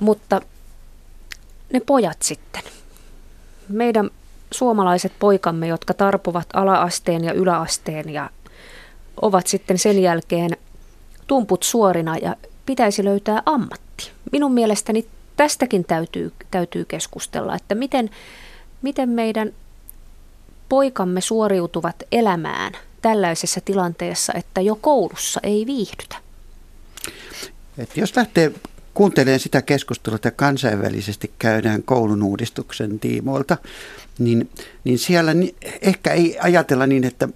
Mutta 0.00 0.40
ne 1.72 1.80
pojat 1.80 2.22
sitten, 2.22 2.62
meidän 3.68 4.10
suomalaiset 4.50 5.12
poikamme, 5.18 5.66
jotka 5.66 5.94
tarpuvat 5.94 6.46
alaasteen 6.54 7.24
ja 7.24 7.32
yläasteen 7.32 8.08
ja 8.08 8.30
ovat 9.22 9.46
sitten 9.46 9.78
sen 9.78 10.02
jälkeen 10.02 10.50
tumput 11.26 11.62
suorina 11.62 12.16
ja 12.16 12.36
pitäisi 12.66 13.04
löytää 13.04 13.42
ammatti. 13.46 14.10
Minun 14.32 14.52
mielestäni 14.52 15.06
tästäkin 15.36 15.84
täytyy, 15.84 16.32
täytyy 16.50 16.84
keskustella, 16.84 17.54
että 17.54 17.74
miten, 17.74 18.10
miten 18.82 19.08
meidän 19.08 19.52
poikamme 20.68 21.20
suoriutuvat 21.20 22.02
elämään 22.12 22.72
tällaisessa 23.02 23.60
tilanteessa, 23.64 24.32
että 24.36 24.60
jo 24.60 24.76
koulussa 24.76 25.40
ei 25.42 25.66
viihdytä. 25.66 26.16
Et 27.78 27.96
jos 27.96 28.16
lähtee 28.16 28.52
kuuntelemaan 28.94 29.40
sitä 29.40 29.62
keskustelua, 29.62 30.16
että 30.16 30.30
kansainvälisesti 30.30 31.32
käydään 31.38 31.82
koulun 31.82 32.22
uudistuksen 32.22 33.00
tiimoilta, 33.00 33.58
niin, 34.18 34.50
niin 34.84 34.98
siellä 34.98 35.32
ehkä 35.82 36.12
ei 36.12 36.36
ajatella 36.40 36.86
niin, 36.86 37.04
että 37.04 37.28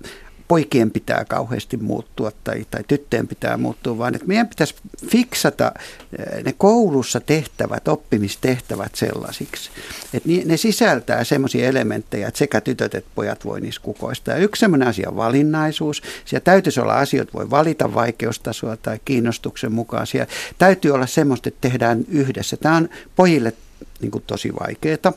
poikien 0.49 0.90
pitää 0.90 1.24
kauheasti 1.28 1.76
muuttua 1.76 2.32
tai, 2.44 2.66
tai 2.70 2.84
tyttöjen 2.88 3.28
pitää 3.28 3.57
muuttua, 3.57 3.99
vaan 3.99 4.14
että 4.14 4.26
meidän 4.26 4.49
pitäisi 4.49 4.74
fiksata 5.11 5.72
eh, 6.18 6.44
ne 6.44 6.55
koulussa 6.59 7.20
tehtävät, 7.20 7.88
oppimistehtävät 7.88 8.94
sellaisiksi, 8.94 9.70
että 10.14 10.28
ne 10.44 10.57
sisältää 10.57 11.24
sellaisia 11.24 11.68
elementtejä, 11.68 12.28
että 12.28 12.38
sekä 12.38 12.61
tytöt 12.61 12.94
että 12.94 13.11
pojat 13.14 13.44
voi 13.44 13.61
niissä 13.61 13.80
kukoista. 13.80 14.30
Ja 14.30 14.36
yksi 14.36 14.61
sellainen 14.61 14.88
asia 14.88 15.09
on 15.09 15.16
valinnaisuus. 15.16 16.03
Siellä 16.24 16.44
täytyisi 16.44 16.80
olla 16.80 16.99
asioita, 16.99 17.32
voi 17.32 17.51
valita 17.51 17.94
vaikeustasoa 17.94 18.76
tai 18.76 19.01
kiinnostuksen 19.05 19.72
mukaan. 19.72 20.07
Siellä 20.07 20.26
täytyy 20.59 20.90
olla 20.90 21.07
semmoista, 21.07 21.49
että 21.49 21.61
tehdään 21.61 22.05
yhdessä. 22.09 22.57
Tämä 22.57 22.76
on 22.76 22.88
pojille 23.16 23.53
niin 24.01 24.11
kuin 24.11 24.24
tosi 24.26 24.53
vaikeaa, 24.61 24.94
että 24.94 25.12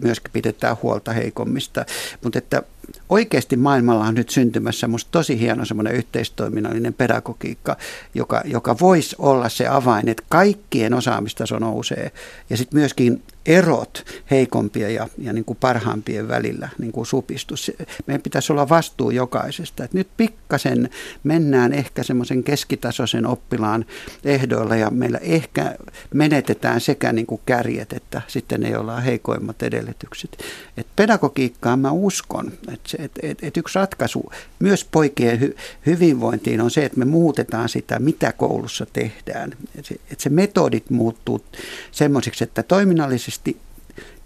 myöskin 0.00 0.32
pidetään 0.32 0.76
huolta 0.82 1.12
heikommista, 1.12 1.84
mutta 2.22 2.38
että 2.38 2.62
oikeasti 3.08 3.56
maailmalla 3.56 4.04
on 4.04 4.14
nyt 4.14 4.30
syntymässä 4.30 4.88
musta 4.88 5.08
tosi 5.10 5.40
hieno 5.40 5.64
semmoinen 5.64 5.94
yhteistoiminnallinen 5.94 6.94
pedagogiikka, 6.94 7.76
joka, 8.14 8.42
joka 8.44 8.76
voisi 8.80 9.16
olla 9.18 9.48
se 9.48 9.68
avain, 9.68 10.08
että 10.08 10.22
kaikkien 10.28 10.94
osaamistaso 10.94 11.58
nousee 11.58 12.12
ja 12.50 12.56
sitten 12.56 12.80
myöskin 12.80 13.22
erot 13.46 14.04
heikompien 14.30 14.94
ja, 14.94 15.08
ja 15.18 15.32
niin 15.32 15.44
kuin 15.44 15.58
parhaampien 15.60 16.28
välillä 16.28 16.68
niin 16.78 16.92
kuin 16.92 17.06
supistus. 17.06 17.72
Meidän 18.06 18.22
pitäisi 18.22 18.52
olla 18.52 18.68
vastuu 18.68 19.10
jokaisesta. 19.10 19.84
Et 19.84 19.92
nyt 19.92 20.08
pikkasen 20.16 20.90
mennään 21.24 21.72
ehkä 21.72 22.02
semmoisen 22.02 22.44
keskitasoisen 22.44 23.26
oppilaan 23.26 23.84
ehdoilla 24.24 24.76
ja 24.76 24.90
meillä 24.90 25.18
ehkä 25.18 25.76
menetetään 26.14 26.80
sekä 26.80 27.12
niin 27.12 27.26
kuin 27.26 27.40
kärjet 27.46 27.92
että 27.92 28.22
sitten 28.26 28.60
ne, 28.60 28.70
joilla 28.70 28.94
on 28.94 29.02
heikoimmat 29.02 29.62
edellytykset. 29.62 30.38
Et 30.76 30.86
pedagogiikkaan 30.96 31.78
mä 31.78 31.90
uskon, 31.90 32.52
että 32.84 32.96
et, 32.98 33.12
et, 33.22 33.38
et 33.42 33.56
yksi 33.56 33.78
ratkaisu 33.78 34.32
myös 34.58 34.84
poikien 34.84 35.40
hy, 35.40 35.56
hyvinvointiin 35.86 36.60
on 36.60 36.70
se, 36.70 36.84
että 36.84 36.98
me 36.98 37.04
muutetaan 37.04 37.68
sitä, 37.68 37.98
mitä 37.98 38.32
koulussa 38.32 38.86
tehdään. 38.92 39.52
Että 39.74 39.88
se, 39.88 39.96
et 40.12 40.20
se 40.20 40.28
metodit 40.28 40.90
muuttuu 40.90 41.44
semmoisiksi, 41.90 42.44
että 42.44 42.62
toiminnallisesti 42.62 43.56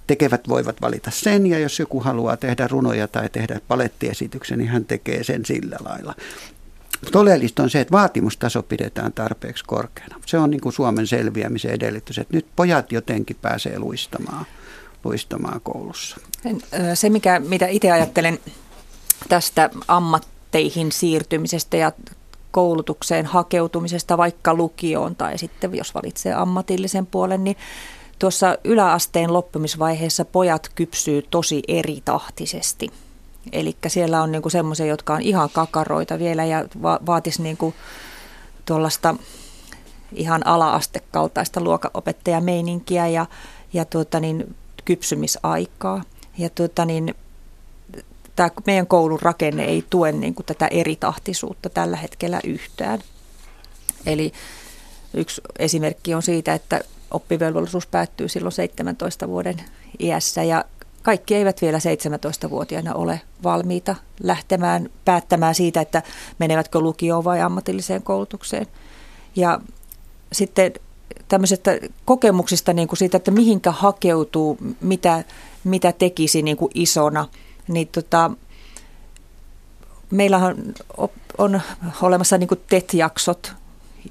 tekevät 0.06 0.48
voivat 0.48 0.80
valita 0.80 1.10
sen, 1.10 1.46
ja 1.46 1.58
jos 1.58 1.78
joku 1.78 2.00
haluaa 2.00 2.36
tehdä 2.36 2.68
runoja 2.68 3.08
tai 3.08 3.28
tehdä 3.28 3.60
palettiesityksen, 3.68 4.58
niin 4.58 4.68
hän 4.68 4.84
tekee 4.84 5.24
sen 5.24 5.44
sillä 5.44 5.76
lailla. 5.84 6.14
Mutta 7.04 7.18
oleellista 7.18 7.62
on 7.62 7.70
se, 7.70 7.80
että 7.80 7.92
vaatimustaso 7.92 8.62
pidetään 8.62 9.12
tarpeeksi 9.12 9.64
korkeana. 9.66 10.20
Se 10.26 10.38
on 10.38 10.50
niin 10.50 10.60
kuin 10.60 10.72
Suomen 10.72 11.06
selviämisen 11.06 11.70
edellytys, 11.70 12.18
että 12.18 12.36
nyt 12.36 12.46
pojat 12.56 12.92
jotenkin 12.92 13.36
pääsee 13.42 13.78
luistamaan, 13.78 14.46
luistamaan 15.04 15.60
koulussa. 15.60 16.16
Se, 16.94 17.10
mikä, 17.10 17.40
mitä 17.40 17.66
itse 17.66 17.90
ajattelen 17.90 18.38
tästä 19.28 19.70
ammatteihin 19.88 20.92
siirtymisestä 20.92 21.76
ja 21.76 21.92
koulutukseen 22.50 23.26
hakeutumisesta 23.26 24.18
vaikka 24.18 24.54
lukioon 24.54 25.16
tai 25.16 25.38
sitten 25.38 25.74
jos 25.74 25.94
valitsee 25.94 26.34
ammatillisen 26.34 27.06
puolen, 27.06 27.44
niin 27.44 27.56
Tuossa 28.22 28.58
yläasteen 28.64 29.32
loppumisvaiheessa 29.32 30.24
pojat 30.24 30.70
kypsyy 30.74 31.22
tosi 31.30 31.62
eritahtisesti. 31.68 32.90
Eli 33.52 33.76
siellä 33.86 34.22
on 34.22 34.32
niinku 34.32 34.50
semmoisia, 34.50 34.86
jotka 34.86 35.14
on 35.14 35.22
ihan 35.22 35.50
kakaroita 35.52 36.18
vielä 36.18 36.44
ja 36.44 36.64
va- 36.82 37.00
vaatisi 37.06 37.42
niinku 37.42 37.74
tuollaista 38.64 39.14
ihan 40.12 40.46
ala-astekaltaista 40.46 41.60
luokanopettajameininkiä 41.60 43.08
ja, 43.08 43.26
ja 43.72 43.84
tuota 43.84 44.20
niin, 44.20 44.54
kypsymisaikaa. 44.84 46.02
Ja 46.38 46.50
tuota 46.50 46.84
niin, 46.84 47.14
tämä 48.36 48.50
meidän 48.66 48.86
koulun 48.86 49.22
rakenne 49.22 49.64
ei 49.64 49.84
tue 49.90 50.12
niin 50.12 50.34
kuin 50.34 50.46
tätä 50.46 50.66
eritahtisuutta 50.66 51.70
tällä 51.70 51.96
hetkellä 51.96 52.40
yhtään. 52.44 53.00
Eli 54.06 54.32
yksi 55.14 55.40
esimerkki 55.58 56.14
on 56.14 56.22
siitä, 56.22 56.54
että 56.54 56.80
oppivelvollisuus 57.10 57.86
päättyy 57.86 58.28
silloin 58.28 58.52
17 58.52 59.28
vuoden 59.28 59.56
iässä 59.98 60.42
ja 60.42 60.64
kaikki 61.02 61.34
eivät 61.34 61.62
vielä 61.62 61.78
17-vuotiaina 61.78 62.94
ole 62.94 63.20
valmiita 63.44 63.94
lähtemään 64.22 64.90
päättämään 65.04 65.54
siitä, 65.54 65.80
että 65.80 66.02
menevätkö 66.38 66.80
lukioon 66.80 67.24
vai 67.24 67.40
ammatilliseen 67.40 68.02
koulutukseen. 68.02 68.66
Ja 69.36 69.60
sitten 70.32 70.72
tämmöisestä 71.28 71.78
kokemuksista 72.04 72.72
niin 72.72 72.88
kuin 72.88 72.98
siitä, 72.98 73.16
että 73.16 73.30
mihinkä 73.30 73.70
hakeutuu, 73.70 74.58
mitä, 74.80 75.24
mitä 75.64 75.92
tekisi 75.92 76.42
niin 76.42 76.56
kuin 76.56 76.70
isona, 76.74 77.28
niin 77.68 77.88
tota, 77.88 78.30
meillä 80.10 80.38
on, 80.38 80.56
on 81.38 81.60
olemassa 82.02 82.38
niin 82.38 82.48
kuin 82.48 82.60
TET-jaksot, 82.68 83.52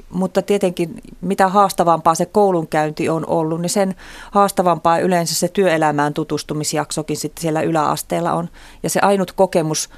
mutta 0.10 0.42
tietenkin 0.42 1.02
mitä 1.22 1.48
haastavampaa 1.48 2.16
se 2.16 2.26
koulunkäynti 2.26 3.10
on 3.10 3.26
ollut, 3.28 3.62
niin 3.62 3.70
sen 3.70 3.96
haastavampaa 4.32 5.00
yleensä 5.00 5.36
se 5.36 5.48
työelämään 5.48 6.14
tutustumisjaksokin 6.14 7.18
sitten 7.18 7.42
siellä 7.42 7.62
yläasteella 7.62 8.34
on. 8.34 8.50
Ja 8.84 8.90
se 8.90 9.00
ainut 9.00 9.32
kokemus, 9.32 9.90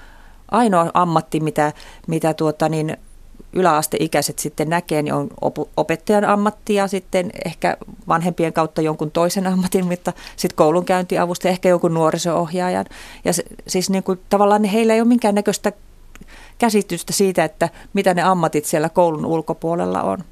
ainoa 0.52 0.92
ammatti, 0.94 1.40
mitä, 1.40 1.74
mitä 2.08 2.34
tuota 2.34 2.70
niin, 2.70 2.98
yläasteikäiset 3.54 4.40
sitten 4.40 4.70
näkee, 4.70 5.02
niin 5.02 5.14
on 5.14 5.30
opettajan 5.78 6.26
ammatti 6.26 6.74
ja 6.74 6.88
sitten 6.88 7.32
ehkä 7.46 7.78
vanhempien 8.08 8.54
kautta 8.54 8.82
jonkun 8.82 9.12
toisen 9.12 9.48
ammatin, 9.48 9.86
mutta 9.86 10.14
sitten 10.36 10.56
koulunkäyntiavusta 10.56 11.50
ehkä 11.50 11.70
jonkun 11.70 11.94
nuoriso-ohjaajan. 11.94 12.86
Ja 13.26 13.34
se, 13.34 13.44
siis 13.68 13.90
niin 13.90 14.04
kuin, 14.04 14.20
tavallaan 14.30 14.64
heillä 14.64 14.94
ei 14.94 15.02
ole 15.02 15.08
minkäännäköistä 15.08 15.72
käsitystä 16.58 17.14
siitä, 17.14 17.44
että 17.44 17.70
mitä 17.94 18.14
ne 18.14 18.22
ammatit 18.22 18.66
siellä 18.66 18.90
koulun 18.90 19.26
ulkopuolella 19.26 20.02
on. 20.02 20.24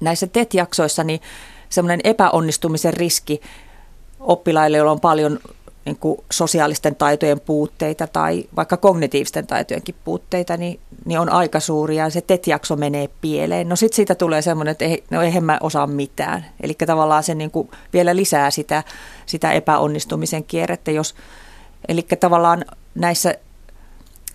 Näissä 0.00 0.26
TET-jaksoissa 0.26 1.04
niin 1.04 1.20
semmoinen 1.68 2.00
epäonnistumisen 2.04 2.94
riski 2.94 3.40
oppilaille, 4.20 4.76
joilla 4.76 4.92
on 4.92 5.00
paljon 5.00 5.38
niin 5.84 5.96
kuin 5.96 6.18
sosiaalisten 6.32 6.96
taitojen 6.96 7.40
puutteita 7.40 8.06
tai 8.06 8.44
vaikka 8.56 8.76
kognitiivisten 8.76 9.46
taitojenkin 9.46 9.94
puutteita, 10.04 10.56
niin, 10.56 10.80
niin 11.04 11.20
on 11.20 11.32
aika 11.32 11.60
suuri 11.60 11.96
ja 11.96 12.10
se 12.10 12.20
TET-jakso 12.20 12.76
menee 12.76 13.08
pieleen. 13.20 13.68
No 13.68 13.76
sitten 13.76 13.96
siitä 13.96 14.14
tulee 14.14 14.42
semmoinen, 14.42 14.72
että 14.72 14.84
ei, 14.84 15.04
no 15.10 15.22
eihän 15.22 15.44
mä 15.44 15.58
osaa 15.62 15.86
mitään. 15.86 16.46
Eli 16.60 16.74
tavallaan 16.74 17.22
se 17.22 17.34
niin 17.34 17.50
kuin 17.50 17.70
vielä 17.92 18.16
lisää 18.16 18.50
sitä, 18.50 18.84
sitä 19.26 19.52
epäonnistumisen 19.52 20.44
kierrettä, 20.44 20.90
jos, 20.90 21.14
eli 21.88 22.02
tavallaan 22.20 22.64
näissä 22.94 23.34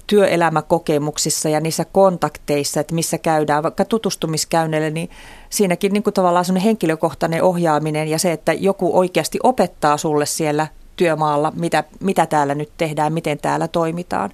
työelämäkokemuksissa 0.07 1.49
ja 1.49 1.59
niissä 1.59 1.85
kontakteissa, 1.85 2.79
että 2.79 2.95
missä 2.95 3.17
käydään, 3.17 3.63
vaikka 3.63 3.85
tutustumiskäynneille, 3.85 4.89
niin 4.89 5.09
siinäkin 5.49 5.93
niin 5.93 6.03
kuin 6.03 6.13
tavallaan 6.13 6.45
semmoinen 6.45 6.65
henkilökohtainen 6.65 7.43
ohjaaminen 7.43 8.07
ja 8.07 8.19
se, 8.19 8.31
että 8.31 8.53
joku 8.53 8.99
oikeasti 8.99 9.39
opettaa 9.43 9.97
sulle 9.97 10.25
siellä 10.25 10.67
työmaalla, 10.95 11.51
mitä, 11.55 11.83
mitä 11.99 12.25
täällä 12.25 12.55
nyt 12.55 12.71
tehdään, 12.77 13.13
miten 13.13 13.37
täällä 13.37 13.67
toimitaan, 13.67 14.31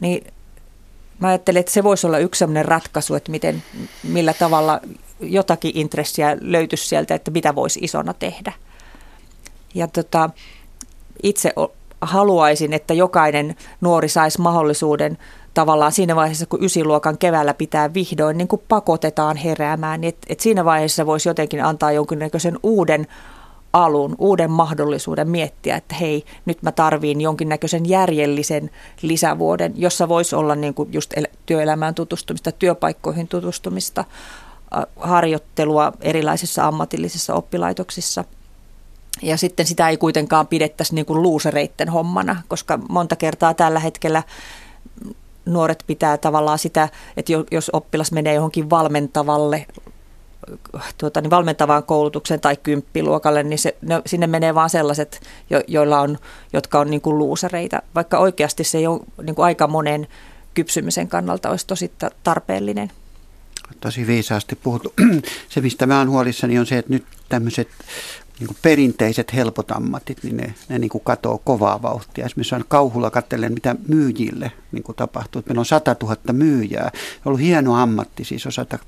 niin 0.00 0.24
mä 1.18 1.28
ajattelen, 1.28 1.60
että 1.60 1.72
se 1.72 1.84
voisi 1.84 2.06
olla 2.06 2.18
yksi 2.18 2.38
sellainen 2.38 2.64
ratkaisu, 2.64 3.14
että 3.14 3.30
miten, 3.30 3.62
millä 4.02 4.34
tavalla 4.34 4.80
jotakin 5.20 5.72
intressiä 5.74 6.36
löytyisi 6.40 6.88
sieltä, 6.88 7.14
että 7.14 7.30
mitä 7.30 7.54
voisi 7.54 7.80
isona 7.82 8.14
tehdä. 8.14 8.52
Ja 9.74 9.88
tota, 9.88 10.30
itse 11.22 11.52
haluaisin, 12.00 12.72
että 12.72 12.94
jokainen 12.94 13.56
nuori 13.80 14.08
saisi 14.08 14.40
mahdollisuuden 14.40 15.18
tavallaan 15.54 15.92
siinä 15.92 16.16
vaiheessa, 16.16 16.46
kun 16.46 16.64
ysiluokan 16.64 17.18
keväällä 17.18 17.54
pitää 17.54 17.94
vihdoin, 17.94 18.38
niin 18.38 18.48
kuin 18.48 18.62
pakotetaan 18.68 19.36
heräämään, 19.36 20.00
niin 20.00 20.08
että 20.08 20.26
et 20.28 20.40
siinä 20.40 20.64
vaiheessa 20.64 21.06
voisi 21.06 21.28
jotenkin 21.28 21.64
antaa 21.64 21.92
jonkinnäköisen 21.92 22.58
uuden 22.62 23.06
alun, 23.72 24.14
uuden 24.18 24.50
mahdollisuuden 24.50 25.30
miettiä, 25.30 25.76
että 25.76 25.94
hei, 25.94 26.24
nyt 26.46 26.62
mä 26.62 26.72
tarviin 26.72 27.20
jonkinnäköisen 27.20 27.88
järjellisen 27.88 28.70
lisävuoden, 29.02 29.72
jossa 29.76 30.08
voisi 30.08 30.36
olla 30.36 30.54
niin 30.54 30.74
kuin 30.74 30.92
just 30.92 31.14
työelämään 31.46 31.94
tutustumista, 31.94 32.52
työpaikkoihin 32.52 33.28
tutustumista, 33.28 34.04
harjoittelua 34.96 35.92
erilaisissa 36.00 36.66
ammatillisissa 36.66 37.34
oppilaitoksissa. 37.34 38.24
Ja 39.22 39.36
sitten 39.36 39.66
sitä 39.66 39.88
ei 39.88 39.96
kuitenkaan 39.96 40.46
pidettäisi 40.46 40.94
niin 40.94 41.06
kuin 41.06 41.22
luusereitten 41.22 41.88
hommana, 41.88 42.42
koska 42.48 42.78
monta 42.88 43.16
kertaa 43.16 43.54
tällä 43.54 43.80
hetkellä 43.80 44.22
nuoret 45.46 45.84
pitää 45.86 46.18
tavallaan 46.18 46.58
sitä, 46.58 46.88
että 47.16 47.32
jos 47.50 47.70
oppilas 47.72 48.12
menee 48.12 48.34
johonkin 48.34 48.70
valmentavalle 48.70 49.66
tuota, 50.98 51.20
niin 51.20 51.30
valmentavaan 51.30 51.84
koulutukseen 51.84 52.40
tai 52.40 52.56
kymppiluokalle, 52.56 53.42
niin 53.42 53.58
se, 53.58 53.76
ne, 53.82 54.02
sinne 54.06 54.26
menee 54.26 54.54
vain 54.54 54.70
sellaiset, 54.70 55.20
jo, 55.50 55.60
joilla 55.66 56.00
on, 56.00 56.18
jotka 56.52 56.80
on 56.80 56.90
niin 56.90 57.00
kuin 57.00 57.18
luusereita, 57.18 57.82
vaikka 57.94 58.18
oikeasti 58.18 58.64
se 58.64 58.78
ei 58.78 58.86
ole 58.86 59.00
niin 59.22 59.34
kuin 59.34 59.46
aika 59.46 59.66
monen 59.66 60.06
kypsymisen 60.54 61.08
kannalta 61.08 61.50
olisi 61.50 61.66
tosi 61.66 61.92
tarpeellinen. 62.22 62.90
Tosi 63.80 64.06
viisaasti 64.06 64.56
puhuttu. 64.56 64.94
Se, 65.48 65.60
mistä 65.60 65.86
mä 65.86 65.98
oon 65.98 66.10
huolissani, 66.10 66.58
on 66.58 66.66
se, 66.66 66.78
että 66.78 66.92
nyt 66.92 67.04
tämmöiset 67.28 67.68
niin 68.42 68.48
kuin 68.48 68.58
perinteiset 68.62 69.34
helpot 69.34 69.70
ammatit, 69.70 70.22
niin 70.22 70.36
ne, 70.36 70.54
ne 70.68 70.78
niin 70.78 70.88
kuin 70.88 71.04
katoo 71.04 71.38
kovaa 71.38 71.82
vauhtia. 71.82 72.26
Esimerkiksi 72.26 72.54
on 72.54 72.64
kauhulla 72.68 73.10
katsellen, 73.10 73.52
mitä 73.52 73.76
myyjille 73.88 74.52
niin 74.72 74.82
kuin 74.82 74.96
tapahtuu. 74.96 75.42
Meillä 75.46 75.60
on 75.60 75.66
100 75.66 75.96
000 76.02 76.16
myyjää. 76.32 76.90
On 76.94 77.20
ollut 77.24 77.40
hieno 77.40 77.76
ammatti 77.76 78.24
siis 78.24 78.46
osata, 78.46 78.78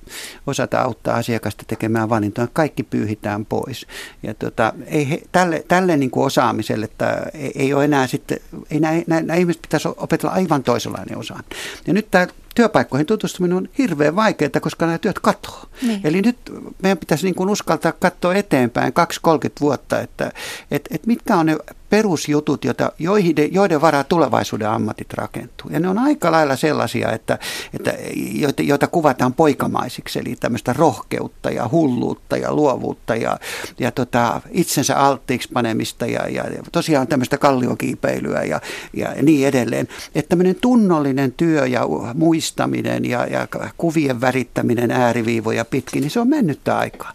osata 0.46 0.80
auttaa 0.80 1.16
asiakasta 1.16 1.64
tekemään 1.66 2.09
valintoja. 2.09 2.48
Kaikki 2.52 2.82
pyyhitään 2.82 3.46
pois. 3.46 3.86
Ja 4.22 4.34
tota, 4.34 4.72
ei 4.86 5.11
he, 5.11 5.22
tälle, 5.32 5.64
tälle 5.68 5.96
niin 5.96 6.11
kuin 6.11 6.26
osaamiselle, 6.26 6.84
että 6.84 7.22
ei, 7.34 7.52
ei 7.55 7.74
ole 7.74 7.84
enää 7.84 8.07
sitten, 8.07 8.38
ei 8.70 8.80
nämä, 8.80 9.02
nämä, 9.07 9.22
nämä 9.22 9.38
ihmiset 9.38 9.62
pitäisi 9.62 9.88
opetella 9.96 10.34
aivan 10.34 10.62
toisenlainen 10.62 11.18
osaaminen. 11.18 11.59
Ja 11.86 11.92
nyt 11.92 12.11
tämä 12.11 12.26
työpaikkoihin 12.55 13.07
tutustuminen 13.07 13.57
on 13.57 13.68
hirveän 13.78 14.16
vaikeaa, 14.16 14.61
koska 14.61 14.86
nämä 14.86 14.98
työt 14.98 15.18
katoaa. 15.18 15.66
Niin. 15.82 16.00
Eli 16.05 16.22
nyt 16.22 16.36
meidän 16.82 16.98
pitäisi 16.98 17.26
niin 17.26 17.34
kuin 17.34 17.50
uskaltaa 17.50 17.92
katsoa 17.92 18.34
eteenpäin 18.34 18.92
2-30 19.28 19.50
vuotta, 19.61 20.00
että 20.00 20.32
et, 20.70 20.88
et 20.90 21.07
mitkä 21.07 21.36
on 21.36 21.46
ne 21.46 21.57
perusjutut, 21.95 22.64
joita, 22.64 22.92
joiden, 22.99 23.55
joiden 23.55 23.80
varaa 23.80 24.05
tulevaisuuden 24.05 24.68
ammatit 24.68 25.12
rakentuu. 25.12 25.70
Ja 25.70 25.80
ne 25.80 25.88
on 25.88 25.99
aika 25.99 26.32
lailla 26.32 26.57
sellaisia, 26.57 27.12
että, 27.12 27.38
että 27.74 27.95
joita, 28.32 28.62
joita 28.62 28.86
kuvataan 28.86 29.34
poikamaisiksi, 29.34 30.18
eli 30.18 30.36
tämmöistä 30.40 30.72
rohkeutta 30.72 31.51
ja 31.51 31.68
hulluutta 31.72 32.36
ja 32.36 32.55
luovuutta 32.55 33.16
ja, 33.16 33.38
ja 33.78 33.90
tota, 33.90 34.40
itsensä 34.51 34.97
alttiiksi 34.97 35.49
panemista 35.53 36.07
ja, 36.07 36.28
ja 36.28 36.45
tosiaan 36.72 37.07
tämmöistä 37.07 37.38
kalliokiipeilyä 37.38 38.42
ja, 38.42 38.61
ja 38.92 39.14
niin 39.22 39.49
edelleen. 39.49 39.88
Että 40.14 40.28
tämmöinen 40.28 40.57
tunnollinen 40.61 41.32
työ 41.32 41.66
ja 41.66 41.82
muistaminen 42.14 43.05
ja, 43.05 43.26
ja 43.26 43.49
kuvien 43.76 44.20
värittäminen 44.20 44.90
ääriviivoja 44.90 45.64
pitkin, 45.64 46.01
niin 46.01 46.11
se 46.11 46.20
on 46.20 46.28
mennyttä 46.28 46.78
aikaa. 46.78 47.12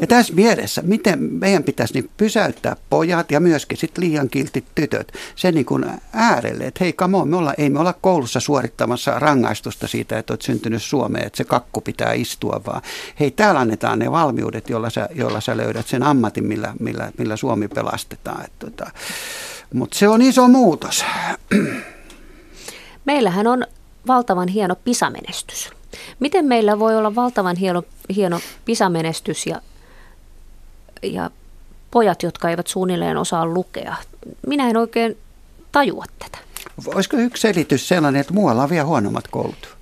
Ja 0.00 0.06
tässä 0.06 0.34
mielessä, 0.34 0.82
miten 0.82 1.18
meidän 1.22 1.64
pitäisi 1.64 1.94
niin 1.94 2.10
pysäyttää 2.16 2.76
pojat 2.90 3.30
ja 3.30 3.40
myöskin 3.40 3.78
sit 3.78 3.98
liian 3.98 4.28
kiltit 4.28 4.64
tytöt 4.74 5.12
sen 5.36 5.54
niin 5.54 5.66
kuin 5.66 5.86
äärelle, 6.12 6.64
että 6.64 6.84
hei 6.84 6.92
kamo, 6.92 7.24
me 7.24 7.36
olla, 7.36 7.54
ei 7.58 7.70
me 7.70 7.80
olla 7.80 7.92
koulussa 7.92 8.40
suorittamassa 8.40 9.18
rangaistusta 9.18 9.86
siitä, 9.86 10.18
että 10.18 10.32
olet 10.32 10.42
syntynyt 10.42 10.82
Suomeen, 10.82 11.26
että 11.26 11.36
se 11.36 11.44
kakku 11.44 11.80
pitää 11.80 12.12
istua, 12.12 12.60
vaan 12.66 12.82
hei 13.20 13.30
täällä 13.30 13.60
annetaan 13.60 13.98
ne 13.98 14.10
valmiudet, 14.10 14.70
joilla 14.70 14.90
sä, 14.90 15.08
jolla 15.14 15.40
sä 15.40 15.56
löydät 15.56 15.86
sen 15.86 16.02
ammatin, 16.02 16.46
millä, 16.46 16.72
millä, 16.80 17.12
millä 17.18 17.36
Suomi 17.36 17.68
pelastetaan. 17.68 18.44
tota, 18.58 18.90
Mutta 19.74 19.98
se 19.98 20.08
on 20.08 20.22
iso 20.22 20.48
muutos. 20.48 21.04
Meillähän 23.04 23.46
on 23.46 23.66
valtavan 24.06 24.48
hieno 24.48 24.76
pisamenestys. 24.76 25.70
Miten 26.20 26.44
meillä 26.44 26.78
voi 26.78 26.96
olla 26.96 27.14
valtavan 27.14 27.56
hieno, 27.56 27.82
hieno 28.16 28.40
pisamenestys 28.64 29.46
ja 29.46 29.60
ja 31.02 31.30
pojat, 31.90 32.22
jotka 32.22 32.50
eivät 32.50 32.66
suunnilleen 32.66 33.16
osaa 33.16 33.46
lukea. 33.46 33.96
Minä 34.46 34.70
en 34.70 34.76
oikein 34.76 35.16
tajua 35.72 36.04
tätä. 36.18 36.38
Olisiko 36.86 37.16
yksi 37.16 37.40
selitys 37.40 37.88
sellainen, 37.88 38.20
että 38.20 38.34
muualla 38.34 38.62
on 38.62 38.70
vielä 38.70 38.84
huonommat 38.84 39.28
koulut? 39.28 39.77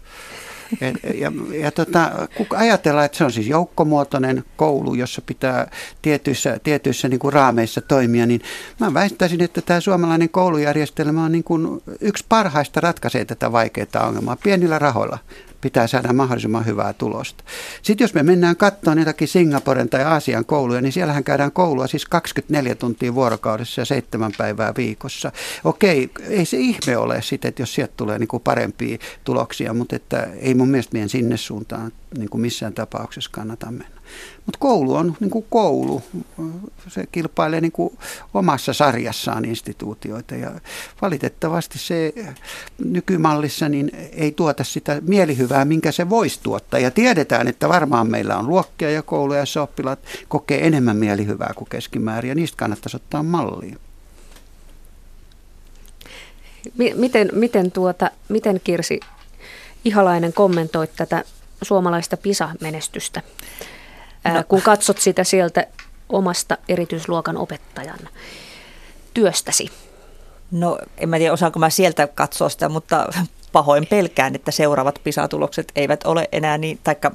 Ja, 0.81 0.93
ja, 1.15 1.33
ja 1.61 1.71
tota, 1.71 2.29
kun 2.37 2.47
ajatellaan, 2.57 3.07
että 3.07 3.19
se 3.19 3.25
on 3.25 3.33
siis 3.33 3.47
joukkomuotoinen 3.47 4.45
koulu, 4.57 4.95
jossa 4.95 5.23
pitää 5.27 5.71
tietyissä, 6.03 6.61
tietyissä 6.63 7.09
niin 7.09 7.19
kuin 7.19 7.33
raameissa 7.33 7.81
toimia, 7.81 8.27
niin 8.27 8.41
mä 8.81 8.95
väittäisin, 8.95 9.43
että 9.43 9.61
tämä 9.61 9.81
suomalainen 9.81 10.29
koulujärjestelmä 10.29 11.25
on 11.25 11.33
niin 11.33 11.45
kuin 11.45 11.83
yksi 12.01 12.25
parhaista 12.29 12.81
ratkaisee 12.81 13.25
tätä 13.25 13.53
vaikeaa 13.53 14.07
ongelmaa 14.07 14.37
pienillä 14.37 14.79
rahoilla 14.79 15.19
pitää 15.61 15.87
saada 15.87 16.13
mahdollisimman 16.13 16.67
hyvää 16.67 16.93
tulosta. 16.93 17.45
Sitten 17.83 18.05
jos 18.05 18.15
me 18.15 18.23
mennään 18.23 18.57
katsomaan 18.57 18.99
jotakin 18.99 19.29
Singaporen 19.29 19.89
tai 19.89 20.05
Aasian 20.05 20.45
kouluja, 20.45 20.81
niin 20.81 20.93
siellähän 20.93 21.25
käydään 21.25 21.53
koulua 21.53 21.87
siis 21.87 22.07
24 22.07 22.75
tuntia 22.75 23.15
vuorokaudessa 23.15 23.81
ja 23.81 23.85
seitsemän 23.85 24.33
päivää 24.39 24.73
viikossa. 24.77 25.33
Okei, 25.65 26.11
ei 26.29 26.45
se 26.45 26.57
ihme 26.57 26.97
ole 26.97 27.23
sitten, 27.23 27.49
että 27.49 27.63
jos 27.63 27.75
sieltä 27.75 27.93
tulee 27.97 28.19
niin 28.19 28.29
kuin 28.29 28.43
parempia 28.43 28.99
tuloksia, 29.25 29.75
mutta 29.75 29.97
että 29.97 30.29
ei 30.41 30.55
mun 30.57 30.69
mielestä 30.69 30.93
meidän 30.93 31.09
sinne 31.09 31.37
suuntaan 31.37 31.93
niin 32.19 32.31
kuin 32.31 32.41
missään 32.41 32.73
tapauksessa 32.73 33.31
kannata 33.33 33.71
mennä. 33.71 33.97
Mutta 34.47 34.59
koulu 34.59 34.95
on 34.95 35.17
niin 35.21 35.31
kuin 35.31 35.47
koulu. 35.51 36.03
Se 36.89 37.07
kilpailee 37.13 37.61
niin 37.61 37.73
kuin 37.73 37.99
omassa 38.35 38.73
sarjassaan 38.73 39.45
instituutioita 39.45 40.35
ja 40.35 40.51
valitettavasti 41.03 41.79
se 41.79 42.15
nykymallissa 42.85 43.69
niin 43.69 43.91
ei 44.13 44.33
tuota 44.33 44.65
sitä 44.65 45.03
mielihyvää, 45.07 45.65
minkä 45.65 45.93
se 45.93 46.11
voisi 46.11 46.41
tuottaa. 46.43 46.81
Ja 46.81 46.91
tiedetään, 46.91 47.49
että 47.49 47.69
varmaan 47.69 48.11
meillä 48.11 48.37
on 48.37 48.49
luokkia 48.49 48.91
ja 48.91 49.03
kouluja, 49.03 49.39
joissa 49.39 49.63
oppilaat 49.63 49.99
kokee 50.29 50.67
enemmän 50.67 50.97
mielihyvää 50.97 51.53
kuin 51.57 51.69
keskimäärin 51.69 52.29
ja 52.29 52.35
niistä 52.35 52.57
kannattaisi 52.57 52.97
ottaa 52.97 53.23
mallia. 53.23 53.77
Miten, 56.95 57.31
miten, 57.33 57.73
tuota, 57.73 58.11
miten 58.29 58.61
Kirsi 58.65 59.01
Ihalainen 59.87 60.33
kommentoit 60.33 60.91
tätä 60.97 61.25
suomalaista 61.63 62.17
PISA-menestystä? 62.17 63.23
no. 64.35 64.45
kun 64.49 64.63
katsot 64.63 64.99
sitä 64.99 65.25
sieltä 65.25 65.67
omasta 66.09 66.59
erityisluokan 66.69 67.37
opettajan 67.37 67.99
työstäsi? 69.15 69.71
No 70.51 70.79
en 70.99 71.09
mä 71.09 71.19
tiedä, 71.19 71.33
osaanko 71.33 71.59
mä 71.59 71.71
sieltä 71.71 72.07
katsoa 72.07 72.49
sitä, 72.49 72.69
mutta 72.69 73.09
pahoin 73.53 73.87
pelkään, 73.87 74.35
että 74.35 74.51
seuraavat 74.51 75.01
PISA-tulokset 75.05 75.73
eivät 75.77 76.05
ole 76.05 76.29
enää 76.33 76.59
niin, 76.59 76.79
taikka 76.85 77.13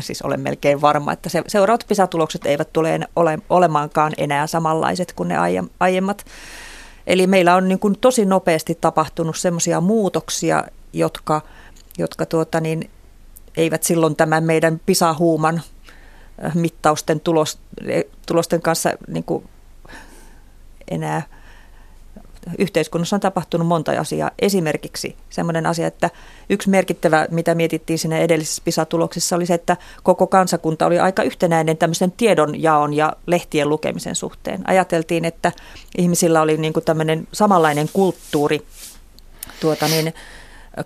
siis 0.00 0.22
olen 0.22 0.40
melkein 0.40 0.80
varma, 0.80 1.12
että 1.12 1.28
se, 1.28 1.42
seuraavat 1.46 1.84
PISA-tulokset 1.88 2.46
eivät 2.46 2.72
tule 2.72 3.00
ole, 3.16 3.38
olemaankaan 3.50 4.12
enää 4.18 4.46
samanlaiset 4.46 5.12
kuin 5.12 5.28
ne 5.28 5.36
aiemmat. 5.80 6.24
Eli 7.06 7.26
meillä 7.26 7.54
on 7.54 7.68
niin 7.68 7.78
kuin 7.78 7.98
tosi 8.00 8.24
nopeasti 8.24 8.78
tapahtunut 8.80 9.36
sellaisia 9.36 9.80
muutoksia, 9.80 10.64
jotka, 10.94 11.40
jotka 11.98 12.26
tuota 12.26 12.60
niin, 12.60 12.90
eivät 13.56 13.82
silloin 13.82 14.16
tämän 14.16 14.44
meidän 14.44 14.80
PISA-huuman 14.86 15.62
mittausten 16.54 17.20
tulos, 17.20 17.58
tulosten 18.26 18.62
kanssa 18.62 18.90
niin 19.08 19.24
kuin 19.24 19.48
enää 20.90 21.22
yhteiskunnassa 22.58 23.16
on 23.16 23.20
tapahtunut 23.20 23.66
monta 23.66 23.92
asiaa. 24.00 24.30
Esimerkiksi 24.38 25.16
sellainen 25.30 25.66
asia, 25.66 25.86
että 25.86 26.10
yksi 26.50 26.70
merkittävä, 26.70 27.26
mitä 27.30 27.54
mietittiin 27.54 27.98
siinä 27.98 28.18
edellisessä 28.18 28.62
PISA-tuloksissa, 28.64 29.36
oli 29.36 29.46
se, 29.46 29.54
että 29.54 29.76
koko 30.02 30.26
kansakunta 30.26 30.86
oli 30.86 30.98
aika 30.98 31.22
yhtenäinen 31.22 31.76
tämmöisen 31.76 32.12
tiedonjaon 32.12 32.94
ja 32.94 33.12
lehtien 33.26 33.68
lukemisen 33.68 34.14
suhteen. 34.14 34.68
Ajateltiin, 34.68 35.24
että 35.24 35.52
ihmisillä 35.98 36.42
oli 36.42 36.56
niin 36.56 36.72
kuin 36.72 36.84
tämmöinen 36.84 37.28
samanlainen 37.32 37.88
kulttuuri 37.92 38.66
tuota 39.60 39.88
niin, 39.88 40.14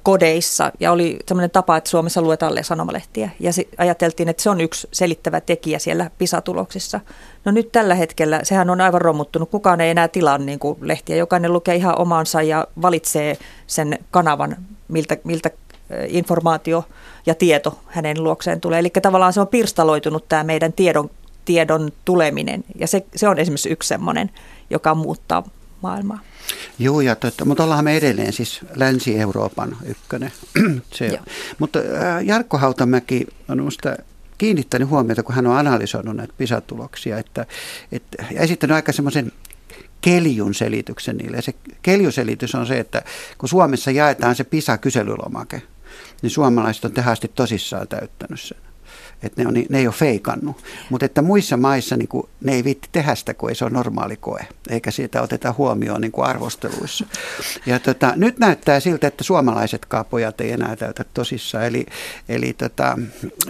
kodeissa 0.02 0.72
ja 0.80 0.92
oli 0.92 1.18
sellainen 1.26 1.50
tapa, 1.50 1.76
että 1.76 1.90
Suomessa 1.90 2.22
luetaan 2.22 2.64
sanomalehtiä 2.64 3.30
ja 3.40 3.50
ajateltiin, 3.78 4.28
että 4.28 4.42
se 4.42 4.50
on 4.50 4.60
yksi 4.60 4.88
selittävä 4.92 5.40
tekijä 5.40 5.78
siellä 5.78 6.10
PISA-tuloksissa. 6.18 7.00
No 7.44 7.52
nyt 7.52 7.72
tällä 7.72 7.94
hetkellä 7.94 8.40
sehän 8.42 8.70
on 8.70 8.80
aivan 8.80 9.00
romuttunut. 9.00 9.50
Kukaan 9.50 9.80
ei 9.80 9.90
enää 9.90 10.08
tilaa 10.08 10.38
niin 10.38 10.58
kuin 10.58 10.78
lehtiä. 10.80 11.16
Jokainen 11.16 11.52
lukee 11.52 11.76
ihan 11.76 11.98
omaansa 11.98 12.42
ja 12.42 12.66
valitsee 12.82 13.36
sen 13.66 13.98
kanavan, 14.10 14.56
miltä, 14.88 15.16
miltä 15.24 15.50
informaatio 16.08 16.84
ja 17.26 17.34
tieto 17.34 17.78
hänen 17.86 18.24
luokseen 18.24 18.60
tulee. 18.60 18.78
Eli 18.78 18.90
tavallaan 19.02 19.32
se 19.32 19.40
on 19.40 19.48
pirstaloitunut 19.48 20.28
tämä 20.28 20.44
meidän 20.44 20.72
tiedon, 20.72 21.10
tiedon 21.44 21.92
tuleminen 22.04 22.64
ja 22.78 22.86
se, 22.86 23.04
se 23.16 23.28
on 23.28 23.38
esimerkiksi 23.38 23.70
yksi 23.70 23.88
semmoinen, 23.88 24.30
joka 24.70 24.94
muuttaa 24.94 25.42
maailmaa. 25.82 26.18
Joo, 26.78 27.00
ja 27.00 27.16
totta, 27.16 27.44
mutta 27.44 27.64
ollaan 27.64 27.84
me 27.84 27.96
edelleen 27.96 28.32
siis 28.32 28.60
Länsi-Euroopan 28.74 29.76
ykkönen. 29.86 30.32
Se, 30.94 31.18
mutta 31.58 31.78
äh, 31.78 32.24
Jarkko 32.24 32.58
Hautamäki 32.58 33.26
on 33.48 33.56
minusta 33.56 33.96
kiinnittänyt 34.38 34.88
huomiota, 34.88 35.22
kun 35.22 35.34
hän 35.34 35.46
on 35.46 35.56
analysoinut 35.56 36.16
näitä 36.16 36.34
PISA-tuloksia, 36.38 37.18
että, 37.18 37.46
että 37.92 38.24
ja 38.30 38.40
esittänyt 38.40 38.74
aika 38.74 38.92
semmoisen 38.92 39.32
keljun 40.00 40.54
selityksen 40.54 41.16
niille. 41.16 41.36
Ja 41.36 41.42
se 41.42 41.54
keljuselitys 41.82 42.54
on 42.54 42.66
se, 42.66 42.78
että 42.78 43.02
kun 43.38 43.48
Suomessa 43.48 43.90
jaetaan 43.90 44.34
se 44.34 44.44
PISA-kyselylomake, 44.44 45.62
niin 46.22 46.30
suomalaiset 46.30 46.84
on 46.84 46.92
tähän 46.92 47.12
asti 47.12 47.32
tosissaan 47.34 47.88
täyttänyt 47.88 48.40
sen 48.40 48.67
että 49.22 49.42
ne, 49.42 49.48
on, 49.48 49.54
ne 49.68 49.78
ei 49.78 49.86
ole 49.86 49.94
feikannut. 49.94 50.64
Mutta 50.90 51.06
että 51.06 51.22
muissa 51.22 51.56
maissa 51.56 51.96
niin 51.96 52.08
kuin, 52.08 52.28
ne 52.40 52.52
ei 52.52 52.64
viitti 52.64 52.88
tehdä 52.92 53.14
sitä, 53.14 53.34
kun 53.34 53.48
ei 53.48 53.54
se 53.54 53.64
ole 53.64 53.72
normaali 53.72 54.16
koe, 54.16 54.46
eikä 54.68 54.90
siitä 54.90 55.22
oteta 55.22 55.54
huomioon 55.58 56.00
niin 56.00 56.12
kuin 56.12 56.26
arvosteluissa. 56.26 57.06
Ja 57.66 57.78
tota, 57.78 58.12
nyt 58.16 58.38
näyttää 58.38 58.80
siltä, 58.80 59.06
että 59.06 59.24
suomalaiset 59.24 59.86
pojat 60.10 60.40
ei 60.40 60.52
enää 60.52 60.76
täytä 60.76 61.04
tosissaan. 61.14 61.64
Eli, 61.64 61.86
eli 62.28 62.52
tota, 62.52 62.98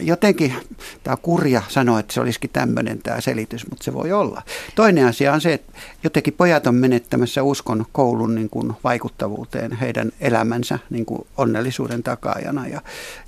jotenkin 0.01 0.55
tämä 1.03 1.17
kurja 1.17 1.63
sanoo, 1.69 1.99
että 1.99 2.15
se 2.15 2.21
olisikin 2.21 2.51
tämmöinen 2.51 2.99
tämä 2.99 3.21
selitys, 3.21 3.71
mutta 3.71 3.85
se 3.85 3.95
voi 3.95 4.13
olla. 4.13 4.43
Toinen 4.75 5.07
asia 5.07 5.33
on 5.33 5.41
se, 5.41 5.53
että 5.53 5.73
jotenkin 6.05 6.35
pojat 6.35 6.67
on 6.67 6.75
menettämässä 6.75 7.43
uskon 7.43 7.87
koulun 7.93 8.35
niin 8.35 8.51
kuin 8.51 8.73
vaikuttavuuteen 8.85 9.73
heidän 9.73 10.13
elämänsä 10.21 10.79
niin 10.91 11.07
kuin 11.07 11.27
onnellisuuden 11.37 12.03
takaajana. 12.03 12.67
Ja, 12.67 12.81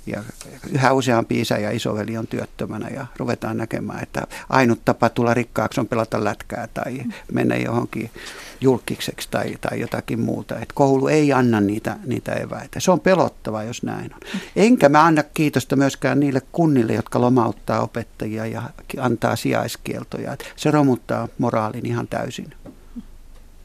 ja 0.05 0.23
yhä 0.71 0.93
useampi 0.93 1.41
isä 1.41 1.57
ja 1.57 1.71
isoveli 1.71 2.17
on 2.17 2.27
työttömänä 2.31 2.87
ja 2.89 3.05
ruvetaan 3.17 3.57
näkemään, 3.57 4.03
että 4.03 4.27
ainut 4.49 4.85
tapa 4.85 5.09
tulla 5.09 5.33
rikkaaksi 5.33 5.79
on 5.79 5.87
pelata 5.87 6.23
lätkää 6.23 6.67
tai 6.73 7.01
mennä 7.31 7.55
johonkin 7.55 8.11
julkiseksi 8.61 9.27
tai, 9.31 9.57
tai 9.61 9.79
jotakin 9.79 10.19
muuta. 10.19 10.59
Et 10.59 10.73
koulu 10.73 11.07
ei 11.07 11.33
anna 11.33 11.61
niitä, 11.61 11.97
niitä 12.05 12.33
eväitä. 12.33 12.79
Se 12.79 12.91
on 12.91 12.99
pelottava, 12.99 13.63
jos 13.63 13.83
näin 13.83 14.13
on. 14.13 14.19
Enkä 14.55 14.89
mä 14.89 15.05
anna 15.05 15.23
kiitosta 15.23 15.75
myöskään 15.75 16.19
niille 16.19 16.41
kunnille, 16.51 16.93
jotka 16.93 17.21
lomauttaa 17.21 17.81
opettajia 17.81 18.45
ja 18.45 18.61
antaa 18.99 19.35
sijaiskieltoja. 19.35 20.33
Et 20.33 20.53
se 20.55 20.71
romuttaa 20.71 21.27
moraalin 21.37 21.85
ihan 21.85 22.07
täysin. 22.07 22.53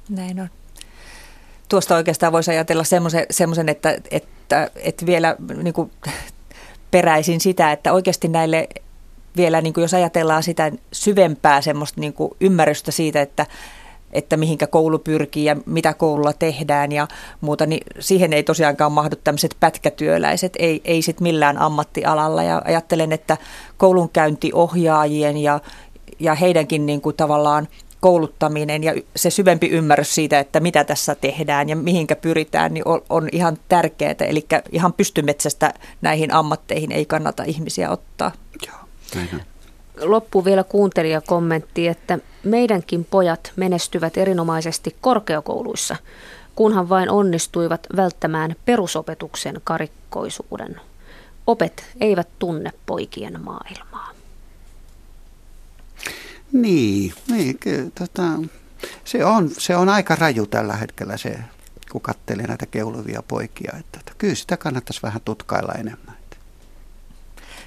Näin 0.09 0.41
on. 0.41 0.49
Tuosta 1.69 1.97
oikeastaan 1.97 2.33
voisi 2.33 2.51
ajatella 2.51 2.85
semmoisen, 3.31 3.69
että, 3.69 3.99
että, 4.11 4.71
että 4.77 5.07
vielä 5.07 5.37
niin 5.63 5.75
kuin 5.75 5.91
peräisin 6.91 7.41
sitä, 7.41 7.73
että 7.73 7.93
oikeasti 7.93 8.29
näille 8.29 8.69
vielä, 9.37 9.61
niin 9.61 9.75
kuin 9.75 9.83
jos 9.83 9.95
ajatellaan 9.95 10.43
sitä 10.43 10.73
syvempää 10.93 11.61
semmoista 11.61 12.01
niin 12.01 12.13
kuin 12.13 12.31
ymmärrystä 12.41 12.91
siitä, 12.91 13.23
että, 13.23 13.47
että 14.13 14.37
mihinkä 14.37 14.67
koulu 14.67 14.99
pyrkii 14.99 15.45
ja 15.45 15.57
mitä 15.67 15.95
koululla 15.95 16.33
tehdään 16.33 16.93
ja 16.93 17.09
muuta, 17.41 17.67
niin 17.67 17.81
siihen 17.99 18.33
ei 18.33 18.43
tosiaankaan 18.43 18.93
mahdu 18.93 19.17
tämmöiset 19.25 19.57
pätkätyöläiset, 19.61 20.53
ei, 20.59 20.81
ei 20.85 21.03
sit 21.03 21.21
millään 21.21 21.59
ammattialalla. 21.59 22.43
Ja 22.43 22.63
ajattelen, 22.65 23.13
että 23.13 23.37
koulunkäyntiohjaajien 23.77 25.37
ja, 25.37 25.61
ja 26.19 26.35
heidänkin 26.35 26.87
niin 26.87 27.01
kuin 27.01 27.17
tavallaan 27.17 27.69
kouluttaminen 28.01 28.85
ja 28.85 28.95
se 29.17 29.31
syvempi 29.31 29.69
ymmärrys 29.69 30.15
siitä, 30.15 30.39
että 30.39 30.61
mitä 30.61 30.85
tässä 30.85 31.15
tehdään 31.15 31.69
ja 31.69 31.77
mihinkä 31.77 32.17
pyritään, 32.17 32.75
niin 32.75 32.89
on, 32.89 33.03
on 33.11 33.29
ihan 33.33 33.59
tärkeää. 33.69 34.15
Eli 34.21 34.47
ihan 34.73 34.93
pystymetsästä 34.93 35.75
näihin 36.01 36.35
ammatteihin 36.35 36.93
ei 36.93 37.07
kannata 37.07 37.43
ihmisiä 37.43 37.91
ottaa. 37.91 38.33
Joo, 38.67 38.77
näin 39.15 39.43
Loppuun 40.01 40.45
vielä 40.45 40.65
kuuntelijakommentti, 40.65 41.89
että 41.89 42.19
meidänkin 42.45 43.05
pojat 43.05 43.53
menestyvät 43.57 44.17
erinomaisesti 44.17 44.97
korkeakouluissa, 45.01 45.97
kunhan 46.55 46.89
vain 46.89 47.11
onnistuivat 47.11 47.87
välttämään 47.97 48.57
perusopetuksen 48.65 49.61
karikkoisuuden. 49.65 50.81
Opet 51.47 51.85
eivät 52.01 52.29
tunne 52.39 52.71
poikien 52.87 53.41
maailmaa. 53.41 54.11
Niin, 56.53 57.13
niin 57.29 57.59
kyllä, 57.59 57.91
tota, 57.99 58.23
se, 59.05 59.25
on, 59.25 59.51
se 59.59 59.77
on 59.77 59.89
aika 59.89 60.15
raju 60.15 60.47
tällä 60.47 60.77
hetkellä 60.77 61.17
se, 61.17 61.39
kun 61.93 62.01
katselee 62.01 62.47
näitä 62.47 62.67
keuluvia 62.67 63.23
poikia. 63.29 63.73
Että, 63.81 63.99
että 64.01 64.13
kyllä 64.19 64.35
sitä 64.35 64.57
kannattaisi 64.57 65.03
vähän 65.03 65.21
tutkailla 65.25 65.73
enemmän. 65.73 66.17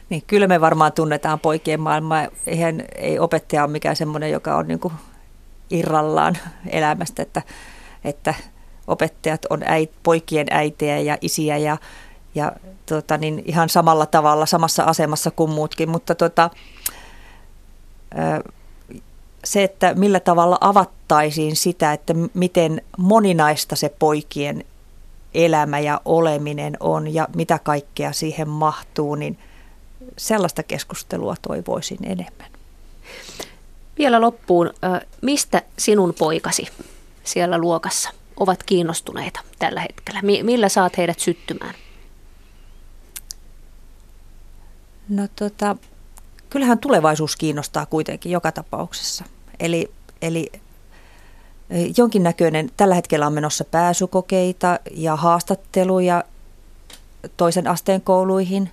Niin, 0.09 0.23
kyllä 0.27 0.47
me 0.47 0.61
varmaan 0.61 0.93
tunnetaan 0.93 1.39
poikien 1.39 1.79
maailmaa. 1.79 2.27
Eihän, 2.47 2.83
ei 2.95 3.19
opettaja 3.19 3.63
ole 3.63 3.71
mikään 3.71 3.95
semmoinen, 3.95 4.31
joka 4.31 4.55
on 4.55 4.67
niin 4.67 4.79
irrallaan 5.69 6.37
elämästä, 6.67 7.21
että, 7.21 7.41
että 8.03 8.33
opettajat 8.87 9.45
on 9.49 9.63
äit, 9.65 9.91
poikien 10.03 10.47
äitejä 10.51 10.99
ja 10.99 11.17
isiä 11.21 11.57
ja, 11.57 11.77
ja 12.35 12.51
tota, 12.85 13.17
niin 13.17 13.43
ihan 13.45 13.69
samalla 13.69 14.05
tavalla, 14.05 14.45
samassa 14.45 14.83
asemassa 14.83 15.31
kuin 15.31 15.51
muutkin. 15.51 15.89
Mutta 15.89 16.15
tota, 16.15 16.49
se, 19.43 19.63
että 19.63 19.93
millä 19.93 20.19
tavalla 20.19 20.57
avattaisiin 20.61 21.55
sitä, 21.55 21.93
että 21.93 22.13
miten 22.33 22.81
moninaista 22.97 23.75
se 23.75 23.89
poikien 23.99 24.63
elämä 25.33 25.79
ja 25.79 26.01
oleminen 26.05 26.77
on 26.79 27.13
ja 27.13 27.27
mitä 27.35 27.59
kaikkea 27.59 28.11
siihen 28.11 28.49
mahtuu, 28.49 29.15
niin 29.15 29.39
sellaista 30.17 30.63
keskustelua 30.63 31.35
toivoisin 31.41 31.99
enemmän. 32.03 32.49
Vielä 33.97 34.21
loppuun, 34.21 34.73
mistä 35.21 35.61
sinun 35.77 36.13
poikasi 36.19 36.67
siellä 37.23 37.57
luokassa 37.57 38.09
ovat 38.37 38.63
kiinnostuneita 38.63 39.39
tällä 39.59 39.81
hetkellä? 39.81 40.21
Millä 40.43 40.69
saat 40.69 40.97
heidät 40.97 41.19
syttymään? 41.19 41.73
No 45.09 45.27
tota, 45.35 45.75
kyllähän 46.49 46.79
tulevaisuus 46.79 47.35
kiinnostaa 47.35 47.85
kuitenkin 47.85 48.31
joka 48.31 48.51
tapauksessa. 48.51 49.25
Eli, 49.59 49.91
eli 50.21 50.51
e, 51.69 51.85
jonkinnäköinen, 51.97 52.71
tällä 52.77 52.95
hetkellä 52.95 53.27
on 53.27 53.33
menossa 53.33 53.65
pääsykokeita 53.65 54.79
ja 54.91 55.15
haastatteluja 55.15 56.23
toisen 57.37 57.67
asteen 57.67 58.01
kouluihin 58.01 58.71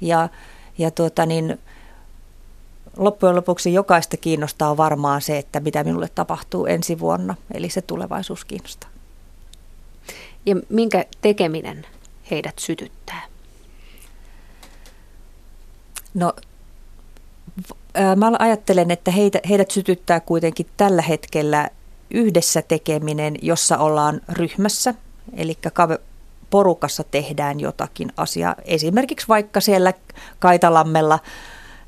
ja, 0.00 0.28
ja 0.78 0.90
tuota 0.90 1.26
niin, 1.26 1.58
loppujen 2.96 3.36
lopuksi 3.36 3.74
jokaista 3.74 4.16
kiinnostaa 4.16 4.76
varmaan 4.76 5.22
se, 5.22 5.38
että 5.38 5.60
mitä 5.60 5.84
minulle 5.84 6.08
tapahtuu 6.14 6.66
ensi 6.66 6.98
vuonna, 6.98 7.34
eli 7.54 7.70
se 7.70 7.82
tulevaisuus 7.82 8.44
kiinnostaa. 8.44 8.90
Ja 10.46 10.56
minkä 10.68 11.04
tekeminen 11.20 11.86
heidät 12.30 12.58
sytyttää? 12.58 13.26
No 16.14 16.32
mä 18.16 18.32
ajattelen, 18.38 18.90
että 18.90 19.10
heitä, 19.10 19.40
heidät 19.48 19.70
sytyttää 19.70 20.20
kuitenkin 20.20 20.66
tällä 20.76 21.02
hetkellä 21.02 21.68
yhdessä 22.10 22.62
tekeminen, 22.62 23.34
jossa 23.42 23.78
ollaan 23.78 24.20
ryhmässä, 24.28 24.94
eli 25.36 25.58
porukassa 26.50 27.04
tehdään 27.04 27.60
jotakin 27.60 28.12
asiaa. 28.16 28.54
Esimerkiksi 28.64 29.28
vaikka 29.28 29.60
siellä 29.60 29.92
Kaitalammella 30.38 31.18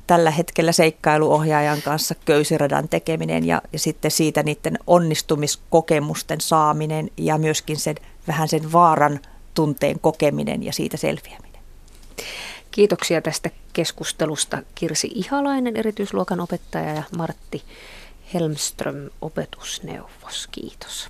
tällä 0.07 0.31
hetkellä 0.31 0.71
seikkailuohjaajan 0.71 1.81
kanssa 1.81 2.15
köysiradan 2.25 2.89
tekeminen 2.89 3.45
ja, 3.45 3.61
ja 3.73 3.79
sitten 3.79 4.11
siitä 4.11 4.43
niiden 4.43 4.79
onnistumiskokemusten 4.87 6.41
saaminen 6.41 7.09
ja 7.17 7.37
myöskin 7.37 7.77
sen 7.77 7.95
vähän 8.27 8.47
sen 8.47 8.71
vaaran 8.71 9.19
tunteen 9.53 9.99
kokeminen 9.99 10.63
ja 10.63 10.73
siitä 10.73 10.97
selviäminen. 10.97 11.61
Kiitoksia 12.71 13.21
tästä 13.21 13.49
keskustelusta 13.73 14.63
Kirsi 14.75 15.11
Ihalainen, 15.15 15.77
erityisluokan 15.77 16.39
opettaja 16.39 16.93
ja 16.93 17.03
Martti 17.17 17.63
Helmström, 18.33 19.09
opetusneuvos. 19.21 20.47
Kiitos. 20.51 21.09